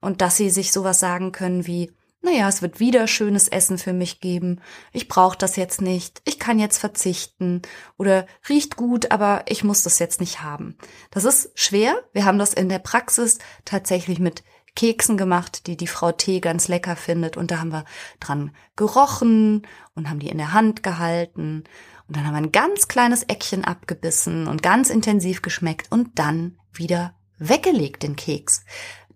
Und 0.00 0.22
dass 0.22 0.36
sie 0.36 0.48
sich 0.48 0.72
sowas 0.72 0.98
sagen 0.98 1.32
können 1.32 1.66
wie, 1.66 1.92
naja, 2.22 2.48
es 2.48 2.60
wird 2.60 2.80
wieder 2.80 3.06
schönes 3.06 3.48
Essen 3.48 3.78
für 3.78 3.92
mich 3.92 4.20
geben, 4.20 4.60
ich 4.92 5.08
brauche 5.08 5.38
das 5.38 5.56
jetzt 5.56 5.80
nicht, 5.80 6.20
ich 6.24 6.38
kann 6.38 6.58
jetzt 6.58 6.78
verzichten. 6.78 7.62
Oder 7.96 8.26
riecht 8.48 8.76
gut, 8.76 9.10
aber 9.10 9.44
ich 9.46 9.64
muss 9.64 9.82
das 9.82 9.98
jetzt 9.98 10.20
nicht 10.20 10.42
haben. 10.42 10.76
Das 11.10 11.24
ist 11.24 11.50
schwer, 11.54 11.96
wir 12.12 12.24
haben 12.26 12.38
das 12.38 12.52
in 12.52 12.68
der 12.68 12.78
Praxis 12.78 13.38
tatsächlich 13.64 14.18
mit 14.18 14.42
Keksen 14.76 15.16
gemacht, 15.16 15.66
die 15.66 15.76
die 15.76 15.86
Frau 15.86 16.12
T 16.12 16.40
ganz 16.40 16.68
lecker 16.68 16.96
findet. 16.96 17.36
Und 17.36 17.50
da 17.50 17.58
haben 17.60 17.72
wir 17.72 17.84
dran 18.20 18.54
gerochen 18.76 19.66
und 19.94 20.08
haben 20.08 20.20
die 20.20 20.28
in 20.28 20.38
der 20.38 20.52
Hand 20.52 20.82
gehalten. 20.82 21.64
Und 22.08 22.16
dann 22.16 22.26
haben 22.26 22.34
wir 22.34 22.42
ein 22.42 22.52
ganz 22.52 22.88
kleines 22.88 23.22
Eckchen 23.24 23.64
abgebissen 23.64 24.46
und 24.46 24.62
ganz 24.62 24.90
intensiv 24.90 25.42
geschmeckt 25.42 25.90
und 25.90 26.18
dann 26.18 26.58
wieder 26.72 27.14
weggelegt 27.38 28.02
den 28.02 28.16
Keks. 28.16 28.64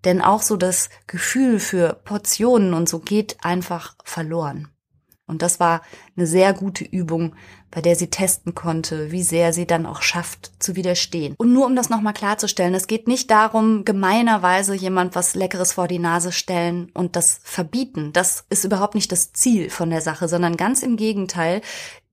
Denn 0.05 0.21
auch 0.21 0.43
so 0.43 0.57
das 0.57 0.91
Gefühl 1.07 1.59
für 1.59 1.95
Portionen 2.05 2.75
und 2.75 2.89
so 2.89 3.01
geht 3.01 3.39
einfach 3.43 3.97
verloren. 4.05 4.74
Und 5.27 5.41
das 5.41 5.59
war 5.59 5.83
eine 6.17 6.27
sehr 6.27 6.53
gute 6.53 6.85
Übung, 6.85 7.35
bei 7.71 7.81
der 7.81 7.97
sie 7.97 8.09
testen 8.09 8.55
konnte, 8.55 9.11
wie 9.11 9.23
sehr 9.23 9.53
sie 9.53 9.67
dann 9.67 9.87
auch 9.87 10.03
schafft 10.03 10.53
zu 10.63 10.77
widerstehen. 10.77 11.35
Und 11.39 11.53
nur 11.53 11.67
um 11.67 11.75
das 11.75 11.89
nochmal 11.89 12.13
klarzustellen, 12.13 12.75
es 12.75 12.87
geht 12.87 13.09
nicht 13.09 13.31
darum, 13.31 13.85
gemeinerweise 13.85 14.75
jemand 14.75 15.15
was 15.15 15.35
Leckeres 15.35 15.73
vor 15.73 15.89
die 15.89 15.99
Nase 15.99 16.31
stellen 16.31 16.91
und 16.95 17.17
das 17.17 17.41
verbieten. 17.43 18.13
Das 18.13 18.45
ist 18.51 18.65
überhaupt 18.65 18.95
nicht 18.95 19.11
das 19.13 19.33
Ziel 19.33 19.71
von 19.71 19.91
der 19.91 20.03
Sache, 20.03 20.29
sondern 20.29 20.57
ganz 20.57 20.83
im 20.83 20.97
Gegenteil 20.97 21.63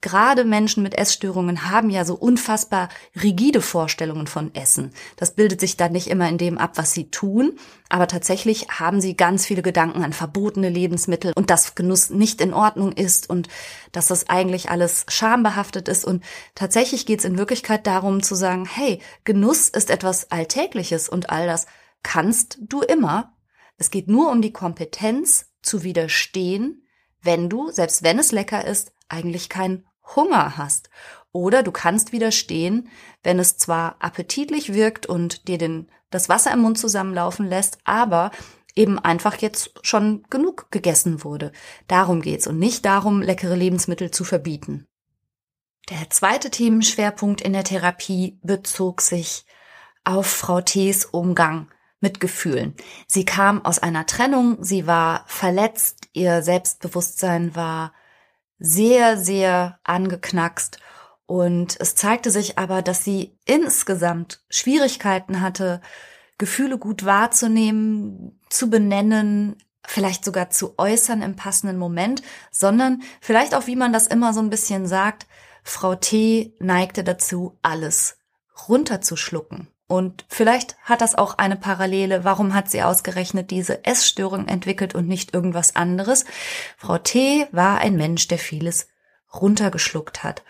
gerade 0.02 0.44
Menschen 0.46 0.84
mit 0.84 0.98
Essstörungen 0.98 1.70
haben 1.70 1.90
ja 1.90 2.06
so 2.06 2.16
unfassbar 2.16 2.90
rigide 3.22 3.62
Vorstellungen 3.62 4.28
von 4.28 4.54
Essen. 4.54 4.92
Das 5.16 5.36
bildet 5.36 5.60
sich 5.60 5.78
dann 5.78 5.92
nicht 5.92 6.08
immer 6.08 6.28
in 6.28 6.38
dem 6.38 6.58
ab, 6.58 6.72
was 6.76 6.94
sie 6.94 7.10
tun, 7.10 7.58
aber 7.90 8.08
tatsächlich 8.08 8.68
haben 8.70 9.00
sie 9.00 9.16
ganz 9.16 9.46
viele 9.46 9.62
Gedanken 9.62 10.04
an 10.04 10.14
verbotene 10.14 10.70
Lebensmittel 10.70 11.34
und 11.36 11.50
dass 11.50 11.76
Genuss 11.76 12.10
nicht 12.10 12.42
in 12.42 12.54
Ordnung 12.54 12.92
ist 12.92 13.30
und 13.30 13.48
dass 13.92 14.08
das 14.08 14.28
eigentlich 14.28 14.70
alles 14.70 15.06
schambehaftet 15.08 15.88
ist. 15.88 16.04
Und 16.04 16.24
tatsächlich 16.56 17.06
geht 17.06 17.20
es 17.20 17.26
in 17.26 17.38
Wirklichkeit 17.38 17.86
darum 17.86 18.24
zu 18.24 18.36
sagen, 18.36 18.66
hey, 18.66 19.00
Genuss 19.24 19.70
ist 19.70 19.90
etwas 19.90 20.32
Alltägliches 20.32 21.10
und 21.10 21.30
all 21.30 21.46
das 21.46 21.68
kannst 22.04 22.58
du 22.62 22.82
immer. 22.82 23.34
Es 23.78 23.92
geht 23.92 24.08
nur 24.08 24.32
um 24.32 24.42
die 24.42 24.54
Kompetenz 24.54 25.48
zu 25.62 25.84
widerstehen, 25.84 26.88
wenn 27.22 27.50
du, 27.50 27.72
selbst 27.72 28.04
wenn 28.04 28.20
es 28.20 28.32
lecker 28.32 28.66
ist, 28.66 28.94
eigentlich 29.10 29.50
kein 29.50 29.86
Hunger 30.16 30.58
hast. 30.58 30.90
Oder 31.32 31.64
du 31.64 31.72
kannst 31.72 32.12
widerstehen, 32.12 32.90
wenn 33.24 33.40
es 33.40 33.58
zwar 33.58 33.96
appetitlich 34.00 34.74
wirkt 34.74 35.06
und 35.06 35.48
dir 35.48 35.58
den, 35.58 35.90
das 36.10 36.30
Wasser 36.30 36.52
im 36.52 36.60
Mund 36.60 36.78
zusammenlaufen 36.78 37.48
lässt, 37.48 37.78
aber 37.86 38.32
eben 38.76 39.00
einfach 39.00 39.36
jetzt 39.38 39.72
schon 39.82 40.24
genug 40.30 40.72
gegessen 40.72 41.24
wurde. 41.24 41.52
Darum 41.88 42.22
geht's 42.22 42.48
und 42.48 42.60
nicht 42.60 42.86
darum, 42.86 43.22
leckere 43.22 43.56
Lebensmittel 43.56 44.12
zu 44.12 44.24
verbieten. 44.24 44.88
Der 45.90 46.10
zweite 46.10 46.50
Themenschwerpunkt 46.52 47.42
in 47.42 47.54
der 47.54 47.64
Therapie 47.64 48.40
bezog 48.44 49.02
sich 49.02 49.46
auf 50.04 50.28
Frau 50.28 50.62
T.s 50.62 51.06
Umgang 51.06 51.70
mit 52.00 52.20
Gefühlen. 52.20 52.76
Sie 53.08 53.26
kam 53.26 53.64
aus 53.64 53.80
einer 53.80 54.06
Trennung, 54.06 54.64
sie 54.64 54.88
war 54.88 55.24
verletzt, 55.28 56.08
ihr 56.14 56.42
Selbstbewusstsein 56.42 57.56
war 57.56 57.94
sehr, 58.62 59.18
sehr 59.18 59.80
angeknackst. 59.84 60.78
Und 61.26 61.78
es 61.80 61.96
zeigte 61.96 62.30
sich 62.30 62.58
aber, 62.58 62.82
dass 62.82 63.04
sie 63.04 63.38
insgesamt 63.46 64.44
Schwierigkeiten 64.50 65.42
hatte, 65.42 65.82
Gefühle 66.38 66.78
gut 66.78 67.06
wahrzunehmen, 67.06 68.40
zu 68.50 68.70
benennen, 68.70 69.56
vielleicht 69.86 70.24
sogar 70.24 70.50
zu 70.50 70.78
äußern 70.78 71.22
im 71.22 71.36
passenden 71.36 71.78
Moment, 71.78 72.22
sondern 72.52 73.02
vielleicht 73.20 73.56
auch, 73.56 73.68
wie 73.68 73.76
man 73.76 73.94
das 73.94 74.08
immer 74.08 74.34
so 74.34 74.40
ein 74.42 74.50
bisschen 74.50 74.86
sagt, 74.86 75.28
Frau 75.64 75.96
T 75.96 76.56
neigte 76.60 77.04
dazu, 77.04 77.58
alles 77.62 78.18
runterzuschlucken. 78.68 79.68
Und 79.92 80.24
vielleicht 80.30 80.78
hat 80.84 81.02
das 81.02 81.16
auch 81.16 81.38
eine 81.38 81.58
Parallele. 81.58 82.24
Warum 82.24 82.54
hat 82.54 82.72
sie 82.72 82.82
ausgerechnet 82.82 83.52
diese 83.52 83.84
Essstörung 83.84 84.48
entwickelt 84.48 84.96
und 84.96 85.06
nicht 85.06 85.34
irgendwas 85.34 85.76
anderes? 85.76 86.24
Frau 86.78 86.98
T 86.98 87.46
war 87.52 87.80
ein 87.80 87.98
Mensch, 87.98 88.30
der 88.30 88.38
vieles 88.38 88.88
runtergeschluckt 89.34 90.24
hat. 90.24 90.44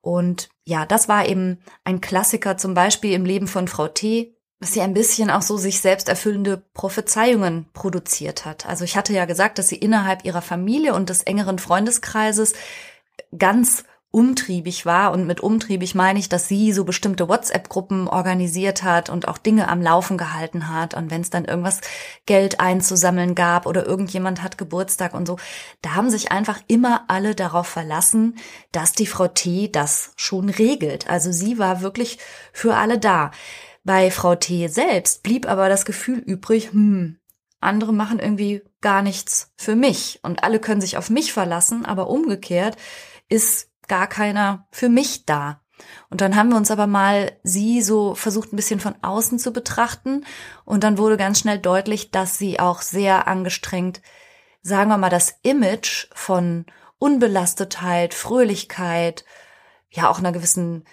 Und 0.00 0.48
ja, 0.64 0.86
das 0.86 1.10
war 1.10 1.26
eben 1.26 1.58
ein 1.84 2.00
Klassiker 2.00 2.56
zum 2.56 2.72
Beispiel 2.72 3.12
im 3.12 3.26
Leben 3.26 3.48
von 3.48 3.68
Frau 3.68 3.86
T, 3.86 4.34
dass 4.60 4.72
sie 4.72 4.80
ein 4.80 4.94
bisschen 4.94 5.28
auch 5.28 5.42
so 5.42 5.58
sich 5.58 5.82
selbst 5.82 6.08
erfüllende 6.08 6.56
Prophezeiungen 6.72 7.66
produziert 7.74 8.46
hat. 8.46 8.64
Also 8.64 8.84
ich 8.84 8.96
hatte 8.96 9.12
ja 9.12 9.26
gesagt, 9.26 9.58
dass 9.58 9.68
sie 9.68 9.76
innerhalb 9.76 10.24
ihrer 10.24 10.40
Familie 10.40 10.94
und 10.94 11.10
des 11.10 11.22
engeren 11.22 11.58
Freundeskreises 11.58 12.54
ganz 13.36 13.84
umtriebig 14.10 14.86
war. 14.86 15.12
Und 15.12 15.26
mit 15.26 15.40
umtriebig 15.40 15.94
meine 15.94 16.18
ich, 16.18 16.28
dass 16.28 16.48
sie 16.48 16.72
so 16.72 16.84
bestimmte 16.84 17.28
WhatsApp-Gruppen 17.28 18.08
organisiert 18.08 18.82
hat 18.82 19.10
und 19.10 19.28
auch 19.28 19.38
Dinge 19.38 19.68
am 19.68 19.82
Laufen 19.82 20.16
gehalten 20.16 20.68
hat. 20.68 20.94
Und 20.94 21.10
wenn 21.10 21.20
es 21.20 21.30
dann 21.30 21.44
irgendwas 21.44 21.80
Geld 22.24 22.60
einzusammeln 22.60 23.34
gab 23.34 23.66
oder 23.66 23.84
irgendjemand 23.84 24.42
hat 24.42 24.58
Geburtstag 24.58 25.14
und 25.14 25.26
so, 25.26 25.36
da 25.82 25.94
haben 25.94 26.10
sich 26.10 26.32
einfach 26.32 26.60
immer 26.66 27.04
alle 27.08 27.34
darauf 27.34 27.66
verlassen, 27.66 28.36
dass 28.72 28.92
die 28.92 29.06
Frau 29.06 29.28
T 29.28 29.68
das 29.70 30.12
schon 30.16 30.48
regelt. 30.48 31.08
Also 31.10 31.32
sie 31.32 31.58
war 31.58 31.80
wirklich 31.80 32.18
für 32.52 32.76
alle 32.76 32.98
da. 32.98 33.32
Bei 33.84 34.10
Frau 34.10 34.34
T 34.34 34.68
selbst 34.68 35.22
blieb 35.22 35.48
aber 35.48 35.68
das 35.68 35.84
Gefühl 35.84 36.18
übrig, 36.18 36.72
hm, 36.72 37.18
andere 37.60 37.92
machen 37.92 38.18
irgendwie 38.18 38.62
gar 38.80 39.02
nichts 39.02 39.52
für 39.56 39.76
mich 39.76 40.20
und 40.22 40.44
alle 40.44 40.60
können 40.60 40.80
sich 40.80 40.96
auf 40.96 41.10
mich 41.10 41.32
verlassen, 41.32 41.84
aber 41.84 42.08
umgekehrt 42.08 42.76
ist 43.28 43.70
gar 43.88 44.06
keiner 44.06 44.66
für 44.70 44.88
mich 44.88 45.26
da. 45.26 45.60
Und 46.08 46.20
dann 46.20 46.36
haben 46.36 46.48
wir 46.50 46.56
uns 46.56 46.70
aber 46.70 46.86
mal 46.86 47.32
sie 47.42 47.82
so 47.82 48.14
versucht 48.14 48.52
ein 48.52 48.56
bisschen 48.56 48.80
von 48.80 48.94
außen 49.02 49.38
zu 49.38 49.52
betrachten 49.52 50.24
und 50.64 50.84
dann 50.84 50.96
wurde 50.96 51.16
ganz 51.16 51.40
schnell 51.40 51.58
deutlich, 51.58 52.10
dass 52.10 52.38
sie 52.38 52.58
auch 52.58 52.80
sehr 52.80 53.28
angestrengt, 53.28 54.00
sagen 54.62 54.88
wir 54.88 54.96
mal, 54.96 55.10
das 55.10 55.38
Image 55.42 56.08
von 56.14 56.64
Unbelastetheit, 56.98 58.14
Fröhlichkeit, 58.14 59.24
ja 59.90 60.08
auch 60.08 60.18
einer 60.18 60.32
gewissen 60.32 60.84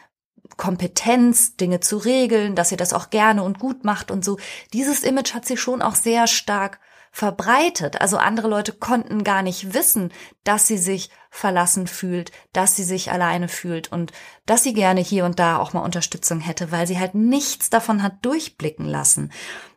Kompetenz, 0.58 1.56
Dinge 1.56 1.80
zu 1.80 1.98
regeln, 1.98 2.56
dass 2.56 2.70
sie 2.70 2.78
das 2.78 2.94
auch 2.94 3.10
gerne 3.10 3.44
und 3.44 3.60
gut 3.60 3.84
macht 3.84 4.12
und 4.12 4.26
so. 4.26 4.38
Dieses 4.74 5.04
Image 5.04 5.34
hat 5.34 5.46
sie 5.46 5.58
schon 5.58 5.82
auch 5.82 5.96
sehr 5.96 6.28
stark 6.28 6.80
verbreitet. 7.12 8.02
Also 8.02 8.18
andere 8.18 8.48
Leute 8.48 8.74
konnten 8.74 9.24
gar 9.24 9.44
nicht 9.44 9.74
wissen, 9.74 10.12
dass 10.44 10.68
sie 10.68 10.78
sich 10.78 11.10
verlassen 11.34 11.88
fühlt, 11.88 12.32
dass 12.54 12.76
sie 12.76 12.84
sich 12.84 13.12
alleine 13.12 13.48
fühlt 13.48 13.92
und 13.92 14.12
dass 14.46 14.62
sie 14.62 14.74
gerne 14.74 15.02
hier 15.02 15.26
und 15.26 15.40
da 15.40 15.58
auch 15.58 15.74
mal 15.74 15.82
Unterstützung 15.82 16.40
hätte, 16.40 16.72
weil 16.72 16.86
sie 16.86 17.00
halt 17.00 17.16
nichts 17.16 17.72
davon 17.72 18.04
hat 18.04 18.24
durchblicken 18.24 18.86
lassen 18.86 19.32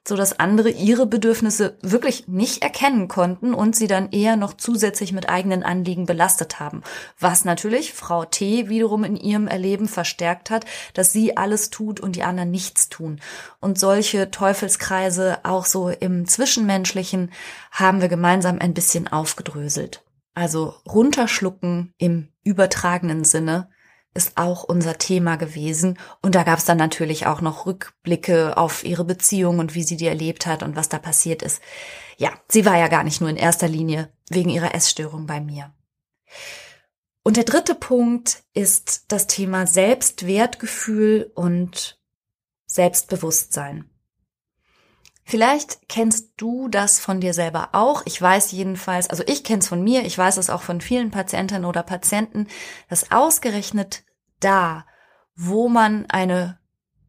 so 0.07 0.17
dass 0.17 0.39
andere 0.39 0.71
ihre 0.71 1.07
Bedürfnisse 1.07 1.77
wirklich 1.83 2.29
nicht 2.29 2.63
erkennen 2.63 3.09
konnten 3.09 3.55
und 3.55 3.75
sie 3.75 3.87
dann 3.87 4.13
eher 4.13 4.37
noch 4.37 4.55
zusätzlich 4.55 5.13
mit 5.13 5.29
eigenen 5.29 5.63
Anliegen 5.63 6.07
belastet 6.07 6.61
haben. 6.61 6.83
Was 7.19 7.45
natürlich 7.45 7.93
Frau 7.93 8.25
T 8.25 8.69
wiederum 8.69 9.05
in 9.05 9.17
ihrem 9.17 9.49
Erleben 9.49 9.89
verstärkt 9.89 10.51
hat, 10.51 10.65
dass 10.95 11.13
sie 11.13 11.37
alles 11.37 11.71
tut 11.71 12.01
und 12.01 12.17
die 12.17 12.23
anderen 12.23 12.51
nichts 12.51 12.89
tun. 12.89 13.21
Und 13.61 13.79
solche 13.79 14.31
Teufelskreise 14.31 15.39
auch 15.43 15.65
so 15.65 15.89
im 15.89 16.27
Zwischenmenschlichen 16.27 17.33
haben 17.73 18.01
wir 18.01 18.09
gemeinsam 18.09 18.59
ein 18.61 18.75
bisschen 18.75 19.09
aufgedröselt. 19.09 20.06
Also 20.37 20.74
runterschlucken 20.87 21.95
im 21.97 22.28
übertragenen 22.45 23.24
Sinne 23.24 23.70
ist 24.12 24.37
auch 24.37 24.64
unser 24.64 24.99
Thema 24.99 25.37
gewesen. 25.37 25.99
Und 26.20 26.34
da 26.34 26.43
gab 26.43 26.59
es 26.59 26.66
dann 26.66 26.76
natürlich 26.76 27.26
auch 27.26 27.41
noch 27.41 27.64
Rückblicke 27.64 28.59
auf 28.59 28.84
ihre 28.84 29.05
Beziehung 29.05 29.61
und 29.61 29.74
wie 29.74 29.82
sie 29.82 29.97
die 29.97 30.07
erlebt 30.07 30.47
hat 30.47 30.62
und 30.62 30.76
was 30.76 30.91
da 30.91 30.99
passiert 30.99 31.43
ist. 31.43 31.62
Ja, 32.18 32.32
sie 32.49 32.66
war 32.66 32.76
ja 32.76 32.89
gar 32.89 33.03
nicht 33.03 33.22
nur 33.22 33.30
in 33.30 33.37
erster 33.37 33.66
Linie 33.66 34.12
wegen 34.28 34.51
ihrer 34.51 34.74
Essstörung 34.74 35.26
bei 35.26 35.41
mir. 35.41 35.72
Und 37.22 37.39
der 37.39 37.45
dritte 37.45 37.74
Punkt 37.74 38.45
ist 38.53 39.07
das 39.09 39.26
Thema 39.26 39.66
Selbstwertgefühl 39.66 41.32
und 41.34 41.99
Selbstbewusstsein. 42.66 43.89
Vielleicht 45.29 45.89
kennst 45.89 46.35
du 46.37 46.68
das 46.68 47.01
von 47.01 47.20
dir 47.20 47.35
selber 47.35 47.70
auch. 47.72 48.03
Ich 48.05 48.22
weiß 48.22 48.53
jedenfalls, 48.53 49.11
also 49.11 49.24
ich 49.27 49.43
kenne 49.43 49.59
es 49.59 49.66
von 49.66 49.83
mir, 49.83 50.05
ich 50.07 50.16
weiß 50.16 50.37
es 50.37 50.51
auch 50.51 50.62
von 50.62 50.81
vielen 50.81 51.11
Patientinnen 51.11 51.64
oder 51.64 51.83
Patienten, 51.83 52.47
dass 52.89 53.11
ausgerechnet 53.11 54.05
da, 54.39 54.87
wo 55.35 55.68
man 55.68 56.07
eine 56.11 56.61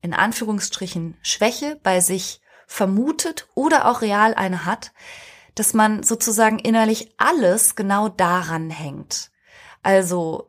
in 0.02 0.16
Anführungsstrichen 0.16 1.16
Schwäche 1.22 1.80
bei 1.84 2.00
sich 2.00 2.42
vermutet 2.66 3.50
oder 3.54 3.88
auch 3.88 4.02
real 4.02 4.34
eine 4.34 4.66
hat, 4.66 4.94
dass 5.54 5.76
man 5.76 6.02
sozusagen 6.02 6.58
innerlich 6.58 7.14
alles 7.18 7.76
genau 7.76 8.10
daran 8.10 8.72
hängt. 8.72 9.30
Also 9.84 10.47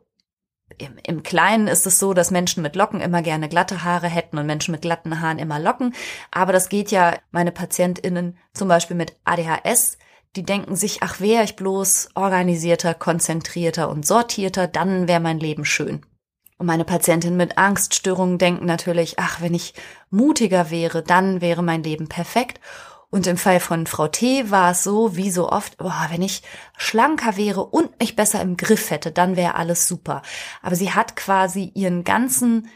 im, 0.77 0.97
im 1.03 1.23
Kleinen 1.23 1.67
ist 1.67 1.85
es 1.87 1.99
so, 1.99 2.13
dass 2.13 2.31
Menschen 2.31 2.63
mit 2.63 2.75
Locken 2.75 3.01
immer 3.01 3.21
gerne 3.21 3.49
glatte 3.49 3.83
Haare 3.83 4.07
hätten 4.07 4.37
und 4.37 4.45
Menschen 4.45 4.71
mit 4.71 4.81
glatten 4.81 5.21
Haaren 5.21 5.39
immer 5.39 5.59
Locken. 5.59 5.93
Aber 6.31 6.53
das 6.53 6.69
geht 6.69 6.91
ja 6.91 7.17
meine 7.31 7.51
PatientInnen 7.51 8.37
zum 8.53 8.67
Beispiel 8.67 8.95
mit 8.95 9.15
ADHS, 9.25 9.97
die 10.35 10.43
denken 10.43 10.75
sich, 10.75 11.01
ach, 11.01 11.19
wäre 11.19 11.43
ich 11.43 11.55
bloß 11.55 12.09
organisierter, 12.13 12.93
konzentrierter 12.93 13.89
und 13.89 14.05
sortierter, 14.05 14.67
dann 14.67 15.07
wäre 15.07 15.19
mein 15.19 15.39
Leben 15.39 15.65
schön. 15.65 16.05
Und 16.59 16.65
meine 16.65 16.85
Patientinnen 16.85 17.37
mit 17.37 17.57
Angststörungen 17.57 18.37
denken 18.37 18.65
natürlich, 18.65 19.17
ach, 19.17 19.41
wenn 19.41 19.53
ich 19.53 19.73
mutiger 20.09 20.69
wäre, 20.69 21.01
dann 21.01 21.41
wäre 21.41 21.63
mein 21.63 21.83
Leben 21.83 22.09
perfekt. 22.09 22.59
Und 23.11 23.25
im 23.25 23.37
Fall 23.37 23.59
von 23.59 23.87
Frau 23.87 24.07
T 24.07 24.51
war 24.51 24.71
es 24.71 24.83
so, 24.83 25.15
wie 25.15 25.31
so 25.31 25.49
oft, 25.49 25.77
boah, 25.77 26.07
wenn 26.11 26.21
ich 26.21 26.43
schlanker 26.77 27.37
wäre 27.37 27.65
und 27.65 27.99
mich 27.99 28.15
besser 28.15 28.41
im 28.41 28.55
Griff 28.55 28.91
hätte, 28.91 29.11
dann 29.11 29.35
wäre 29.35 29.55
alles 29.55 29.87
super. 29.87 30.21
Aber 30.61 30.75
sie 30.75 30.93
hat 30.93 31.15
quasi 31.15 31.71
ihren 31.73 32.03
ganzen 32.03 32.69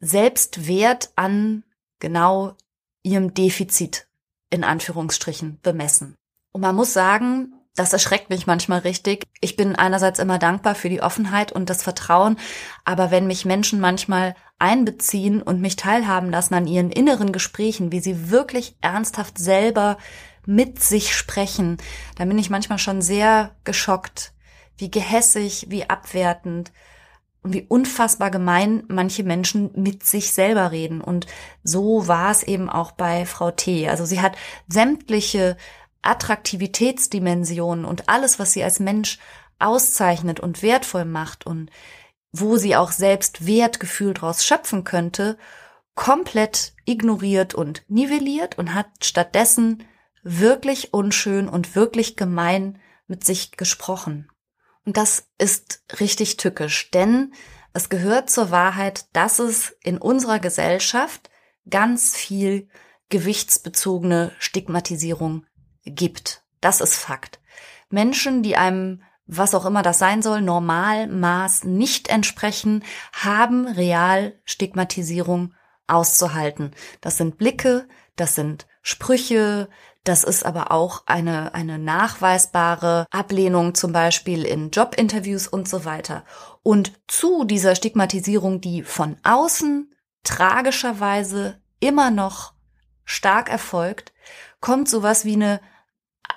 Selbstwert 0.00 1.10
an 1.14 1.62
genau 2.00 2.56
ihrem 3.02 3.32
Defizit 3.32 4.08
in 4.50 4.64
Anführungsstrichen 4.64 5.60
bemessen. 5.62 6.16
Und 6.52 6.62
man 6.62 6.74
muss 6.74 6.92
sagen, 6.92 7.52
das 7.76 7.92
erschreckt 7.92 8.30
mich 8.30 8.46
manchmal 8.46 8.80
richtig. 8.80 9.24
Ich 9.40 9.56
bin 9.56 9.76
einerseits 9.76 10.18
immer 10.18 10.38
dankbar 10.38 10.74
für 10.74 10.88
die 10.88 11.02
Offenheit 11.02 11.52
und 11.52 11.70
das 11.70 11.82
Vertrauen, 11.82 12.38
aber 12.84 13.10
wenn 13.10 13.26
mich 13.26 13.44
Menschen 13.44 13.80
manchmal 13.80 14.34
einbeziehen 14.58 15.42
und 15.42 15.60
mich 15.60 15.76
teilhaben 15.76 16.30
lassen 16.30 16.54
an 16.54 16.66
ihren 16.66 16.90
inneren 16.90 17.32
Gesprächen, 17.32 17.92
wie 17.92 18.00
sie 18.00 18.30
wirklich 18.30 18.76
ernsthaft 18.80 19.38
selber 19.38 19.98
mit 20.46 20.82
sich 20.82 21.14
sprechen, 21.14 21.76
dann 22.16 22.28
bin 22.28 22.38
ich 22.38 22.50
manchmal 22.50 22.78
schon 22.78 23.02
sehr 23.02 23.54
geschockt, 23.64 24.32
wie 24.78 24.90
gehässig, 24.90 25.66
wie 25.68 25.88
abwertend 25.90 26.72
und 27.42 27.52
wie 27.52 27.66
unfassbar 27.68 28.30
gemein 28.30 28.84
manche 28.88 29.24
Menschen 29.24 29.70
mit 29.74 30.04
sich 30.04 30.32
selber 30.32 30.72
reden. 30.72 31.00
Und 31.00 31.26
so 31.62 32.08
war 32.08 32.30
es 32.30 32.42
eben 32.42 32.70
auch 32.70 32.92
bei 32.92 33.26
Frau 33.26 33.50
T. 33.50 33.88
Also 33.88 34.04
sie 34.04 34.20
hat 34.20 34.36
sämtliche 34.68 35.56
Attraktivitätsdimensionen 36.02 37.84
und 37.84 38.08
alles, 38.08 38.38
was 38.38 38.52
sie 38.52 38.64
als 38.64 38.80
Mensch 38.80 39.18
auszeichnet 39.58 40.40
und 40.40 40.62
wertvoll 40.62 41.04
macht 41.04 41.46
und 41.46 41.70
wo 42.40 42.56
sie 42.56 42.76
auch 42.76 42.92
selbst 42.92 43.46
Wertgefühl 43.46 44.14
draus 44.14 44.44
schöpfen 44.44 44.84
könnte, 44.84 45.38
komplett 45.94 46.74
ignoriert 46.84 47.54
und 47.54 47.84
nivelliert 47.88 48.58
und 48.58 48.74
hat 48.74 48.88
stattdessen 49.02 49.84
wirklich 50.22 50.92
unschön 50.92 51.48
und 51.48 51.74
wirklich 51.74 52.16
gemein 52.16 52.80
mit 53.06 53.24
sich 53.24 53.52
gesprochen. 53.52 54.28
Und 54.84 54.96
das 54.96 55.28
ist 55.38 55.82
richtig 56.00 56.36
tückisch, 56.36 56.90
denn 56.90 57.32
es 57.72 57.88
gehört 57.88 58.30
zur 58.30 58.50
Wahrheit, 58.50 59.06
dass 59.12 59.38
es 59.38 59.76
in 59.82 59.98
unserer 59.98 60.38
Gesellschaft 60.38 61.30
ganz 61.68 62.16
viel 62.16 62.68
gewichtsbezogene 63.08 64.32
Stigmatisierung 64.38 65.46
gibt. 65.84 66.42
Das 66.60 66.80
ist 66.80 66.96
Fakt. 66.96 67.40
Menschen, 67.90 68.42
die 68.42 68.56
einem, 68.56 69.02
was 69.26 69.54
auch 69.54 69.66
immer 69.66 69.82
das 69.82 69.98
sein 69.98 70.22
soll, 70.22 70.40
Normalmaß 70.42 71.64
nicht 71.64 72.08
entsprechen, 72.08 72.84
haben 73.12 73.66
real 73.66 74.34
Stigmatisierung 74.44 75.54
auszuhalten. 75.86 76.72
Das 77.00 77.16
sind 77.16 77.38
Blicke, 77.38 77.88
das 78.16 78.34
sind 78.34 78.66
Sprüche, 78.82 79.68
das 80.04 80.22
ist 80.22 80.46
aber 80.46 80.70
auch 80.70 81.02
eine, 81.06 81.54
eine 81.54 81.80
nachweisbare 81.80 83.06
Ablehnung 83.10 83.74
zum 83.74 83.92
Beispiel 83.92 84.44
in 84.44 84.70
Jobinterviews 84.70 85.48
und 85.48 85.68
so 85.68 85.84
weiter. 85.84 86.24
Und 86.62 86.92
zu 87.08 87.44
dieser 87.44 87.74
Stigmatisierung, 87.74 88.60
die 88.60 88.84
von 88.84 89.16
außen 89.24 89.92
tragischerweise 90.22 91.60
immer 91.80 92.10
noch 92.10 92.54
stark 93.04 93.50
erfolgt, 93.50 94.12
kommt 94.60 94.88
sowas 94.88 95.24
wie 95.24 95.34
eine 95.34 95.60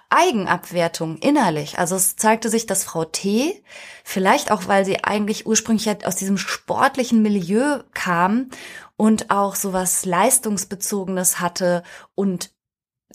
Eigenabwertung 0.10 1.18
innerlich. 1.18 1.78
Also 1.78 1.96
es 1.96 2.16
zeigte 2.16 2.50
sich, 2.50 2.66
dass 2.66 2.84
Frau 2.84 3.06
T, 3.06 3.64
vielleicht 4.04 4.52
auch, 4.52 4.68
weil 4.68 4.86
sie 4.86 5.04
eigentlich 5.04 5.46
ursprünglich 5.46 6.06
aus 6.06 6.16
diesem 6.16 6.38
sportlichen 6.38 7.22
Milieu 7.22 7.84
kam 7.94 8.50
und 8.98 9.30
auch 9.30 9.56
sowas 9.56 10.06
Leistungsbezogenes 10.06 11.40
hatte 11.40 11.84
und 12.16 12.52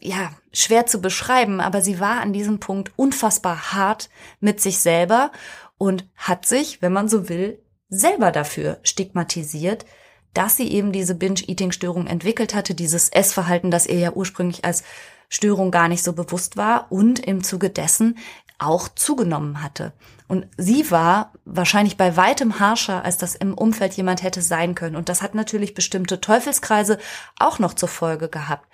ja, 0.00 0.32
schwer 0.52 0.86
zu 0.86 1.00
beschreiben, 1.00 1.60
aber 1.60 1.80
sie 1.80 2.00
war 2.00 2.20
an 2.20 2.32
diesem 2.32 2.60
Punkt 2.60 2.92
unfassbar 2.96 3.72
hart 3.72 4.10
mit 4.40 4.60
sich 4.60 4.78
selber 4.78 5.30
und 5.78 6.08
hat 6.16 6.46
sich, 6.46 6.82
wenn 6.82 6.92
man 6.92 7.08
so 7.08 7.28
will, 7.28 7.62
selber 7.88 8.30
dafür 8.30 8.78
stigmatisiert, 8.82 9.86
dass 10.32 10.56
sie 10.56 10.68
eben 10.70 10.90
diese 10.90 11.14
Binge-Eating-Störung 11.14 12.06
entwickelt 12.06 12.54
hatte, 12.54 12.74
dieses 12.74 13.08
Essverhalten, 13.08 13.70
das 13.70 13.86
ihr 13.86 13.98
ja 13.98 14.12
ursprünglich 14.12 14.64
als 14.64 14.82
Störung 15.28 15.70
gar 15.70 15.88
nicht 15.88 16.02
so 16.02 16.12
bewusst 16.12 16.56
war 16.56 16.90
und 16.90 17.18
im 17.18 17.42
Zuge 17.42 17.70
dessen 17.70 18.18
auch 18.58 18.88
zugenommen 18.88 19.62
hatte. 19.62 19.92
Und 20.26 20.46
sie 20.56 20.90
war 20.90 21.32
wahrscheinlich 21.44 21.96
bei 21.96 22.16
weitem 22.16 22.58
harscher, 22.58 23.04
als 23.04 23.18
das 23.18 23.34
im 23.34 23.52
Umfeld 23.52 23.92
jemand 23.94 24.22
hätte 24.22 24.40
sein 24.40 24.74
können. 24.74 24.96
Und 24.96 25.08
das 25.08 25.20
hat 25.22 25.34
natürlich 25.34 25.74
bestimmte 25.74 26.20
Teufelskreise 26.20 26.98
auch 27.38 27.58
noch 27.58 27.74
zur 27.74 27.88
Folge 27.88 28.28
gehabt. 28.28 28.66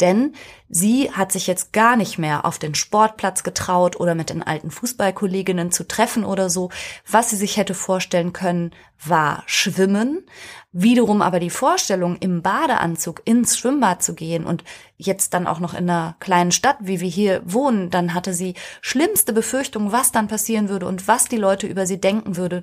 Denn 0.00 0.34
sie 0.68 1.10
hat 1.10 1.32
sich 1.32 1.46
jetzt 1.46 1.72
gar 1.72 1.96
nicht 1.96 2.18
mehr 2.18 2.44
auf 2.44 2.58
den 2.58 2.74
Sportplatz 2.74 3.42
getraut 3.42 3.98
oder 3.98 4.14
mit 4.14 4.30
den 4.30 4.42
alten 4.42 4.70
Fußballkolleginnen 4.70 5.72
zu 5.72 5.86
treffen 5.88 6.24
oder 6.24 6.50
so. 6.50 6.70
Was 7.10 7.30
sie 7.30 7.36
sich 7.36 7.56
hätte 7.56 7.74
vorstellen 7.74 8.32
können, 8.32 8.72
war 9.04 9.42
Schwimmen. 9.46 10.24
Wiederum 10.72 11.22
aber 11.22 11.40
die 11.40 11.50
Vorstellung, 11.50 12.16
im 12.16 12.42
Badeanzug 12.42 13.22
ins 13.24 13.58
Schwimmbad 13.58 14.02
zu 14.02 14.14
gehen 14.14 14.44
und 14.44 14.64
jetzt 14.96 15.34
dann 15.34 15.46
auch 15.46 15.60
noch 15.60 15.72
in 15.72 15.88
einer 15.88 16.16
kleinen 16.20 16.52
Stadt, 16.52 16.76
wie 16.80 17.00
wir 17.00 17.08
hier 17.08 17.42
wohnen, 17.44 17.90
dann 17.90 18.14
hatte 18.14 18.34
sie 18.34 18.54
schlimmste 18.80 19.32
Befürchtungen, 19.32 19.92
was 19.92 20.12
dann 20.12 20.28
passieren 20.28 20.68
würde 20.68 20.86
und 20.86 21.08
was 21.08 21.26
die 21.26 21.36
Leute 21.36 21.66
über 21.66 21.86
sie 21.86 22.00
denken 22.00 22.36
würden. 22.36 22.62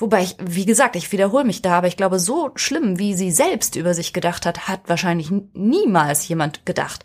Wobei 0.00 0.22
ich, 0.22 0.36
wie 0.40 0.64
gesagt, 0.64 0.96
ich 0.96 1.12
wiederhole 1.12 1.44
mich 1.44 1.60
da, 1.60 1.78
aber 1.78 1.86
ich 1.86 1.96
glaube, 1.96 2.18
so 2.18 2.50
schlimm, 2.54 2.98
wie 2.98 3.14
sie 3.14 3.30
selbst 3.30 3.76
über 3.76 3.92
sich 3.92 4.12
gedacht 4.12 4.46
hat, 4.46 4.66
hat 4.66 4.80
wahrscheinlich 4.86 5.30
niemals 5.52 6.26
jemand 6.26 6.64
gedacht. 6.64 7.04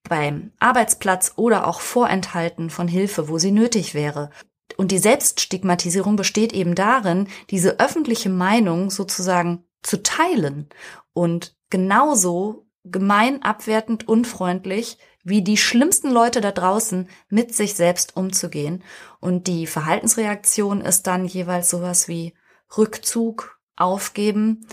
beim 0.07 0.51
Arbeitsplatz 0.59 1.33
oder 1.37 1.67
auch 1.67 1.81
Vorenthalten 1.81 2.69
von 2.69 2.87
Hilfe, 2.87 3.27
wo 3.27 3.39
sie 3.39 3.51
nötig 3.51 3.95
wäre. 3.95 4.29
Und 4.77 4.91
die 4.91 4.99
Selbststigmatisierung 4.99 6.15
besteht 6.15 6.53
eben 6.53 6.75
darin, 6.75 7.27
diese 7.49 7.79
öffentliche 7.79 8.29
Meinung 8.29 8.91
sozusagen 8.91 9.65
zu 9.81 10.03
teilen 10.03 10.69
und 11.13 11.55
genauso 11.71 12.67
gemein, 12.83 13.41
abwertend, 13.41 14.07
unfreundlich 14.07 14.99
wie 15.25 15.41
die 15.41 15.57
schlimmsten 15.57 16.11
Leute 16.11 16.39
da 16.39 16.51
draußen 16.51 17.09
mit 17.27 17.53
sich 17.53 17.73
selbst 17.73 18.15
umzugehen. 18.15 18.83
Und 19.19 19.47
die 19.47 19.67
Verhaltensreaktion 19.67 20.79
ist 20.79 21.07
dann 21.07 21.25
jeweils 21.25 21.69
sowas 21.69 22.07
wie 22.07 22.33
Rückzug, 22.77 23.59
Aufgeben, 23.77 24.65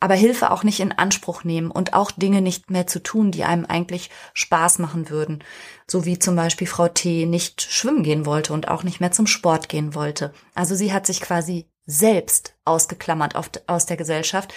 aber 0.00 0.14
Hilfe 0.14 0.50
auch 0.50 0.62
nicht 0.62 0.80
in 0.80 0.92
Anspruch 0.92 1.44
nehmen 1.44 1.70
und 1.70 1.92
auch 1.92 2.10
Dinge 2.10 2.40
nicht 2.40 2.70
mehr 2.70 2.86
zu 2.86 3.02
tun, 3.02 3.30
die 3.32 3.44
einem 3.44 3.66
eigentlich 3.66 4.10
Spaß 4.32 4.78
machen 4.78 5.10
würden. 5.10 5.44
So 5.86 6.06
wie 6.06 6.18
zum 6.18 6.36
Beispiel 6.36 6.66
Frau 6.66 6.88
T. 6.88 7.26
nicht 7.26 7.60
schwimmen 7.60 8.02
gehen 8.02 8.24
wollte 8.24 8.52
und 8.52 8.68
auch 8.68 8.82
nicht 8.82 9.00
mehr 9.00 9.12
zum 9.12 9.26
Sport 9.26 9.68
gehen 9.68 9.94
wollte. 9.94 10.32
Also 10.54 10.74
sie 10.74 10.92
hat 10.92 11.06
sich 11.06 11.20
quasi 11.20 11.68
selbst 11.86 12.54
ausgeklammert 12.64 13.34
aus 13.66 13.86
der 13.86 13.96
Gesellschaft, 13.96 14.52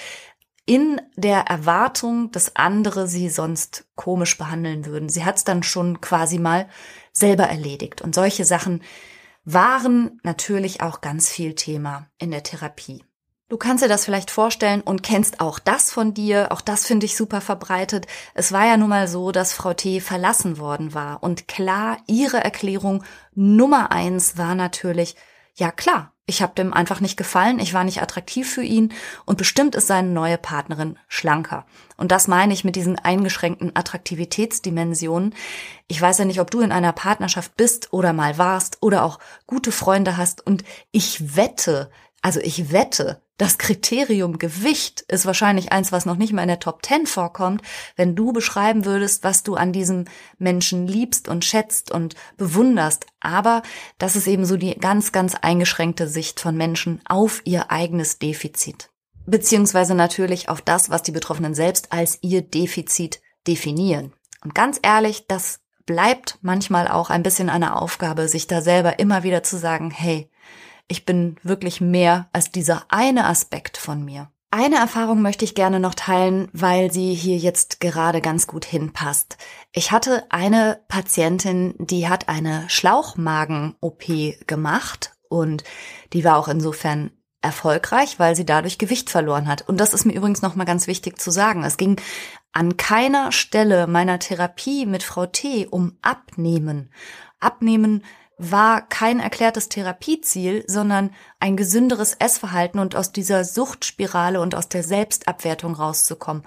in 0.69 1.01
der 1.15 1.47
Erwartung, 1.47 2.29
dass 2.31 2.55
andere 2.55 3.07
sie 3.07 3.29
sonst 3.29 3.85
komisch 3.95 4.37
behandeln 4.37 4.85
würden. 4.85 5.09
Sie 5.09 5.25
hat 5.25 5.37
es 5.37 5.43
dann 5.43 5.63
schon 5.63 5.99
quasi 5.99 6.37
mal 6.37 6.69
selber 7.11 7.45
erledigt. 7.45 8.03
Und 8.03 8.13
solche 8.13 8.45
Sachen 8.45 8.83
waren 9.43 10.19
natürlich 10.21 10.83
auch 10.83 11.01
ganz 11.01 11.27
viel 11.27 11.55
Thema 11.55 12.05
in 12.19 12.29
der 12.29 12.43
Therapie. 12.43 13.03
Du 13.47 13.57
kannst 13.57 13.83
dir 13.83 13.87
das 13.87 14.05
vielleicht 14.05 14.29
vorstellen 14.29 14.81
und 14.81 15.01
kennst 15.01 15.39
auch 15.39 15.57
das 15.57 15.91
von 15.91 16.13
dir. 16.13 16.51
Auch 16.51 16.61
das 16.61 16.85
finde 16.85 17.07
ich 17.07 17.17
super 17.17 17.41
verbreitet. 17.41 18.05
Es 18.35 18.51
war 18.51 18.67
ja 18.67 18.77
nun 18.77 18.89
mal 18.89 19.07
so, 19.07 19.31
dass 19.31 19.53
Frau 19.53 19.73
T. 19.73 20.01
verlassen 20.01 20.59
worden 20.59 20.93
war. 20.93 21.23
Und 21.23 21.47
klar, 21.47 21.97
ihre 22.05 22.43
Erklärung 22.43 23.03
Nummer 23.33 23.91
eins 23.91 24.37
war 24.37 24.53
natürlich, 24.53 25.15
ja 25.55 25.71
klar, 25.71 26.13
ich 26.29 26.41
habe 26.41 26.53
dem 26.55 26.73
einfach 26.73 27.01
nicht 27.01 27.17
gefallen, 27.17 27.59
ich 27.59 27.73
war 27.73 27.83
nicht 27.83 28.01
attraktiv 28.01 28.49
für 28.49 28.63
ihn 28.63 28.93
und 29.25 29.37
bestimmt 29.37 29.75
ist 29.75 29.87
seine 29.87 30.09
neue 30.09 30.37
Partnerin 30.37 30.97
schlanker. 31.07 31.65
Und 31.97 32.11
das 32.11 32.27
meine 32.27 32.53
ich 32.53 32.63
mit 32.63 32.75
diesen 32.75 32.97
eingeschränkten 32.97 33.75
Attraktivitätsdimensionen. 33.75 35.35
Ich 35.87 35.99
weiß 35.99 36.19
ja 36.19 36.25
nicht, 36.25 36.39
ob 36.39 36.51
du 36.51 36.61
in 36.61 36.71
einer 36.71 36.93
Partnerschaft 36.93 37.57
bist 37.57 37.91
oder 37.91 38.13
mal 38.13 38.37
warst 38.37 38.77
oder 38.81 39.03
auch 39.03 39.19
gute 39.47 39.71
Freunde 39.71 40.15
hast 40.15 40.45
und 40.45 40.63
ich 40.91 41.35
wette, 41.35 41.89
also 42.21 42.39
ich 42.39 42.71
wette, 42.71 43.21
das 43.39 43.57
Kriterium 43.57 44.37
Gewicht 44.37 45.01
ist 45.07 45.25
wahrscheinlich 45.25 45.71
eins, 45.71 45.93
was 45.93 46.05
noch 46.05 46.17
nicht 46.17 46.33
mal 46.33 46.41
in 46.41 46.49
der 46.49 46.59
Top 46.59 46.85
10 46.85 47.07
vorkommt, 47.07 47.61
wenn 47.95 48.13
du 48.13 48.33
beschreiben 48.33 48.83
würdest, 48.83 49.23
was 49.23 49.43
du 49.43 49.55
an 49.55 49.71
diesem 49.71 50.05
Menschen 50.37 50.87
liebst 50.87 51.29
und 51.29 51.45
schätzt 51.45 51.89
und 51.89 52.15
bewunderst. 52.35 53.05
Aber 53.21 53.63
das 53.97 54.17
ist 54.17 54.27
eben 54.27 54.45
so 54.45 54.57
die 54.57 54.75
ganz, 54.75 55.13
ganz 55.13 55.35
eingeschränkte 55.35 56.09
Sicht 56.09 56.41
von 56.41 56.57
Menschen 56.57 57.01
auf 57.05 57.41
ihr 57.45 57.71
eigenes 57.71 58.19
Defizit. 58.19 58.89
Beziehungsweise 59.25 59.95
natürlich 59.95 60.49
auf 60.49 60.59
das, 60.61 60.89
was 60.89 61.01
die 61.01 61.13
Betroffenen 61.13 61.55
selbst 61.55 61.93
als 61.93 62.19
ihr 62.21 62.41
Defizit 62.41 63.21
definieren. 63.47 64.11
Und 64.43 64.53
ganz 64.53 64.79
ehrlich, 64.83 65.27
das 65.27 65.61
bleibt 65.85 66.39
manchmal 66.41 66.89
auch 66.89 67.09
ein 67.09 67.23
bisschen 67.23 67.49
eine 67.49 67.81
Aufgabe, 67.81 68.27
sich 68.27 68.47
da 68.47 68.61
selber 68.61 68.99
immer 68.99 69.23
wieder 69.23 69.43
zu 69.43 69.57
sagen, 69.57 69.91
hey, 69.91 70.29
ich 70.89 71.05
bin 71.05 71.37
wirklich 71.43 71.79
mehr 71.79 72.27
als 72.33 72.51
dieser 72.51 72.83
eine 72.89 73.25
Aspekt 73.25 73.77
von 73.77 74.03
mir. 74.03 74.29
Eine 74.51 74.77
Erfahrung 74.77 75.21
möchte 75.21 75.45
ich 75.45 75.53
gerne 75.53 75.79
noch 75.79 75.93
teilen, 75.93 76.49
weil 76.53 76.91
sie 76.91 77.13
hier 77.13 77.37
jetzt 77.37 77.79
gerade 77.79 78.19
ganz 78.19 78.47
gut 78.47 78.65
hinpasst. 78.65 79.37
Ich 79.71 79.91
hatte 79.91 80.25
eine 80.31 80.81
Patientin, 80.87 81.75
die 81.77 82.09
hat 82.09 82.27
eine 82.27 82.67
Schlauchmagen-OP 82.67 84.47
gemacht 84.47 85.13
und 85.29 85.63
die 86.13 86.23
war 86.23 86.37
auch 86.37 86.47
insofern 86.47 87.11
erfolgreich, 87.41 88.17
weil 88.17 88.35
sie 88.35 88.45
dadurch 88.45 88.79
Gewicht 88.79 89.11
verloren 89.11 89.47
hat. 89.47 89.69
Und 89.69 89.79
das 89.79 89.93
ist 89.93 90.05
mir 90.05 90.13
übrigens 90.13 90.41
nochmal 90.41 90.65
ganz 90.65 90.87
wichtig 90.87 91.21
zu 91.21 91.29
sagen. 91.29 91.63
Es 91.63 91.77
ging 91.77 92.01
an 92.51 92.75
keiner 92.75 93.31
Stelle 93.31 93.85
meiner 93.85 94.17
Therapie 94.17 94.87
mit 94.87 95.03
Frau 95.03 95.27
T 95.27 95.67
um 95.67 95.97
Abnehmen. 96.01 96.91
Abnehmen 97.39 98.03
war 98.39 98.81
kein 98.87 99.19
erklärtes 99.19 99.67
Therapieziel, 99.67 100.63
sondern 100.65 101.11
ein 101.39 101.57
gesünderes 101.57 102.13
Essverhalten 102.13 102.79
und 102.79 102.95
aus 102.95 103.11
dieser 103.11 103.43
Suchtspirale 103.43 104.39
und 104.39 104.55
aus 104.55 104.69
der 104.69 104.81
Selbstabwertung 104.81 105.75
rauszukommen. 105.75 106.43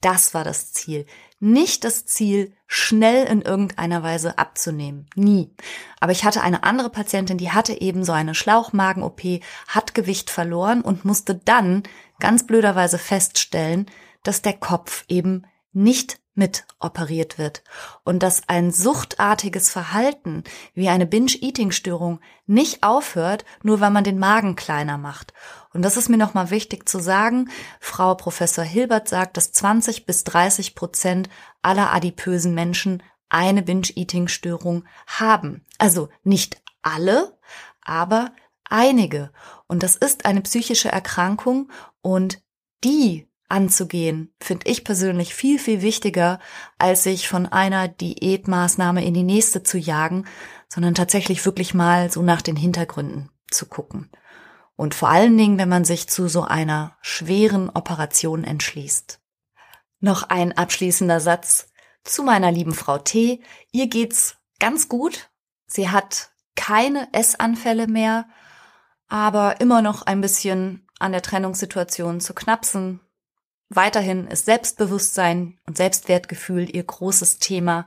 Das 0.00 0.34
war 0.34 0.44
das 0.44 0.72
Ziel. 0.72 1.04
Nicht 1.40 1.82
das 1.84 2.06
Ziel, 2.06 2.52
schnell 2.68 3.26
in 3.26 3.42
irgendeiner 3.42 4.04
Weise 4.04 4.38
abzunehmen. 4.38 5.06
Nie. 5.16 5.50
Aber 5.98 6.12
ich 6.12 6.24
hatte 6.24 6.42
eine 6.42 6.62
andere 6.62 6.90
Patientin, 6.90 7.38
die 7.38 7.50
hatte 7.50 7.80
eben 7.80 8.04
so 8.04 8.12
eine 8.12 8.36
Schlauchmagen-OP, 8.36 9.42
hat 9.66 9.94
Gewicht 9.94 10.30
verloren 10.30 10.80
und 10.80 11.04
musste 11.04 11.34
dann 11.34 11.82
ganz 12.20 12.46
blöderweise 12.46 12.98
feststellen, 12.98 13.86
dass 14.22 14.42
der 14.42 14.54
Kopf 14.54 15.04
eben 15.08 15.44
nicht 15.72 16.20
mit 16.34 16.64
operiert 16.78 17.38
wird 17.38 17.62
und 18.04 18.22
dass 18.22 18.48
ein 18.48 18.70
suchtartiges 18.70 19.70
Verhalten 19.70 20.44
wie 20.74 20.88
eine 20.88 21.06
Binge-Eating-Störung 21.06 22.20
nicht 22.46 22.82
aufhört, 22.82 23.44
nur 23.62 23.80
weil 23.80 23.90
man 23.90 24.04
den 24.04 24.18
Magen 24.18 24.56
kleiner 24.56 24.98
macht. 24.98 25.34
Und 25.72 25.82
das 25.82 25.96
ist 25.96 26.08
mir 26.08 26.16
nochmal 26.16 26.50
wichtig 26.50 26.88
zu 26.88 27.00
sagen. 27.00 27.50
Frau 27.80 28.14
Professor 28.14 28.64
Hilbert 28.64 29.08
sagt, 29.08 29.36
dass 29.36 29.52
20 29.52 30.06
bis 30.06 30.24
30 30.24 30.74
Prozent 30.74 31.28
aller 31.60 31.92
adipösen 31.92 32.54
Menschen 32.54 33.02
eine 33.28 33.62
Binge-Eating-Störung 33.62 34.84
haben. 35.06 35.64
Also 35.78 36.08
nicht 36.22 36.62
alle, 36.82 37.38
aber 37.82 38.32
einige. 38.64 39.32
Und 39.66 39.82
das 39.82 39.96
ist 39.96 40.24
eine 40.24 40.40
psychische 40.42 40.90
Erkrankung 40.90 41.70
und 42.00 42.42
die 42.84 43.28
anzugehen, 43.52 44.34
finde 44.40 44.68
ich 44.68 44.82
persönlich 44.82 45.34
viel, 45.34 45.58
viel 45.58 45.82
wichtiger, 45.82 46.40
als 46.78 47.04
sich 47.04 47.28
von 47.28 47.46
einer 47.46 47.86
Diätmaßnahme 47.86 49.04
in 49.04 49.14
die 49.14 49.22
nächste 49.22 49.62
zu 49.62 49.78
jagen, 49.78 50.26
sondern 50.68 50.94
tatsächlich 50.94 51.44
wirklich 51.44 51.74
mal 51.74 52.10
so 52.10 52.22
nach 52.22 52.42
den 52.42 52.56
Hintergründen 52.56 53.30
zu 53.50 53.66
gucken. 53.66 54.10
Und 54.74 54.94
vor 54.94 55.10
allen 55.10 55.36
Dingen, 55.36 55.58
wenn 55.58 55.68
man 55.68 55.84
sich 55.84 56.08
zu 56.08 56.28
so 56.28 56.42
einer 56.42 56.96
schweren 57.02 57.68
Operation 57.68 58.42
entschließt. 58.42 59.20
Noch 60.00 60.24
ein 60.24 60.56
abschließender 60.56 61.20
Satz 61.20 61.68
zu 62.02 62.22
meiner 62.22 62.50
lieben 62.50 62.74
Frau 62.74 62.98
T. 62.98 63.42
Ihr 63.70 63.86
geht's 63.86 64.38
ganz 64.58 64.88
gut. 64.88 65.30
Sie 65.66 65.90
hat 65.90 66.30
keine 66.56 67.08
Essanfälle 67.12 67.86
mehr, 67.86 68.26
aber 69.08 69.60
immer 69.60 69.82
noch 69.82 70.02
ein 70.02 70.20
bisschen 70.22 70.88
an 70.98 71.12
der 71.12 71.22
Trennungssituation 71.22 72.20
zu 72.20 72.34
knapsen, 72.34 73.00
Weiterhin 73.74 74.26
ist 74.26 74.44
Selbstbewusstsein 74.44 75.58
und 75.66 75.78
Selbstwertgefühl 75.78 76.68
ihr 76.74 76.84
großes 76.84 77.38
Thema, 77.38 77.86